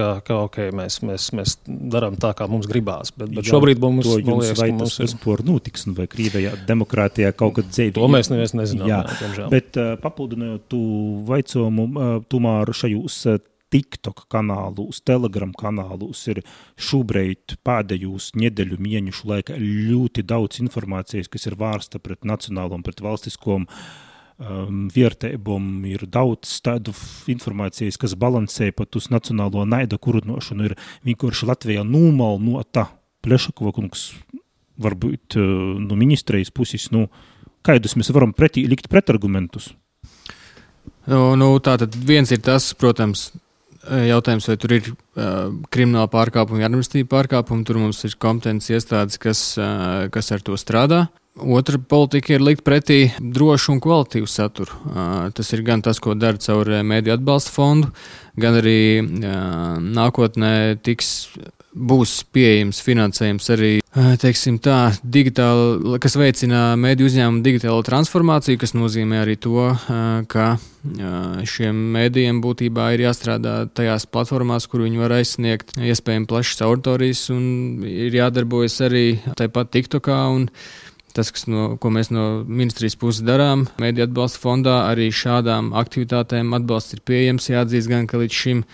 ka, 0.00 0.08
ka 0.24 0.38
okay, 0.46 0.72
mēs, 0.74 1.00
mēs, 1.06 1.28
mēs 1.36 1.56
darām 1.66 2.16
tā, 2.20 2.32
kā 2.38 2.48
mums 2.50 2.68
gribās. 2.70 3.12
Bet, 3.14 3.30
bet 3.34 3.44
Jā, 3.44 3.52
šobrīd 3.54 3.82
mums, 3.82 4.08
mums 4.08 4.24
liekas, 4.30 4.56
vai 4.60 4.70
tas 4.80 4.96
ir 5.04 5.12
sport 5.12 5.46
notiks, 5.46 5.86
vai 5.96 6.08
Krievijā 6.10 6.56
demokrātijā 6.68 7.34
kaut 7.36 7.58
kad 7.58 7.70
dzēd. 7.70 7.94
To 7.98 8.08
mēs 8.12 8.32
neviens 8.32 8.56
nezinām. 8.56 8.90
Jā, 8.90 9.04
jā 9.36 9.46
bet 9.52 9.78
uh, 9.80 9.94
papildinot 10.00 10.66
tu 10.72 10.80
vaicojumu, 11.28 11.86
uh, 11.90 12.18
tomēr 12.32 12.74
šajos 12.80 13.22
uh, 13.30 13.40
TikTok 13.70 14.24
kanālus, 14.32 14.98
Telegram 15.06 15.52
kanālus 15.54 16.24
ir 16.32 16.42
šobrīd 16.88 17.54
pēdējos 17.66 18.32
nedēļu 18.40 18.80
mēnešu 18.82 19.30
laikā 19.30 19.58
ļoti 19.60 20.26
daudz 20.26 20.58
informācijas, 20.64 21.30
kas 21.30 21.46
ir 21.46 21.58
vērsta 21.60 22.02
pret 22.02 22.26
nacionālo 22.26 22.80
un 22.80 22.86
pret 22.86 23.02
valstisko 23.04 23.60
uh, 23.62 23.82
um, 24.40 24.86
vērtībām 24.92 25.68
ir 25.90 26.06
daudz 26.10 26.56
tādu 26.64 26.94
informācijas, 27.30 27.98
kas 28.00 28.16
balansē 28.18 28.70
pat 28.76 28.96
uz 28.98 29.10
nacionālo 29.12 29.66
naida 29.68 30.00
kurinošanu. 30.00 30.70
Ir 30.70 30.76
vienkārši 31.08 31.50
Latvijā 31.50 31.84
nūmalnota 31.86 32.88
Plešakova 33.20 33.74
kungs, 33.76 34.10
varbūt 34.80 35.36
uh, 35.36 35.44
no 35.84 35.98
ministrijas 36.00 36.52
puses, 36.54 36.88
nu, 36.94 37.06
kādus 37.66 37.98
mēs 38.00 38.12
varam 38.16 38.32
pretī 38.36 38.64
likt 38.68 38.88
pretargumentus? 38.92 39.74
Nu, 41.10 41.36
nu, 41.36 41.52
tā 41.64 41.76
tad 41.80 41.94
viens 41.96 42.30
ir 42.32 42.40
tas, 42.44 42.72
protams, 42.78 43.30
jautājums, 43.88 44.46
vai 44.48 44.56
tur 44.60 44.74
ir 44.76 44.90
uh, 44.90 45.48
krimināla 45.72 46.10
pārkāpuma, 46.12 46.62
administratīva 46.66 47.08
pārkāpuma. 47.14 47.64
Tur 47.66 47.80
mums 47.80 48.02
ir 48.04 48.16
kompetences 48.20 48.74
iestādes, 48.76 49.20
kas, 49.20 49.42
uh, 49.60 50.08
kas 50.12 50.30
ar 50.34 50.44
to 50.44 50.56
strādā. 50.60 51.06
Otra 51.40 51.78
politika 51.78 52.34
ir 52.34 52.42
likt 52.44 52.64
pretī 52.66 53.10
drošu 53.20 53.74
un 53.74 53.80
kvalitīvu 53.82 54.28
saturu. 54.28 54.76
Tas 55.36 55.52
ir 55.54 55.64
gan 55.66 55.82
tas, 55.84 56.00
ko 56.02 56.14
dara 56.18 56.40
caur 56.40 56.68
Mēdīju 56.68 57.16
atbalsta 57.16 57.54
fondu, 57.54 57.92
gan 58.40 58.58
arī 58.60 59.00
nākotnē 59.00 60.52
tiks, 60.84 61.30
būs 61.70 62.24
pieejams 62.34 62.80
finansējums 62.82 63.46
arī 63.54 63.70
teiksim, 64.20 64.58
tā, 64.62 64.90
digitāli, 65.02 65.98
kas 66.02 66.16
veicina 66.18 66.74
mediju 66.78 67.08
uzņēmumu 67.10 67.44
digitālo 67.46 67.82
transformāciju, 67.86 68.58
kas 68.60 68.74
nozīmē 68.74 69.22
arī 69.22 69.36
to, 69.40 69.68
ka 70.30 70.50
šiem 71.46 71.80
mēdījiem 71.94 72.42
būtībā 72.42 72.90
ir 72.94 73.06
jāstrādā 73.06 73.54
tajās 73.76 74.06
platformās, 74.10 74.66
kur 74.70 74.84
viņi 74.86 75.02
var 75.02 75.16
aizsniegt 75.18 75.74
iespējami 75.78 76.30
plašas 76.30 76.62
auditorijas 76.66 77.26
un 77.34 77.44
ir 77.86 78.18
jādarbojas 78.18 78.80
arī 78.88 79.04
tāpat 79.38 79.74
TikTokā. 79.76 80.22
Un, 80.34 80.48
Tas, 81.16 81.32
no, 81.50 81.74
ko 81.80 81.90
mēs 81.90 82.12
no 82.14 82.44
ministrijas 82.46 82.96
puses 83.00 83.24
darām, 83.26 83.66
Mēdīņu 83.82 84.06
atbalsta 84.06 84.40
fondā, 84.42 84.76
arī 84.90 85.08
šādām 85.14 85.72
aktivitātēm 85.78 86.54
atbalsts 86.58 86.94
ir 86.96 87.04
pieejams. 87.06 87.50
Jāatzīst, 87.50 87.90
gan, 87.90 88.06
ka 88.10 88.20
līdz 88.20 88.36
šim 88.42 88.64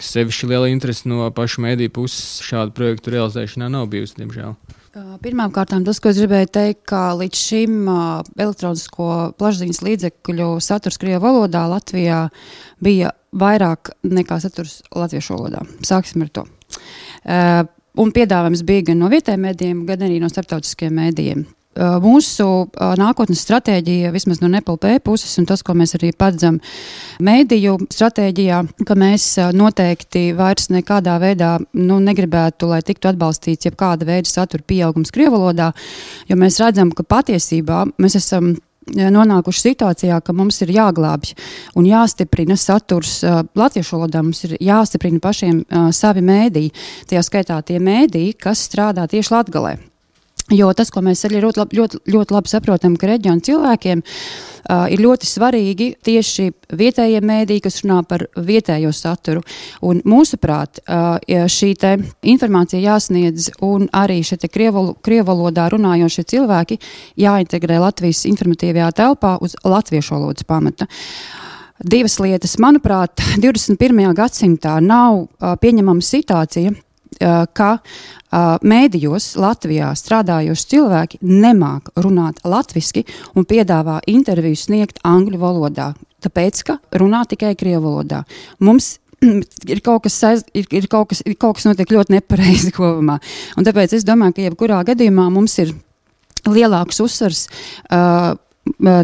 sevišķi 0.00 0.48
liela 0.50 0.70
interese 0.72 1.08
no 1.10 1.28
pašu 1.34 1.62
mēdīju 1.64 1.92
puses 1.94 2.40
šādu 2.44 2.74
projektu 2.76 3.12
realizēšanā 3.14 3.68
nav 3.72 3.86
bijusi, 3.92 4.18
diemžēl. 4.22 4.56
Pirmkārt, 4.94 5.72
tas, 5.86 5.98
ko 5.98 6.10
es 6.12 6.18
gribēju 6.22 6.48
teikt, 6.54 6.84
ka 6.86 7.16
līdz 7.18 7.38
šim 7.48 7.88
elektronisko 7.90 9.08
plašsaziņas 9.40 9.80
līdzekļu 9.82 10.48
saturs 10.62 11.00
Krievijas 11.02 11.24
valodā 11.24 11.64
Latvijā 11.70 12.20
bija 12.82 13.10
vairāk 13.34 13.90
nekā 14.06 14.38
saturs 14.42 14.82
latviešu 14.94 15.34
valodā. 15.34 15.64
Sāksim 15.82 16.22
ar 16.22 16.30
to. 16.38 16.46
Un 17.98 18.14
piedāvājums 18.14 18.62
bija 18.66 18.90
gan 18.90 19.02
no 19.02 19.10
vietējiem 19.10 19.44
mēdījiem, 19.48 19.82
gan 19.90 20.06
arī 20.06 20.20
no 20.22 20.30
starptautiskiem 20.30 20.94
mēdījiem. 20.94 21.44
Uh, 21.74 21.96
mūsu 21.98 22.44
uh, 22.46 22.92
nākotnes 22.98 23.40
stratēģija, 23.42 24.12
vismaz 24.14 24.38
no 24.38 24.46
NPLP 24.46 25.00
puses, 25.02 25.32
un 25.40 25.48
tas, 25.48 25.64
ko 25.66 25.74
mēs 25.74 25.96
arī 25.98 26.12
paredzam 26.14 26.60
mēdīju 27.24 27.76
stratēģijā, 27.90 28.60
ka 28.86 28.96
mēs 28.98 29.26
uh, 29.42 29.48
noteikti 29.56 30.28
vairs 30.38 30.70
nekādā 30.70 31.16
veidā 31.22 31.56
nu, 31.74 31.98
negribētu, 32.04 32.68
lai 32.70 32.78
tiktu 32.86 33.10
atbalstīts 33.10 33.66
jebkāda 33.66 34.06
veida 34.06 34.30
satura 34.30 34.62
pieaugums 34.62 35.10
Krievalodā, 35.14 35.72
jo 36.30 36.38
mēs 36.38 36.60
redzam, 36.62 36.92
ka 36.94 37.06
patiesībā 37.10 37.84
mēs 37.98 38.18
esam 38.22 38.54
nonākuši 38.92 39.64
situācijā, 39.70 40.20
ka 40.20 40.34
mums 40.36 40.60
ir 40.64 40.74
jāglābj 40.74 41.32
un 41.78 41.88
jāstiprina 41.88 42.56
saturs 42.60 43.16
uh, 43.24 43.42
latviešu 43.56 43.96
valodā. 43.96 44.22
Mums 44.22 44.44
ir 44.48 44.56
jāstiprina 44.60 45.22
pašiem 45.24 45.64
uh, 45.64 45.88
savi 45.94 46.22
mēdīji, 46.24 46.74
tajā 47.10 47.24
skaitā 47.24 47.58
tie 47.66 47.80
mēdīji, 47.82 48.36
kas 48.38 48.62
strādā 48.68 49.08
tieši 49.10 49.34
Latgalē. 49.34 49.74
Jo 50.52 50.68
tas, 50.76 50.90
ko 50.92 51.00
mēs 51.00 51.24
arī 51.24 51.40
ļoti, 51.40 51.60
labi, 51.62 51.76
ļoti, 51.78 51.98
ļoti 52.12 52.34
labi 52.34 52.50
saprotam, 52.52 52.98
ka 53.00 53.08
reģionu 53.08 53.40
cilvēkiem 53.46 54.02
uh, 54.04 54.82
ir 54.92 55.00
ļoti 55.00 55.28
svarīgi 55.28 55.86
tieši 56.04 56.50
vietējie 56.76 57.22
mēdīji, 57.24 57.62
kas 57.64 57.80
runā 57.80 58.02
par 58.04 58.26
vietējo 58.36 58.90
saturu. 58.92 59.40
Un 59.88 60.02
mūsuprāt, 60.04 60.82
uh, 60.84 61.16
šī 61.48 61.72
informācija 62.34 62.82
jāsniedz 62.82 63.54
un 63.64 63.88
arī 63.96 64.20
šie 64.20 64.36
krievu 64.52 65.24
valodā 65.30 65.70
runājošie 65.72 66.28
cilvēki 66.34 66.80
jāintegrē 67.24 67.80
Latvijas 67.80 68.26
informatīvajā 68.28 68.92
telpā 69.00 69.38
uz 69.40 69.56
latviešu 69.64 70.18
valodas 70.18 70.44
pamata. 70.44 70.90
Divas 71.80 72.20
lietas, 72.20 72.58
manuprāt, 72.60 73.16
21. 73.40 74.12
gadsimtā 74.12 74.76
nav 74.84 75.24
uh, 75.24 75.54
pieņemama 75.56 76.04
situācija, 76.04 76.76
ka 77.18 77.70
mēdījos 78.64 79.34
Latvijā 79.40 79.92
strādājoši 79.98 80.68
cilvēki 80.74 81.20
nemāk 81.22 81.92
runāt 82.00 82.42
latviešu 82.44 83.04
un 83.38 83.46
piedāvā 83.48 84.00
interviju 84.10 84.58
sniegt 84.58 85.00
angļu 85.06 85.40
valodā, 85.40 85.92
tāpēc 86.24 86.62
ka 86.66 86.78
runā 86.98 87.24
tikai 87.30 87.54
krievu 87.58 87.88
valodā. 87.88 88.24
Mums 88.58 88.98
ir 89.72 89.82
kaut 89.84 90.04
kas, 90.06 90.18
saiz, 90.18 90.44
ir, 90.56 90.68
ir 90.74 90.88
kaut 90.90 91.10
kas, 91.12 91.22
ir 91.24 91.36
kaut 91.40 91.58
kas 91.58 91.68
notiek 91.68 91.90
ļoti 91.94 92.16
nepareizi 92.18 92.74
kopumā. 92.76 93.18
Un 93.58 93.66
tāpēc 93.66 93.96
es 93.98 94.06
domāju, 94.06 94.38
ka 94.38 94.48
jebkurā 94.48 94.82
gadījumā 94.90 95.28
mums 95.32 95.58
ir 95.62 95.74
lielāks 96.44 97.00
uzsvars 97.00 97.46
uh, 97.48 98.34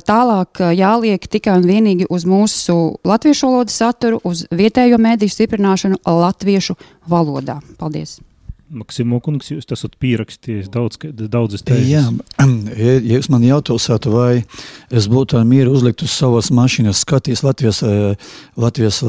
tālāk 0.06 0.62
jāliek 0.76 1.26
tikai 1.28 1.58
un 1.61 1.68
vienīgi 1.68 2.08
uz 2.11 2.24
mūsu 2.28 2.96
latviešu 3.04 3.50
valodas 3.50 3.76
saturu, 3.80 4.20
uz 4.24 4.46
vietējo 4.50 4.98
mēdīju 5.00 5.36
stiprināšanu 5.36 6.00
latviešu 6.04 6.76
valodā. 7.08 7.61
Paldies! 7.78 8.18
Maksimo 8.70 9.18
kungs, 9.18 9.48
jūs 9.50 9.66
esat 9.74 9.96
pierakstījis 9.98 10.68
daudz, 10.70 11.00
daudzas 11.02 11.64
tēmas. 11.66 11.88
Jā, 11.90 12.04
ja 12.78 13.16
jūs 13.16 13.26
man 13.32 13.42
jautājat, 13.42 14.06
vai 14.06 14.44
es 14.94 15.08
būtu 15.11 15.42
mieru 15.42 15.72
uzlikt 15.74 16.04
uz 16.06 16.14
savas 16.14 16.52
mašīnas, 16.54 17.02
skatījis 17.02 17.42
Latvijas, 17.42 17.82
Latvijas 18.54 19.00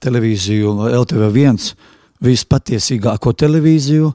televīziju, 0.00 0.72
LTV1, 1.02 1.68
vispatiesīgāko 2.24 3.34
televīziju, 3.36 4.14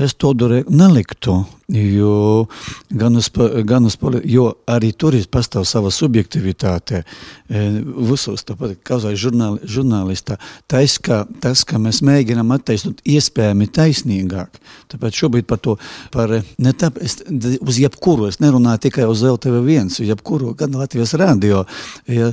es 0.00 0.16
to 0.16 0.32
neliktu. 0.72 1.42
Jo, 1.68 2.46
gan 2.90 3.16
uz, 3.16 3.28
gan 3.64 3.84
uz, 3.84 3.98
jo 4.24 4.46
arī 4.64 4.88
tur 4.96 5.12
ir 5.12 5.26
pastāv 5.28 5.66
sava 5.68 5.90
subjektivitāte. 5.92 7.02
E, 7.44 7.64
visos 8.08 8.40
tāpat 8.48 8.78
kā 8.80 8.96
žurnāli, 8.96 9.60
žurnālistā. 9.68 10.38
Tas 10.64 10.96
ka, 10.96 11.26
tas, 11.44 11.66
ka 11.68 11.76
mēs 11.76 12.00
mēģinām 12.00 12.54
attaisnot 12.56 13.02
iespējami 13.04 13.68
taisnīgāk. 13.68 14.56
Tāpēc 14.88 15.18
šobrīd 15.20 15.48
par 15.50 15.60
to, 15.60 15.74
par, 16.08 16.32
ne 16.56 16.72
tā, 16.72 16.88
es, 17.04 17.18
uz 17.60 17.82
jebkuru, 17.82 18.30
es 18.32 18.40
nerunāju 18.40 18.86
tikai 18.86 19.04
uz 19.04 19.26
LTV1, 19.28 19.92
uz 19.92 20.08
jebkuru, 20.08 20.54
gan 20.56 20.72
Latvijas 20.72 21.12
radio, 21.20 21.66
ja, 22.08 22.30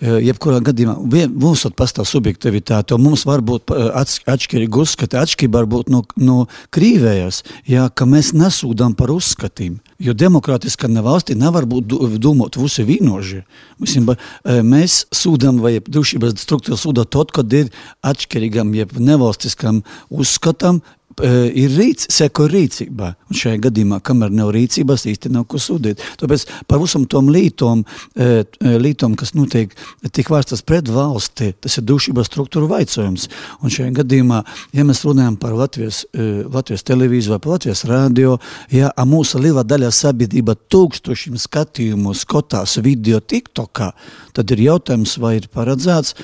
e, 0.00 0.16
jebkurā 0.30 0.62
gadījumā 0.64 0.96
mums 1.36 1.66
pastāv 1.76 2.08
subjektivitāte, 2.08 2.96
un 2.96 3.04
mums 3.04 3.26
var 3.28 3.44
būt 3.44 3.76
e, 3.76 3.84
atšķirīgi 4.32 4.80
uzskati, 4.80 5.20
atšķirība 5.20 5.60
var 5.60 5.70
būt 5.76 5.92
no, 5.92 6.06
no 6.16 6.40
krīvējas, 6.72 7.44
ja, 7.68 7.90
ka 7.92 8.08
mēs 8.08 8.32
nesūdam 8.32 8.77
sūdām 8.78 8.94
par 8.94 9.10
uzskatiem. 9.10 9.80
Jo 9.98 10.14
demokrātiskā 10.14 10.88
valstī 11.02 11.34
nevar 11.34 11.66
būt 11.66 11.90
domāt 12.20 12.56
visi 12.56 12.84
vienoži. 12.86 13.42
E, 13.82 14.62
mēs 14.62 15.06
sūdām 15.10 15.58
vai 15.60 15.80
drošības 15.80 16.38
struktūra 16.38 16.78
sūda 16.78 17.04
tad, 17.04 17.32
kad 17.32 17.52
ir 17.52 17.72
atšķirīgam, 18.02 18.74
jeb 18.74 18.94
nevalstiskam 18.98 19.82
uzskatam 20.10 20.80
ir 21.24 21.72
rīc, 21.74 22.06
seko 22.12 22.46
rīcībā. 22.50 23.12
Un 23.28 23.36
šajā 23.36 23.60
gadījumā, 23.66 23.98
kamēr 24.04 24.32
nav 24.34 24.52
rīcības, 24.54 25.06
īsti 25.10 25.32
nav 25.34 25.46
ko 25.50 25.60
sūdīt. 25.60 26.00
Tāpēc 26.20 26.46
par 26.70 26.80
visam 26.82 27.04
tom 27.10 27.28
lītom, 27.32 27.84
uh, 27.84 28.38
lītom 28.80 29.16
kas 29.18 29.34
notiek 29.36 29.74
tik 30.14 30.30
vērstas 30.32 30.64
pret 30.66 30.88
valsti, 30.92 31.52
tas 31.60 31.78
ir 31.78 31.86
drošības 31.88 32.30
struktūra 32.30 32.70
vaicojums. 32.70 33.28
Un 33.62 33.74
šajā 33.74 33.92
gadījumā, 34.00 34.42
ja 34.76 34.86
mēs 34.88 35.04
runājam 35.06 35.36
par 35.40 35.56
Latvijas, 35.58 36.04
uh, 36.12 36.46
Latvijas 36.54 36.86
televīziju 36.88 37.34
vai 37.36 37.40
par 37.44 37.56
Latvijas 37.56 37.84
radio, 37.88 38.38
ja 38.72 38.92
mūsu 39.08 39.42
liela 39.42 39.66
daļa 39.66 39.92
sabiedrība 39.94 40.56
tūkstošiem 40.72 41.38
skatījumu 41.40 42.14
skatās 42.16 42.78
video 42.84 43.20
TikTokā, 43.20 43.92
tad 44.38 44.54
ir 44.54 44.64
jautājums, 44.68 45.16
vai 45.20 45.36
ir 45.40 45.48
paredzēts 45.52 46.14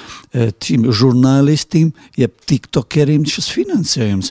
tiem 0.62 0.86
žurnālistiem, 0.94 1.90
jeb 2.18 2.34
tiktokeriem 2.48 3.24
šis 3.28 3.48
finansējums. 3.54 4.30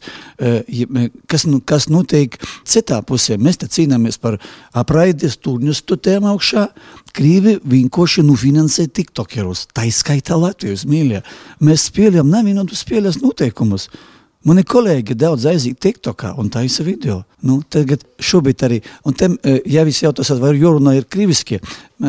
Kas, 1.30 1.45
nu, 1.49 1.60
kas 1.66 1.89
notiek 1.91 2.38
citā 2.70 2.99
pusē? 3.06 3.38
Mēs 3.41 3.62
te 3.62 3.70
cīnāmies 3.72 4.20
par 4.22 4.39
apraides 4.78 5.38
turņus 5.43 5.84
tutēm 5.89 6.28
augšā. 6.32 6.68
Krīvi 7.14 7.60
vienkārši 7.76 8.26
nu 8.26 8.38
finansē 8.39 8.88
tiktokerus. 8.89 9.68
Tā 9.74 9.88
izskaitā 9.89 10.39
Latvijas 10.39 10.88
mīļie. 10.89 11.24
Mēs 11.64 11.89
spēlējam 11.91 12.32
nevienodus 12.34 12.86
spēles 12.86 13.22
noteikumus. 13.24 13.89
Mani 14.43 14.66
kolēģi 14.68 15.16
daudz 15.16 15.45
aiziet 15.47 15.78
TikTokā 15.80 16.34
un 16.41 16.49
taisa 16.51 16.84
video. 16.84 17.22
Nu, 17.47 17.62
tagad 17.64 18.01
šobrīd 18.20 18.64
arī, 18.68 18.80
un 19.08 19.16
te, 19.16 19.30
ja 19.72 19.86
visi 19.88 20.04
jautās, 20.04 20.34
vai 20.41 20.51
jārunā 20.58 20.97
ir 20.97 21.08
kriviskie, 21.08 21.62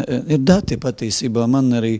ir 0.02 0.42
dati 0.42 0.78
patiesībā. 0.80 1.46
Man 1.50 1.72
arī, 1.78 1.98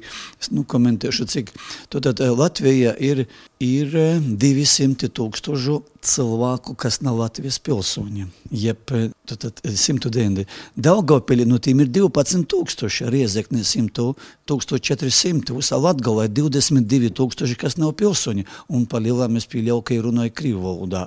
nu, 0.55 0.65
komentēšu, 0.69 1.27
cik 1.31 1.53
tad 1.93 2.21
Latvija 2.21 2.95
ir, 2.99 3.25
ir 3.63 3.95
200 4.41 5.11
tūkstošu 5.15 5.81
cilvēku, 6.05 6.75
kas 6.77 7.01
nav 7.05 7.19
Latvijas 7.23 7.59
pilsoņi. 7.65 8.27
Jeb, 8.55 8.83
tad, 8.85 9.39
tad 9.41 9.63
190. 9.65 10.45
Daugavpili 10.77 11.47
no 11.49 11.59
tiem 11.63 11.81
ir 11.85 11.93
12 11.93 12.45
tūkstoši, 12.51 13.09
Riezekne 13.15 13.65
100, 13.65 14.11
1400, 14.51 15.57
visā 15.57 15.81
Latgalā 15.81 16.29
ir 16.29 16.35
22 16.37 17.13
tūkstoši, 17.17 17.59
kas 17.61 17.79
nav 17.81 17.95
pilsoņi, 18.01 18.47
un 18.75 18.85
pa 18.91 19.01
lielām 19.03 19.41
es 19.41 19.49
pieļauju, 19.51 19.87
ka 19.87 19.97
ir 19.97 20.07
runāja 20.09 20.35
Krievu 20.35 20.67
valodā. 20.67 21.07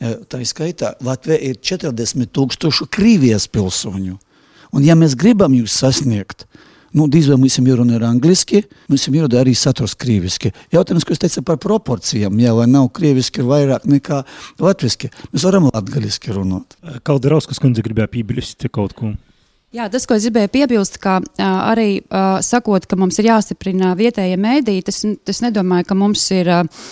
Tā 0.00 0.42
skaitā 0.48 0.96
Latvija 1.04 1.38
ir 1.52 1.62
40 1.62 2.32
tūkstošu 2.34 2.90
Krievijas 2.92 3.48
pilsoņu. 3.52 4.18
Un 4.72 4.84
ja 4.86 4.96
mēs 4.96 5.16
gribam 5.18 5.52
jūs 5.52 5.74
sasniegt, 5.82 6.46
nu, 6.96 7.06
diez 7.12 7.28
vai 7.28 7.38
mums 7.40 7.58
jārunā 7.60 7.98
ir 7.98 8.06
angliski, 8.08 8.62
mums 8.88 9.04
jārunā 9.08 9.42
arī 9.42 9.52
saturs 9.58 9.94
krieviski. 9.98 10.52
Jautājums, 10.72 11.04
ko 11.04 11.16
es 11.16 11.20
teicu 11.20 11.44
par 11.48 11.60
proporcijām, 11.60 12.38
jā, 12.40 12.54
vai 12.56 12.68
nav 12.70 12.88
krieviski 12.96 13.44
vairāk 13.44 13.84
nekā 13.88 14.22
latviski. 14.62 15.12
Mēs 15.32 15.44
varam 15.48 15.68
latgaliski 15.72 16.32
runāt. 16.36 16.78
Kaldeраuskas 17.04 17.60
kundze 17.62 17.84
gribēja 17.84 18.12
piebilst 18.12 18.68
kaut 18.72 18.96
ko. 18.96 19.12
Jā, 19.72 19.86
tas, 19.88 20.04
ko 20.04 20.12
es 20.18 20.26
gribēju 20.26 20.50
piebilst, 20.52 20.98
ka 21.00 21.14
uh, 21.22 21.44
arī 21.72 22.02
uh, 22.02 22.42
sakot, 22.44 22.84
ka 22.84 22.96
mums 23.00 23.16
ir 23.22 23.30
jāstiprina 23.30 23.94
vietējie 23.96 24.36
mēdīji, 24.36 24.82
tas, 24.84 24.98
tas 25.24 25.40
nedomāju, 25.40 25.86
ka 25.88 25.96
mums 25.96 26.26
ir 26.36 26.50
uh, 26.52 26.82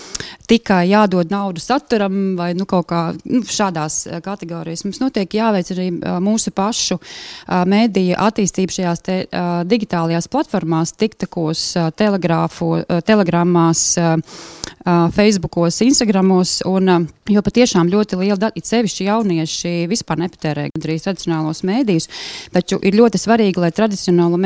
tikai 0.49 0.87
jādod 0.89 1.29
naudu 1.29 1.61
saturam 1.61 2.39
vai 2.39 2.55
nu, 2.57 2.65
kaut 2.65 2.89
kā 2.91 3.03
nu, 3.21 3.43
šādās 3.45 4.01
kategorijās. 4.25 4.87
Mums 4.87 5.03
notiek 5.03 5.37
jāveic 5.37 5.69
arī 5.75 5.91
uh, 5.93 6.17
mūsu 6.25 6.55
pašu 6.57 6.97
uh, 6.97 7.61
mēdīju 7.69 8.17
attīstību 8.17 8.77
šajās 8.79 9.05
te, 9.05 9.19
uh, 9.29 9.51
digitālajās 9.69 10.31
platformās, 10.33 10.95
tiktakos, 10.97 11.67
uh, 11.77 11.91
uh, 11.93 13.05
telegramās, 13.05 13.85
uh, 14.01 14.17
uh, 14.17 15.05
Facebookos, 15.15 15.83
Instagramos, 15.85 16.63
un, 16.65 16.89
uh, 16.89 17.07
jo 17.31 17.45
patiešām 17.45 17.93
ļoti 17.93 18.19
liela 18.25 18.41
daļa, 18.47 18.57
it 18.57 18.73
sevišķi 18.73 19.07
jaunieši 19.11 19.77
vispār 19.91 20.25
nepatērē 20.25 20.71
gandrīz 20.73 21.07
tradicionālos 21.07 21.63
mēdījus, 21.69 22.11
bet 22.55 22.70
Taču 22.71 22.85
ir 22.87 22.95
ļoti 22.95 23.19
svarīgi, 23.19 23.59
lai 23.59 23.73
tradicionāla 23.75 24.39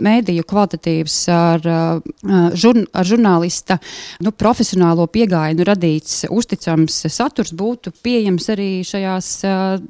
mēdīju 0.00 0.44
kvalitatīvs 0.48 1.16
ar, 1.28 1.66
žurn, 2.56 2.86
ar 2.96 3.04
žurnālista 3.04 3.76
nu, 4.24 4.32
profesionālo 4.32 5.04
piegājienu 5.12 5.66
radīts 5.68 6.22
uzticams 6.32 6.96
saturs 7.12 7.52
būtu 7.52 7.92
pieejams 8.00 8.48
arī 8.54 8.70
šajās, 8.88 9.28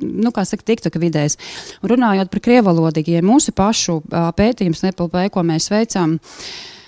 nu, 0.03 0.33
kā 0.35 0.43
saka, 0.51 0.67
TikTok 0.73 0.99
vidēs. 0.99 1.39
Runājot 1.87 2.33
par 2.35 2.43
krievalodīgiem, 2.49 3.23
mūsu 3.23 3.55
pašu 3.55 4.01
pētījums 4.11 4.83
NPLP, 4.91 5.29
ko 5.31 5.47
mēs 5.47 5.71
veicām, 5.71 6.19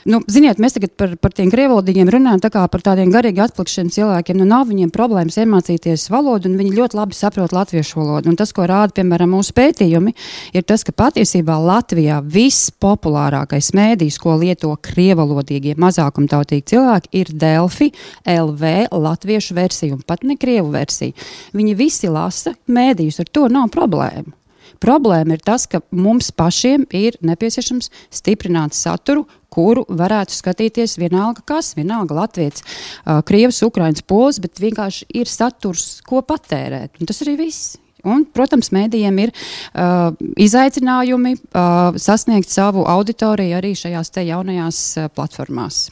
Nu, 0.09 0.23
ziniet, 0.33 0.57
mēs 0.63 0.73
tagad 0.77 0.95
par, 0.97 1.11
par 1.21 1.35
tiem 1.37 1.51
krievalodīgiem 1.53 2.09
runājam 2.09 2.41
tā 2.41 2.51
par 2.73 2.83
tādiem 2.85 3.11
garīgi 3.13 3.43
atplikšiem 3.45 3.91
cilvēkiem. 3.93 4.39
Nu, 4.41 4.47
nav 4.49 4.71
viņiem 4.71 4.93
problēmas 4.95 5.37
iemācīties 5.43 6.07
valodu, 6.13 6.49
un 6.49 6.57
viņi 6.57 6.73
ļoti 6.79 6.97
labi 6.97 7.19
saprot 7.19 7.53
latviešu 7.53 8.01
valodu. 8.01 8.33
Un 8.33 8.39
tas, 8.41 8.55
ko 8.57 8.65
rāda, 8.69 8.95
piemēram, 8.97 9.35
mūsu 9.37 9.53
pētījumi, 9.57 10.15
ir 10.57 10.65
tas, 10.65 10.87
ka 10.89 10.95
patiesībā 10.97 11.59
Latvijā 11.61 12.23
vispopulārākais 12.25 13.73
mēdījis, 13.77 14.19
ko 14.23 14.39
lieto 14.41 14.73
krievalodīgie 14.89 15.77
mazākumtautīgi 15.81 16.69
cilvēki, 16.73 17.13
ir 17.21 17.35
Delfi 17.45 17.93
LV 18.25 18.91
latviešu 18.97 19.59
versija 19.59 19.99
un 19.99 20.05
pat 20.07 20.25
ne 20.25 20.41
krievu 20.41 20.73
versija. 20.73 21.13
Viņi 21.53 21.77
visi 21.77 22.09
lasa 22.09 22.57
mēdījus, 22.73 23.21
ar 23.21 23.35
to 23.37 23.49
nav 23.53 23.69
problēmu. 23.75 24.33
Problēma 24.81 25.37
ir 25.37 25.43
tas, 25.45 25.67
ka 25.69 25.83
mums 25.93 26.31
pašiem 26.33 26.87
ir 26.97 27.19
nepieciešams 27.27 27.91
stiprināt 28.17 28.73
saturu, 28.77 29.27
kuru 29.53 29.85
varētu 29.89 30.37
skatīties 30.37 30.97
vienalga 31.01 31.45
kas, 31.47 31.75
vienalga 31.79 32.17
latviečs, 32.23 32.65
uh, 32.65 33.21
krievs, 33.27 33.63
ukrains, 33.67 34.03
pols, 34.03 34.41
bet 34.43 34.63
vienkārši 34.63 35.09
ir 35.21 35.31
saturs, 35.31 36.01
ko 36.07 36.23
patērēt. 36.27 37.01
Un 37.01 37.11
tas 37.11 37.23
arī 37.27 37.39
viss. 37.45 37.77
Un, 38.07 38.25
protams, 38.25 38.71
mēdījiem 38.73 39.19
ir 39.27 39.33
uh, 39.35 40.15
izaicinājumi 40.41 41.35
uh, 41.37 41.99
sasniegt 42.01 42.49
savu 42.49 42.87
auditoriju 42.89 43.59
arī 43.59 43.75
šajās 43.77 44.15
jaunajās 44.25 44.81
uh, 44.97 45.11
platformās. 45.13 45.91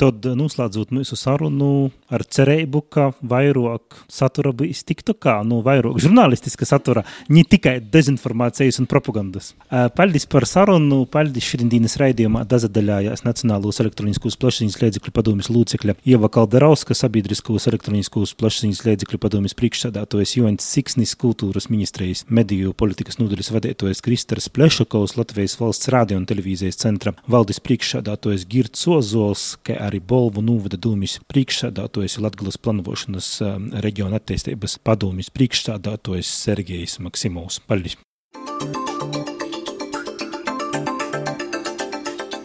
Tad 0.00 0.26
noslēdzot 0.26 0.90
mūsu 0.90 1.14
sarunu 1.14 1.92
ar 2.10 2.24
cerību, 2.26 2.80
ka 2.90 3.04
vairāk 3.22 3.94
satura 4.10 4.50
būs 4.56 4.82
TikTokā, 4.88 5.36
nu, 5.46 5.60
vairāk 5.62 6.00
žurnālistiska 6.02 6.66
satura, 6.66 7.04
ne 7.30 7.44
tikai 7.46 7.76
dezinformācijas 7.78 8.80
un 8.82 8.88
propagandas. 8.90 9.52
Paldies 9.94 10.26
par 10.30 10.48
sarunu, 10.50 11.04
paldies 11.10 11.46
šodienas 11.46 11.94
raidījumā 12.00 12.42
dazadaļājās 12.50 13.22
Nacionālos 13.22 13.78
elektroniskos 13.84 14.38
plašsaziņas 14.42 14.80
līdzekļu 14.82 15.14
padomjas 15.14 15.50
lūcekļa 15.54 15.96
Ieva 16.10 16.30
Kalderauska, 16.32 16.96
sabiedriskos 16.98 17.68
elektroniskos 17.70 18.34
plašsaziņas 18.40 18.82
līdzekļu 18.88 19.22
padomjas 19.22 19.54
priekšsēdātojas 19.60 20.34
Joņs 20.40 20.68
Siksnis, 20.74 21.14
kultūras 21.18 21.70
ministrijas 21.70 22.24
mediju 22.26 22.74
politikas 22.74 23.20
nodaļas 23.22 23.52
vadītājs 23.54 24.02
Kristers 24.02 24.50
Plešakovs, 24.50 25.14
Latvijas 25.20 25.54
valsts 25.62 25.92
radio 25.94 26.18
un 26.18 26.26
televīzijas 26.26 26.82
centra 26.82 27.14
valdes 27.30 27.62
priekšsēdātojas 27.62 28.48
Girts 28.50 28.86
Ozols, 28.90 29.46
arī 29.84 30.00
Bolvu 30.00 30.42
novada 30.44 30.80
dūmis 30.80 31.18
priekšsādātojas 31.30 32.18
Latgalas 32.24 32.60
planošanas 32.60 33.30
um, 33.44 33.68
reģiona 33.84 34.20
attīstības 34.22 34.78
padomjas 34.84 35.30
priekšsādātojas 35.34 36.34
Sergejs 36.44 36.98
Maksimovs. 37.04 37.60
Paldies! 37.68 38.00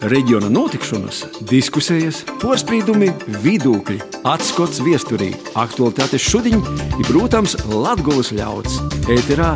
reģiona 0.08 0.48
notikšanas, 0.52 1.24
diskusijas, 1.50 2.22
porcelāna, 2.40 3.10
vidūkļi, 3.44 3.98
atskats 4.28 4.80
viesturī, 4.84 5.30
aktualitātes 5.60 6.24
šodien 6.24 6.64
ir, 6.96 7.06
protams, 7.10 7.58
Latvijas 7.68 8.32
ļauds. 8.36 8.80
Ēterā 9.10 9.54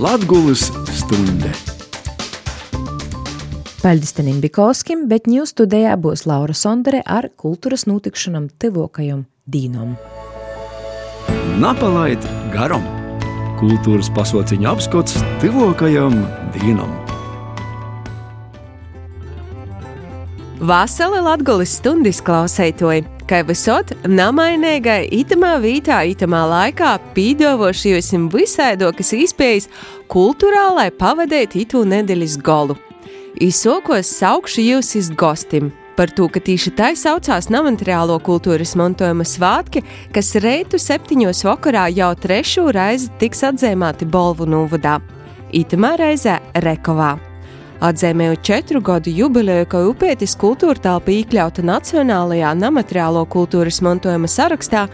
Latvijas 0.00 0.70
stunde. 0.94 1.83
Paldies 3.84 4.14
Tenim 4.16 4.38
Bikovskim, 4.40 5.02
bet 5.10 5.26
ņūs 5.28 5.50
studijā 5.52 5.92
būs 6.00 6.22
Laura 6.24 6.54
Sondere 6.56 7.02
ar 7.04 7.26
kultūras 7.36 7.82
notikšanam 7.84 8.46
tuvokajam 8.56 9.26
dīnom. 9.44 9.90
Napalaid 11.60 12.24
garam! 12.54 12.86
Kultūras 13.60 14.08
pasauciņa 14.16 14.70
apskats 14.70 15.18
tuvokajam 15.42 16.16
dīnam! 16.54 16.94
Vasala 20.64 21.20
Latgulis 21.26 21.76
stundis 21.76 22.22
klausētoja, 22.24 23.04
kā 23.28 23.42
visot 23.44 23.92
namainīgai 24.08 25.02
itamā 25.12 25.58
vītā, 25.60 26.00
itamā 26.14 26.40
laikā 26.54 26.94
pīdovoši 27.12 27.98
jūsim 27.98 28.30
visaidokas 28.32 29.12
īspējas 29.20 29.68
kultūrālai 30.08 30.88
pavadēt 30.96 31.60
itu 31.66 31.84
nedēļas 31.92 32.40
golu. 32.40 32.80
Izsokos 33.42 34.06
saukšu 34.14 34.62
jūs 34.62 34.92
iz 34.94 35.08
gostim, 35.10 35.72
par 35.98 36.12
to, 36.14 36.28
ka 36.30 36.38
tieši 36.38 36.70
tai 36.78 36.92
saucās 36.94 37.48
nemateriālo 37.50 38.20
kultūras 38.22 38.76
mantojuma 38.78 39.26
svātki, 39.26 39.82
kas 40.14 40.36
reitu 40.38 40.78
septiņos 40.78 41.42
vakarā 41.42 41.88
jau 41.90 42.12
trešo 42.14 42.68
reizi 42.70 43.10
tiks 43.18 43.42
atzīmēti 43.50 44.06
Bolvu 44.06 44.46
Nūvadā. 44.46 45.00
Itamā 45.50 45.96
reizē 45.98 46.36
Rekovā. 46.62 47.16
Atzīmējot 47.82 48.44
četru 48.46 48.84
gadu 48.86 49.10
jubileju, 49.10 49.66
ka 49.66 49.82
Upētis 49.90 50.36
kultūra 50.38 50.78
telpa 50.86 51.10
iekļauta 51.16 51.66
Nacionālajā 51.66 52.54
nemateriālo 52.54 53.26
kultūras 53.34 53.82
mantojuma 53.82 54.30
sarakstā, 54.30 54.86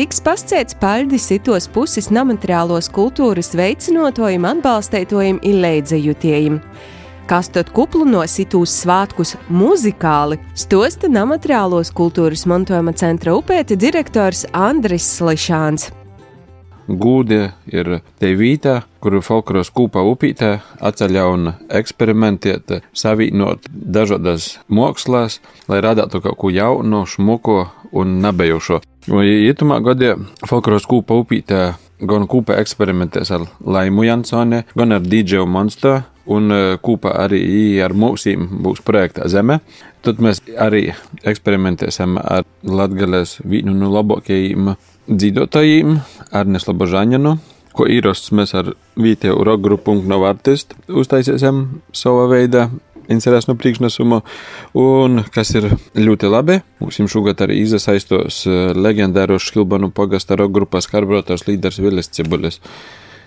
tiks 0.00 0.24
pasciets 0.24 0.80
paļdis 0.80 1.28
itos 1.36 1.68
puses 1.68 2.08
nemateriālos 2.08 2.88
kultūras 2.88 3.52
veicinotojiem, 3.52 4.48
atbalstētojiem 4.54 5.44
un 5.44 5.62
leidzējutējiem. 5.68 6.60
Kas 7.30 7.46
tad 7.54 7.70
kuplunos 7.70 8.34
itūs 8.42 8.72
svētkus 8.82 9.36
muzikāli, 9.46 10.40
stosta 10.58 11.06
nemateriālos 11.08 11.92
kultūras 11.94 12.42
mantojuma 12.50 12.94
centra 12.98 13.36
upēti 13.38 13.78
direktors 13.78 14.42
Andris 14.52 15.06
Slišāns. 15.18 15.92
Gūde 16.88 17.52
ir 17.70 18.00
te 18.18 18.32
vītā, 18.34 18.80
kur 18.98 19.20
folkloras 19.22 19.70
kūpa 19.70 20.02
upītē 20.02 20.50
atceļ 20.82 21.18
un 21.22 21.52
eksperimentēt, 21.70 22.74
savīnot 22.90 23.70
dažādas 23.70 24.56
mākslās, 24.66 25.38
lai 25.70 25.78
radītu 25.84 26.24
kaut 26.26 26.40
ko 26.42 26.50
jaunu, 26.50 27.04
šmuku 27.06 27.60
un 27.94 28.18
nebejošo. 28.24 28.82
Ietumā 29.06 29.78
gadē 29.86 30.16
folkloras 30.50 30.90
kūpa 30.90 31.22
upītē 31.22 31.62
gan 32.02 32.26
kūpa 32.30 32.56
eksperimentēs 32.60 33.30
ar 33.34 33.46
Laimu 33.64 34.06
Jansoni, 34.06 34.62
gan 34.78 34.96
ar 34.96 35.04
DJ 35.06 35.46
Monster, 35.46 36.02
un 36.26 36.52
kūpa 36.82 37.14
arī 37.24 37.42
ar 37.82 37.94
mūsīm 37.98 38.48
būs 38.62 38.82
projektā 38.86 39.28
Zeme. 39.30 39.60
Tad 40.02 40.22
mēs 40.22 40.42
arī 40.58 40.88
eksperimentēsim 41.26 42.18
ar 42.18 42.46
Latgales 42.66 43.38
vīnu 43.46 43.74
no 43.76 43.90
labākajiem 43.94 44.74
dzīvotājiem 45.10 45.98
Arnes 46.34 46.66
Labožāņanu, 46.68 47.36
ko 47.72 47.86
īrasts 47.90 48.32
mēs 48.34 48.54
ar 48.58 48.72
vietēju 49.00 49.44
rock 49.46 49.62
grupu 49.64 49.94
un 49.96 50.02
nav 50.10 50.26
artistu 50.28 50.78
uztaisīsim 50.88 51.64
savā 51.96 52.28
veidā. 52.34 52.68
Incerēs 53.12 53.48
no 53.48 53.56
priekšnesuma, 53.60 54.22
un 54.78 55.22
kas 55.34 55.54
ir 55.58 55.68
ļoti 55.98 56.32
labi, 56.32 56.58
mums 56.80 57.00
šogad 57.12 57.44
arī 57.44 57.60
izasaistos 57.62 58.42
leģendāro 58.76 59.38
Škilbanu 59.42 59.92
pagasta 59.94 60.38
rock 60.40 60.56
grupas 60.56 60.90
karburators 60.90 61.46
līderis 61.48 61.80
Vilis 61.82 62.10
Cibulis. 62.12 62.60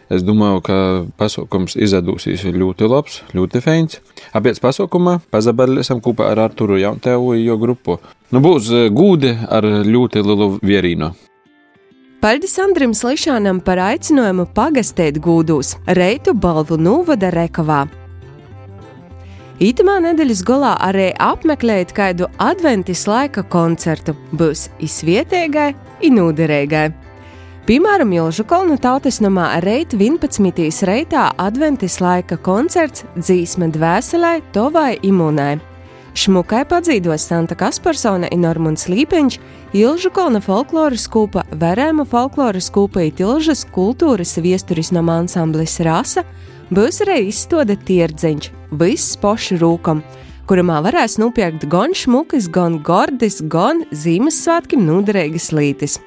Es 0.06 0.22
domāju, 0.22 0.62
ka 0.62 0.76
pasaukums 1.18 1.74
izdosies 1.82 2.44
ļoti 2.46 2.90
labs, 2.90 3.24
ļoti 3.34 3.62
feins. 3.66 3.98
Apēc 4.38 4.62
pasaukumā 4.62 5.18
pazabalēsim 5.34 6.02
kopā 6.06 6.30
ar 6.30 6.44
Arturu 6.46 6.78
Jauntevu 6.78 7.34
jo 7.40 7.58
grupu. 7.58 7.98
Nu, 8.30 8.42
būs 8.44 8.70
gūdi 8.94 9.34
ar 9.50 9.66
ļoti 9.66 10.22
lielu 10.22 10.52
vierīnu. 10.62 11.10
Paldies 12.22 12.56
Andrim 12.62 12.94
Slišanam 12.98 13.60
par 13.66 13.82
aicinājumu 13.82 14.48
pagastēt 14.54 15.18
gūdūs 15.22 15.76
Reitu 15.98 16.34
balvu 16.34 16.78
Nūvada 16.78 17.34
Rekavā. 17.34 17.86
Itamā 19.56 20.02
nedēļas 20.04 20.42
galā 20.44 20.74
arī 20.84 21.14
apmeklēt 21.16 21.94
kādu 21.96 22.28
adventis 22.44 23.06
laika 23.08 23.40
koncertu. 23.48 24.12
Būs 24.36 24.66
izvietēgai, 24.84 25.70
inūderīgai. 26.04 26.90
Piemēram, 27.66 28.12
Ilžu 28.18 28.44
Kolna 28.50 28.76
tautas 28.76 29.22
namā 29.24 29.54
Reit 29.64 29.96
11. 29.96 30.60
reitā 30.90 31.30
adventis 31.40 32.02
laika 32.04 32.36
koncerts 32.36 33.06
dzīsme 33.16 33.72
dvēselē, 33.72 34.42
tovai 34.52 34.98
imunai. 35.08 35.56
Šmukai 36.16 36.66
padzīdos 36.68 37.24
Santa 37.24 37.56
Kasparsona 37.56 38.28
un 38.36 38.44
Normunds 38.44 38.90
Līpeņš, 38.92 39.40
Ilžu 39.76 40.12
Kolna 40.12 40.44
folkloras 40.44 41.08
kūpa, 41.08 41.46
Verēma 41.56 42.04
folkloras 42.04 42.68
kūpa, 42.76 43.08
Itilžas 43.08 43.64
kultūras 43.72 44.36
viesturisnam 44.44 45.08
ansamblis 45.16 45.80
Rasa, 45.80 46.28
būs 46.76 47.02
arī 47.06 47.30
izstoda 47.30 47.76
tierdzeņš, 47.88 48.50
viss 48.80 49.16
poši 49.22 49.60
rūkam, 49.62 50.02
kuramā 50.50 50.82
varēs 50.86 51.18
nopirkt 51.22 51.68
gan 51.72 51.96
šmukas, 51.96 52.50
gan 52.52 52.82
gordis, 52.84 53.40
gan 53.42 53.86
Zīmessvētkim 53.96 54.84
noderīgas 54.88 55.52
lītis. 55.56 56.00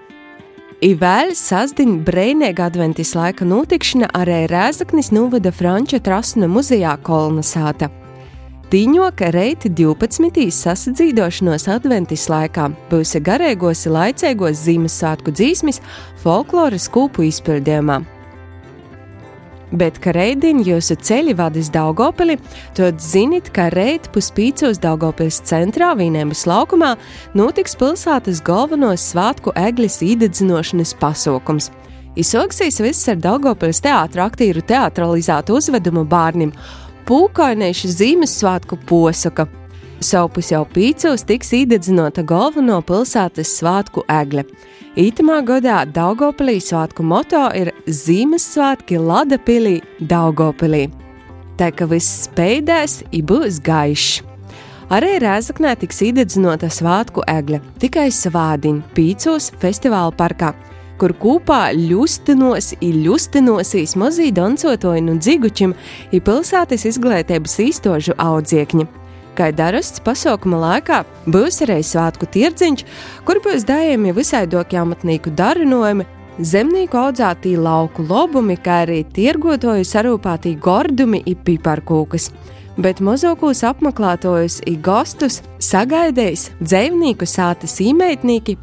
Ivēl 0.85 1.33
sasdiņa 1.35 2.03
brīvīga 2.07 2.69
adventis 2.69 3.17
laika 3.19 3.47
notikšana 3.49 4.13
arī 4.15 4.45
Rēzaknis 4.53 5.09
novada 5.11 5.51
Franča 5.51 5.99
Trasna 5.99 6.47
muzejā 6.47 6.93
Kolnasāta. 7.03 7.89
Tīņo, 8.69 9.09
ka 9.17 9.33
reiti 9.33 9.73
12. 9.73 10.45
sasadzīdošanos 10.53 11.65
adventis 11.73 12.29
laikā 12.29 12.69
būs 12.93 13.17
garīgos, 13.25 13.87
laicīgos 13.89 14.61
Ziemassvētku 14.69 15.33
dzīsmis 15.33 15.81
folkloras 16.23 16.87
kūpu 16.93 17.27
izpildījumā. 17.31 18.03
Bet, 19.69 19.99
ka 20.01 20.15
reidīni 20.17 20.65
jūsu 20.65 20.97
ceļi 21.05 21.35
vadīs 21.37 21.69
Daugopili, 21.73 22.39
tad 22.77 23.03
ziniet, 23.05 23.51
ka 23.53 23.67
reit 23.75 24.09
puspīcos 24.15 24.81
Daugopils 24.81 25.43
centrā 25.45 25.91
Vīnēmas 25.99 26.47
laukumā 26.49 26.95
notiks 27.37 27.77
pilsētas 27.77 28.41
galvenos 28.47 29.05
svētku 29.13 29.53
eglis 29.61 30.01
īdedzinošanas 30.07 30.95
pasaukums. 31.03 31.69
Izsoksīs 32.19 32.81
viss 32.81 33.13
ar 33.13 33.21
Daugopils 33.21 33.83
teātra 33.85 34.25
aktīru 34.31 34.65
teatralizētu 34.65 35.61
uzvedumu 35.61 36.07
bārnim 36.09 36.55
pūkainējuši 37.09 37.93
Ziemassvētku 37.93 38.81
posaka. 38.89 39.47
Savpus 39.99 40.53
jau 40.53 40.63
pīcos 40.71 41.25
tiks 41.27 41.49
īdedzinota 41.59 42.23
galveno 42.23 42.77
pilsētas 42.87 43.57
svētku 43.59 44.05
egle. 44.15 44.45
Ītamā 44.99 45.41
gadā 45.47 45.81
Daugopilī 45.91 46.61
svētku 46.63 47.03
moto 47.03 47.49
ir 47.59 47.73
Ziemassvētki 47.87 49.01
Ladapilī 49.03 49.81
Daugopilī. 49.99 50.85
Tā 51.59 51.73
ka 51.75 51.89
viss 51.91 52.29
spējdēs, 52.29 53.01
i 53.11 53.25
būs 53.27 53.59
gaišs. 53.67 54.23
Arī 54.95 55.19
Rēzaknē 55.21 55.75
tiks 55.83 55.99
īdedzinota 56.07 56.71
svētku 56.73 57.27
egle, 57.29 57.59
tikai 57.83 58.07
svādiņa 58.15 58.95
pīcos 58.95 59.51
festivāla 59.61 60.15
parkā 60.15 60.55
kur 60.99 61.15
kopā 61.15 61.69
ļustinos, 61.77 62.73
ļustinosīs 62.83 63.95
mazī 64.01 64.33
dancotoju 64.35 65.13
un 65.15 65.21
dzigučim 65.23 65.75
ir 66.11 66.25
pilsētas 66.27 66.89
izglītības 66.91 67.59
īstožu 67.69 68.19
audziekņi. 68.19 68.89
Kā 69.39 69.53
darasts 69.55 70.03
pasaukuma 70.03 70.59
laikā, 70.59 71.05
būs 71.31 71.61
arī 71.63 71.79
svētku 71.87 72.27
tirdziņš, 72.35 72.85
kur 73.27 73.39
būs 73.45 73.67
dājami 73.69 74.15
visaidokie 74.17 74.81
amatnieku 74.81 75.31
darinojumi, 75.39 76.07
zemnieku 76.43 76.99
audzētī 76.99 77.55
lauku 77.55 78.03
lobumi, 78.09 78.59
kā 78.59 78.83
arī 78.87 79.05
tirgotoju 79.15 79.87
sarūpētī 79.87 80.57
gordumi 80.59 81.23
un 81.27 81.43
piparkūkas 81.47 82.33
bet 82.79 83.01
mazākos 83.03 83.65
apmeklētājus 83.67 84.61
un 84.71 84.79
gastus 84.87 85.41
sagaidīs 85.59 86.49
dzīvnieku 86.63 87.27
sātas 87.27 87.81
īmeitnieki, 87.83 88.55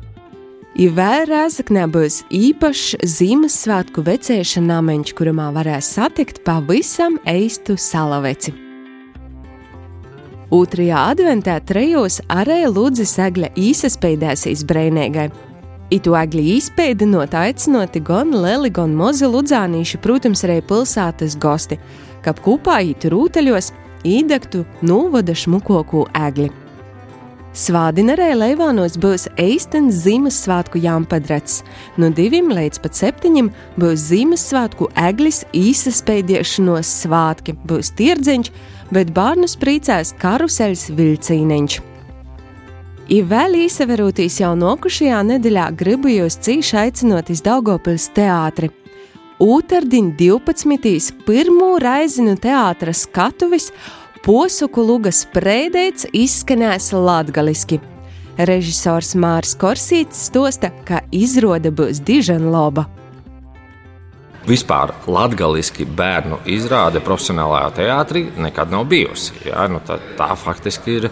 Ir 0.76 0.92
vēl 0.92 1.22
Rēzaknē 1.30 1.86
būs 1.88 2.18
īpašs 2.36 2.98
Ziemassvētku 3.08 4.04
vecēšana 4.04 4.74
namiņš, 4.74 5.16
kurā 5.16 5.48
varēs 5.56 5.94
satikt 5.96 6.44
pavisam 6.44 7.16
eistu 7.24 7.78
salaveci. 7.80 8.64
Otrajā 10.54 11.00
adventā 11.10 11.56
trejos 11.66 12.20
arī 12.30 12.66
Lūdzu 12.70 13.06
Sagļa 13.10 13.50
īsaspēdēsīs 13.58 14.62
brēnēgai. 14.70 15.30
Itu 15.93 16.14
agli 16.18 16.56
izpēdinot 16.56 17.34
aicinoti 17.38 18.02
gan 18.06 18.34
Leli, 18.34 18.70
gan 18.74 18.93
Mozi 18.98 19.26
Ludzānīši, 19.30 20.02
protams, 20.02 20.43
arī 20.46 20.60
pilsētas 20.66 21.38
gosti, 21.41 21.80
kap 22.26 22.41
kopā 22.46 22.80
ītu 22.91 23.10
rūteļos, 23.14 23.72
īdegtu 24.06 24.66
nūvada 24.86 25.34
šmukoku 25.38 26.06
egli. 26.28 26.52
Svādinerē 27.56 28.34
Leivānos 28.36 28.98
būs 29.00 29.30
Eistens 29.39 30.02
Ziemassvētku 30.04 30.82
jāmpadrats. 30.84 31.62
No 31.96 32.10
diviem 32.12 32.50
līdz 32.52 32.82
pat 32.84 32.98
septiņiem 33.00 33.48
būs 33.80 34.10
Ziemassvētku 34.10 34.89
eglis 35.00 35.46
īsaspēdiešanos 35.56 36.91
svātki, 37.06 37.56
būs 37.64 37.93
tirdziņš, 37.96 38.52
bet 38.94 39.12
bērnus 39.16 39.58
priecēs 39.62 40.14
karuseļs 40.22 40.90
vilcīneņš. 40.98 41.82
I 43.06 43.20
vēl 43.22 43.60
īsaverūtīs 43.66 44.40
jau 44.42 44.56
nokušajā 44.58 45.20
nedēļā 45.30 45.68
gribu 45.78 46.10
jūs 46.10 46.40
cīši 46.42 46.80
aicinot 46.88 47.30
iz 47.30 47.44
Daugopils 47.46 48.08
teātri. 48.18 48.72
Ūtardiņ 49.42 50.14
12. 50.18 51.12
pirmo 51.28 51.76
reizi 51.82 52.24
no 52.26 52.34
teātra 52.40 52.94
skatuvis 52.96 53.72
Posuku 54.26 54.82
lugas 54.82 55.20
preidēts 55.30 56.08
izskanēs 56.10 56.88
latgaliski. 56.98 57.78
Režisors 58.42 59.14
Mārs 59.14 59.54
Korsīts 59.54 60.26
stosta, 60.32 60.72
ka 60.88 61.04
izrāde 61.14 61.70
būs 61.70 62.02
diženloba. 62.02 62.88
Vispār 64.46 64.93
latviešu 65.10 65.88
bērnu 65.98 66.43
izrāde 66.54 67.02
profesionālajā 67.02 67.72
teātrī 67.80 68.26
nekad 68.38 68.74
nav 68.74 68.86
bijusi. 68.91 69.34
Jā, 69.48 69.66
nu 69.72 69.82
tā, 69.86 69.98
tā 70.20 70.32
faktiski 70.38 71.00
ir 71.00 71.08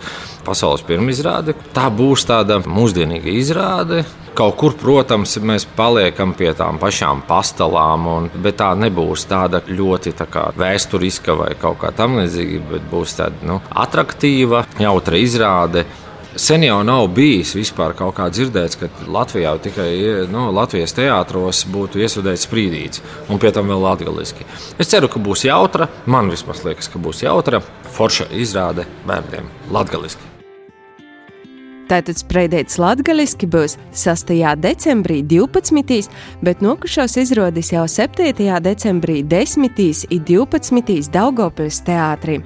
pasaules 0.45 0.85
pirmizrāde. 0.85 1.55
Tā 1.73 1.87
būs 1.93 2.27
tāda 2.29 2.59
mūsdienīga 2.65 3.33
izrāde, 3.33 4.03
Kaut 4.33 4.55
kur, 4.57 4.73
protams, 4.73 5.35
mēs 5.45 5.67
paliekam 5.77 6.31
pie 6.33 6.47
tām 6.57 6.79
pašām 6.81 7.19
pastāvām, 7.27 8.31
bet 8.41 8.57
tā 8.57 8.71
nebūs 8.73 9.27
tāda 9.29 9.59
ļoti 9.69 10.15
tā 10.17 10.25
kā, 10.25 10.47
vēsturiska 10.57 11.35
vai 11.37 11.51
kaut 11.61 11.77
kā 11.83 11.91
tamlīdzīga, 11.93 12.61
bet 12.71 12.87
būs 12.89 13.13
tāda 13.19 13.45
nu, 13.45 13.59
attraktīva, 13.83 14.63
jautra 14.81 15.21
izrāde. 15.21 15.85
Sen 16.35 16.63
jau 16.65 16.79
nav 16.81 17.07
bijis 17.13 17.51
vispār 17.53 17.93
kaut 17.93 18.15
kā 18.17 18.25
dzirdēts, 18.33 18.79
ka 18.81 18.87
Latvijā 19.13 19.51
tikai 19.61 19.91
nu, 20.33 20.47
Latvijas 20.55 20.95
teātros 20.97 21.59
būtu 21.69 22.01
iesudēts 22.01 22.47
sprīdīts, 22.47 23.03
un 23.29 23.37
pie 23.37 23.51
tam 23.53 23.69
vēl 23.69 23.83
latviešu. 23.85 24.47
Es 24.81 24.89
ceru, 24.89 25.11
ka 25.13 25.21
būs 25.21 25.45
jautra. 25.45 25.91
Man 26.09 26.33
vismaz 26.33 26.63
liekas, 26.65 26.89
ka 26.89 26.97
būs 26.97 27.21
jautra, 27.21 27.61
forša 27.93 28.31
izrāde 28.33 28.87
bērniem 29.05 29.45
latviešu. 29.69 30.31
Tātad 31.91 32.17
spreidēts 32.17 32.79
latgaliski 32.81 33.45
būs 33.45 33.77
6. 33.93 34.33
decembrī 34.57 35.19
12. 35.21 36.09
bet 36.41 36.65
nokušos 36.65 37.19
izrādīs 37.21 37.69
jau 37.75 37.85
7. 37.85 38.33
decembrī 38.63 39.21
10. 39.21 39.69
un 40.09 40.25
12. 40.33 41.13
Daugopils 41.13 41.83
teātrī. 41.85 42.41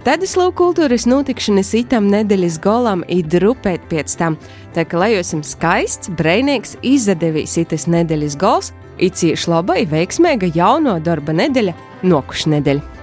Tad 0.00 0.22
es 0.24 0.32
lūku 0.32 0.54
kultūras 0.56 1.04
notikšanas 1.04 1.74
itam 1.76 2.06
nedēļas 2.08 2.54
golam 2.64 3.02
ir 3.12 3.26
drupēt 3.28 3.82
pēc 3.90 4.14
tam, 4.16 4.38
tā 4.72 4.86
ka 4.88 4.96
lai 4.96 5.10
jums 5.12 5.50
skaists, 5.52 6.08
brēnīgs, 6.16 6.78
izdevīs 6.80 7.58
itas 7.60 7.84
nedēļas 7.84 8.38
gols, 8.40 8.70
ir 8.96 9.12
cieši 9.12 9.52
laba, 9.52 9.76
ir 9.76 9.92
veiksmīga 9.92 10.48
jauno 10.56 10.96
darba 11.04 11.36
nedēļa, 11.36 11.76
nokuša 12.08 12.54
nedēļa. 12.54 12.99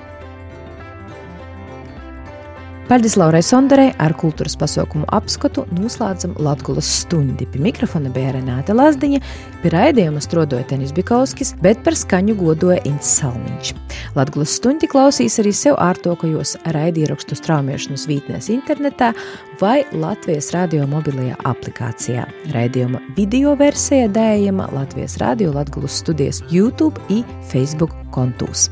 Paldies 2.88 3.18
Laurai 3.20 3.42
Sondarei 3.44 3.90
ar 4.00 4.14
kultūras 4.16 4.54
pasaukumu 4.56 5.10
apskatu 5.12 5.66
noslēdzam 5.76 6.38
Latgulas 6.40 6.88
stundi. 7.02 7.44
Pie 7.52 7.60
mikrofona 7.60 8.08
bija 8.16 8.30
Renāta 8.38 8.72
Lazdiņa, 8.72 9.20
pie 9.60 9.72
raidījuma 9.74 10.22
strodoja 10.24 10.64
Tenis 10.70 10.94
Bikovskis, 10.96 11.52
bet 11.60 11.82
par 11.84 11.98
skaņu 12.00 12.38
godoja 12.40 12.78
Ints 12.88 13.10
Salmiņš. 13.20 13.74
Latgulas 14.16 14.54
stundi 14.56 14.88
klausīs 14.88 15.36
arī 15.44 15.52
sev 15.52 15.76
ārtokajos 15.84 16.56
raidierakstu 16.78 17.36
straumēšanas 17.36 18.08
vītnēs 18.08 18.48
internetā 18.56 19.12
vai 19.60 19.82
Latvijas 19.92 20.54
radio 20.56 20.88
mobilajā 20.88 21.36
aplikācijā. 21.52 22.24
Raidījuma 22.56 23.04
video 23.20 23.58
versija 23.60 24.08
dējama 24.16 24.70
Latvijas 24.72 25.20
radio 25.20 25.52
Latgulas 25.60 26.00
studijas 26.06 26.40
YouTube 26.48 27.04
i 27.12 27.20
Facebook 27.52 27.92
kontūs. 28.16 28.70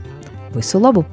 Visu 0.55 0.79
labu! 0.79 1.03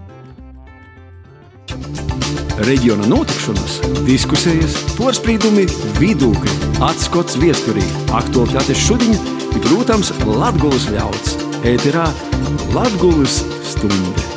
Reģiona 2.62 3.08
notikšanas, 3.10 3.80
diskusijas, 4.06 4.76
porcelāna, 4.94 5.64
vidūkļi, 5.98 6.52
atskats 6.86 7.34
viesturī, 7.42 7.82
aktuālitātes 8.14 8.84
šodien, 8.84 9.18
ir, 9.50 9.64
protams, 9.66 10.12
Latvijas 10.28 10.86
ļauds. 10.94 11.34
Ēterā 11.66 12.06
Latvijas 12.76 13.40
stunde. 13.66 14.31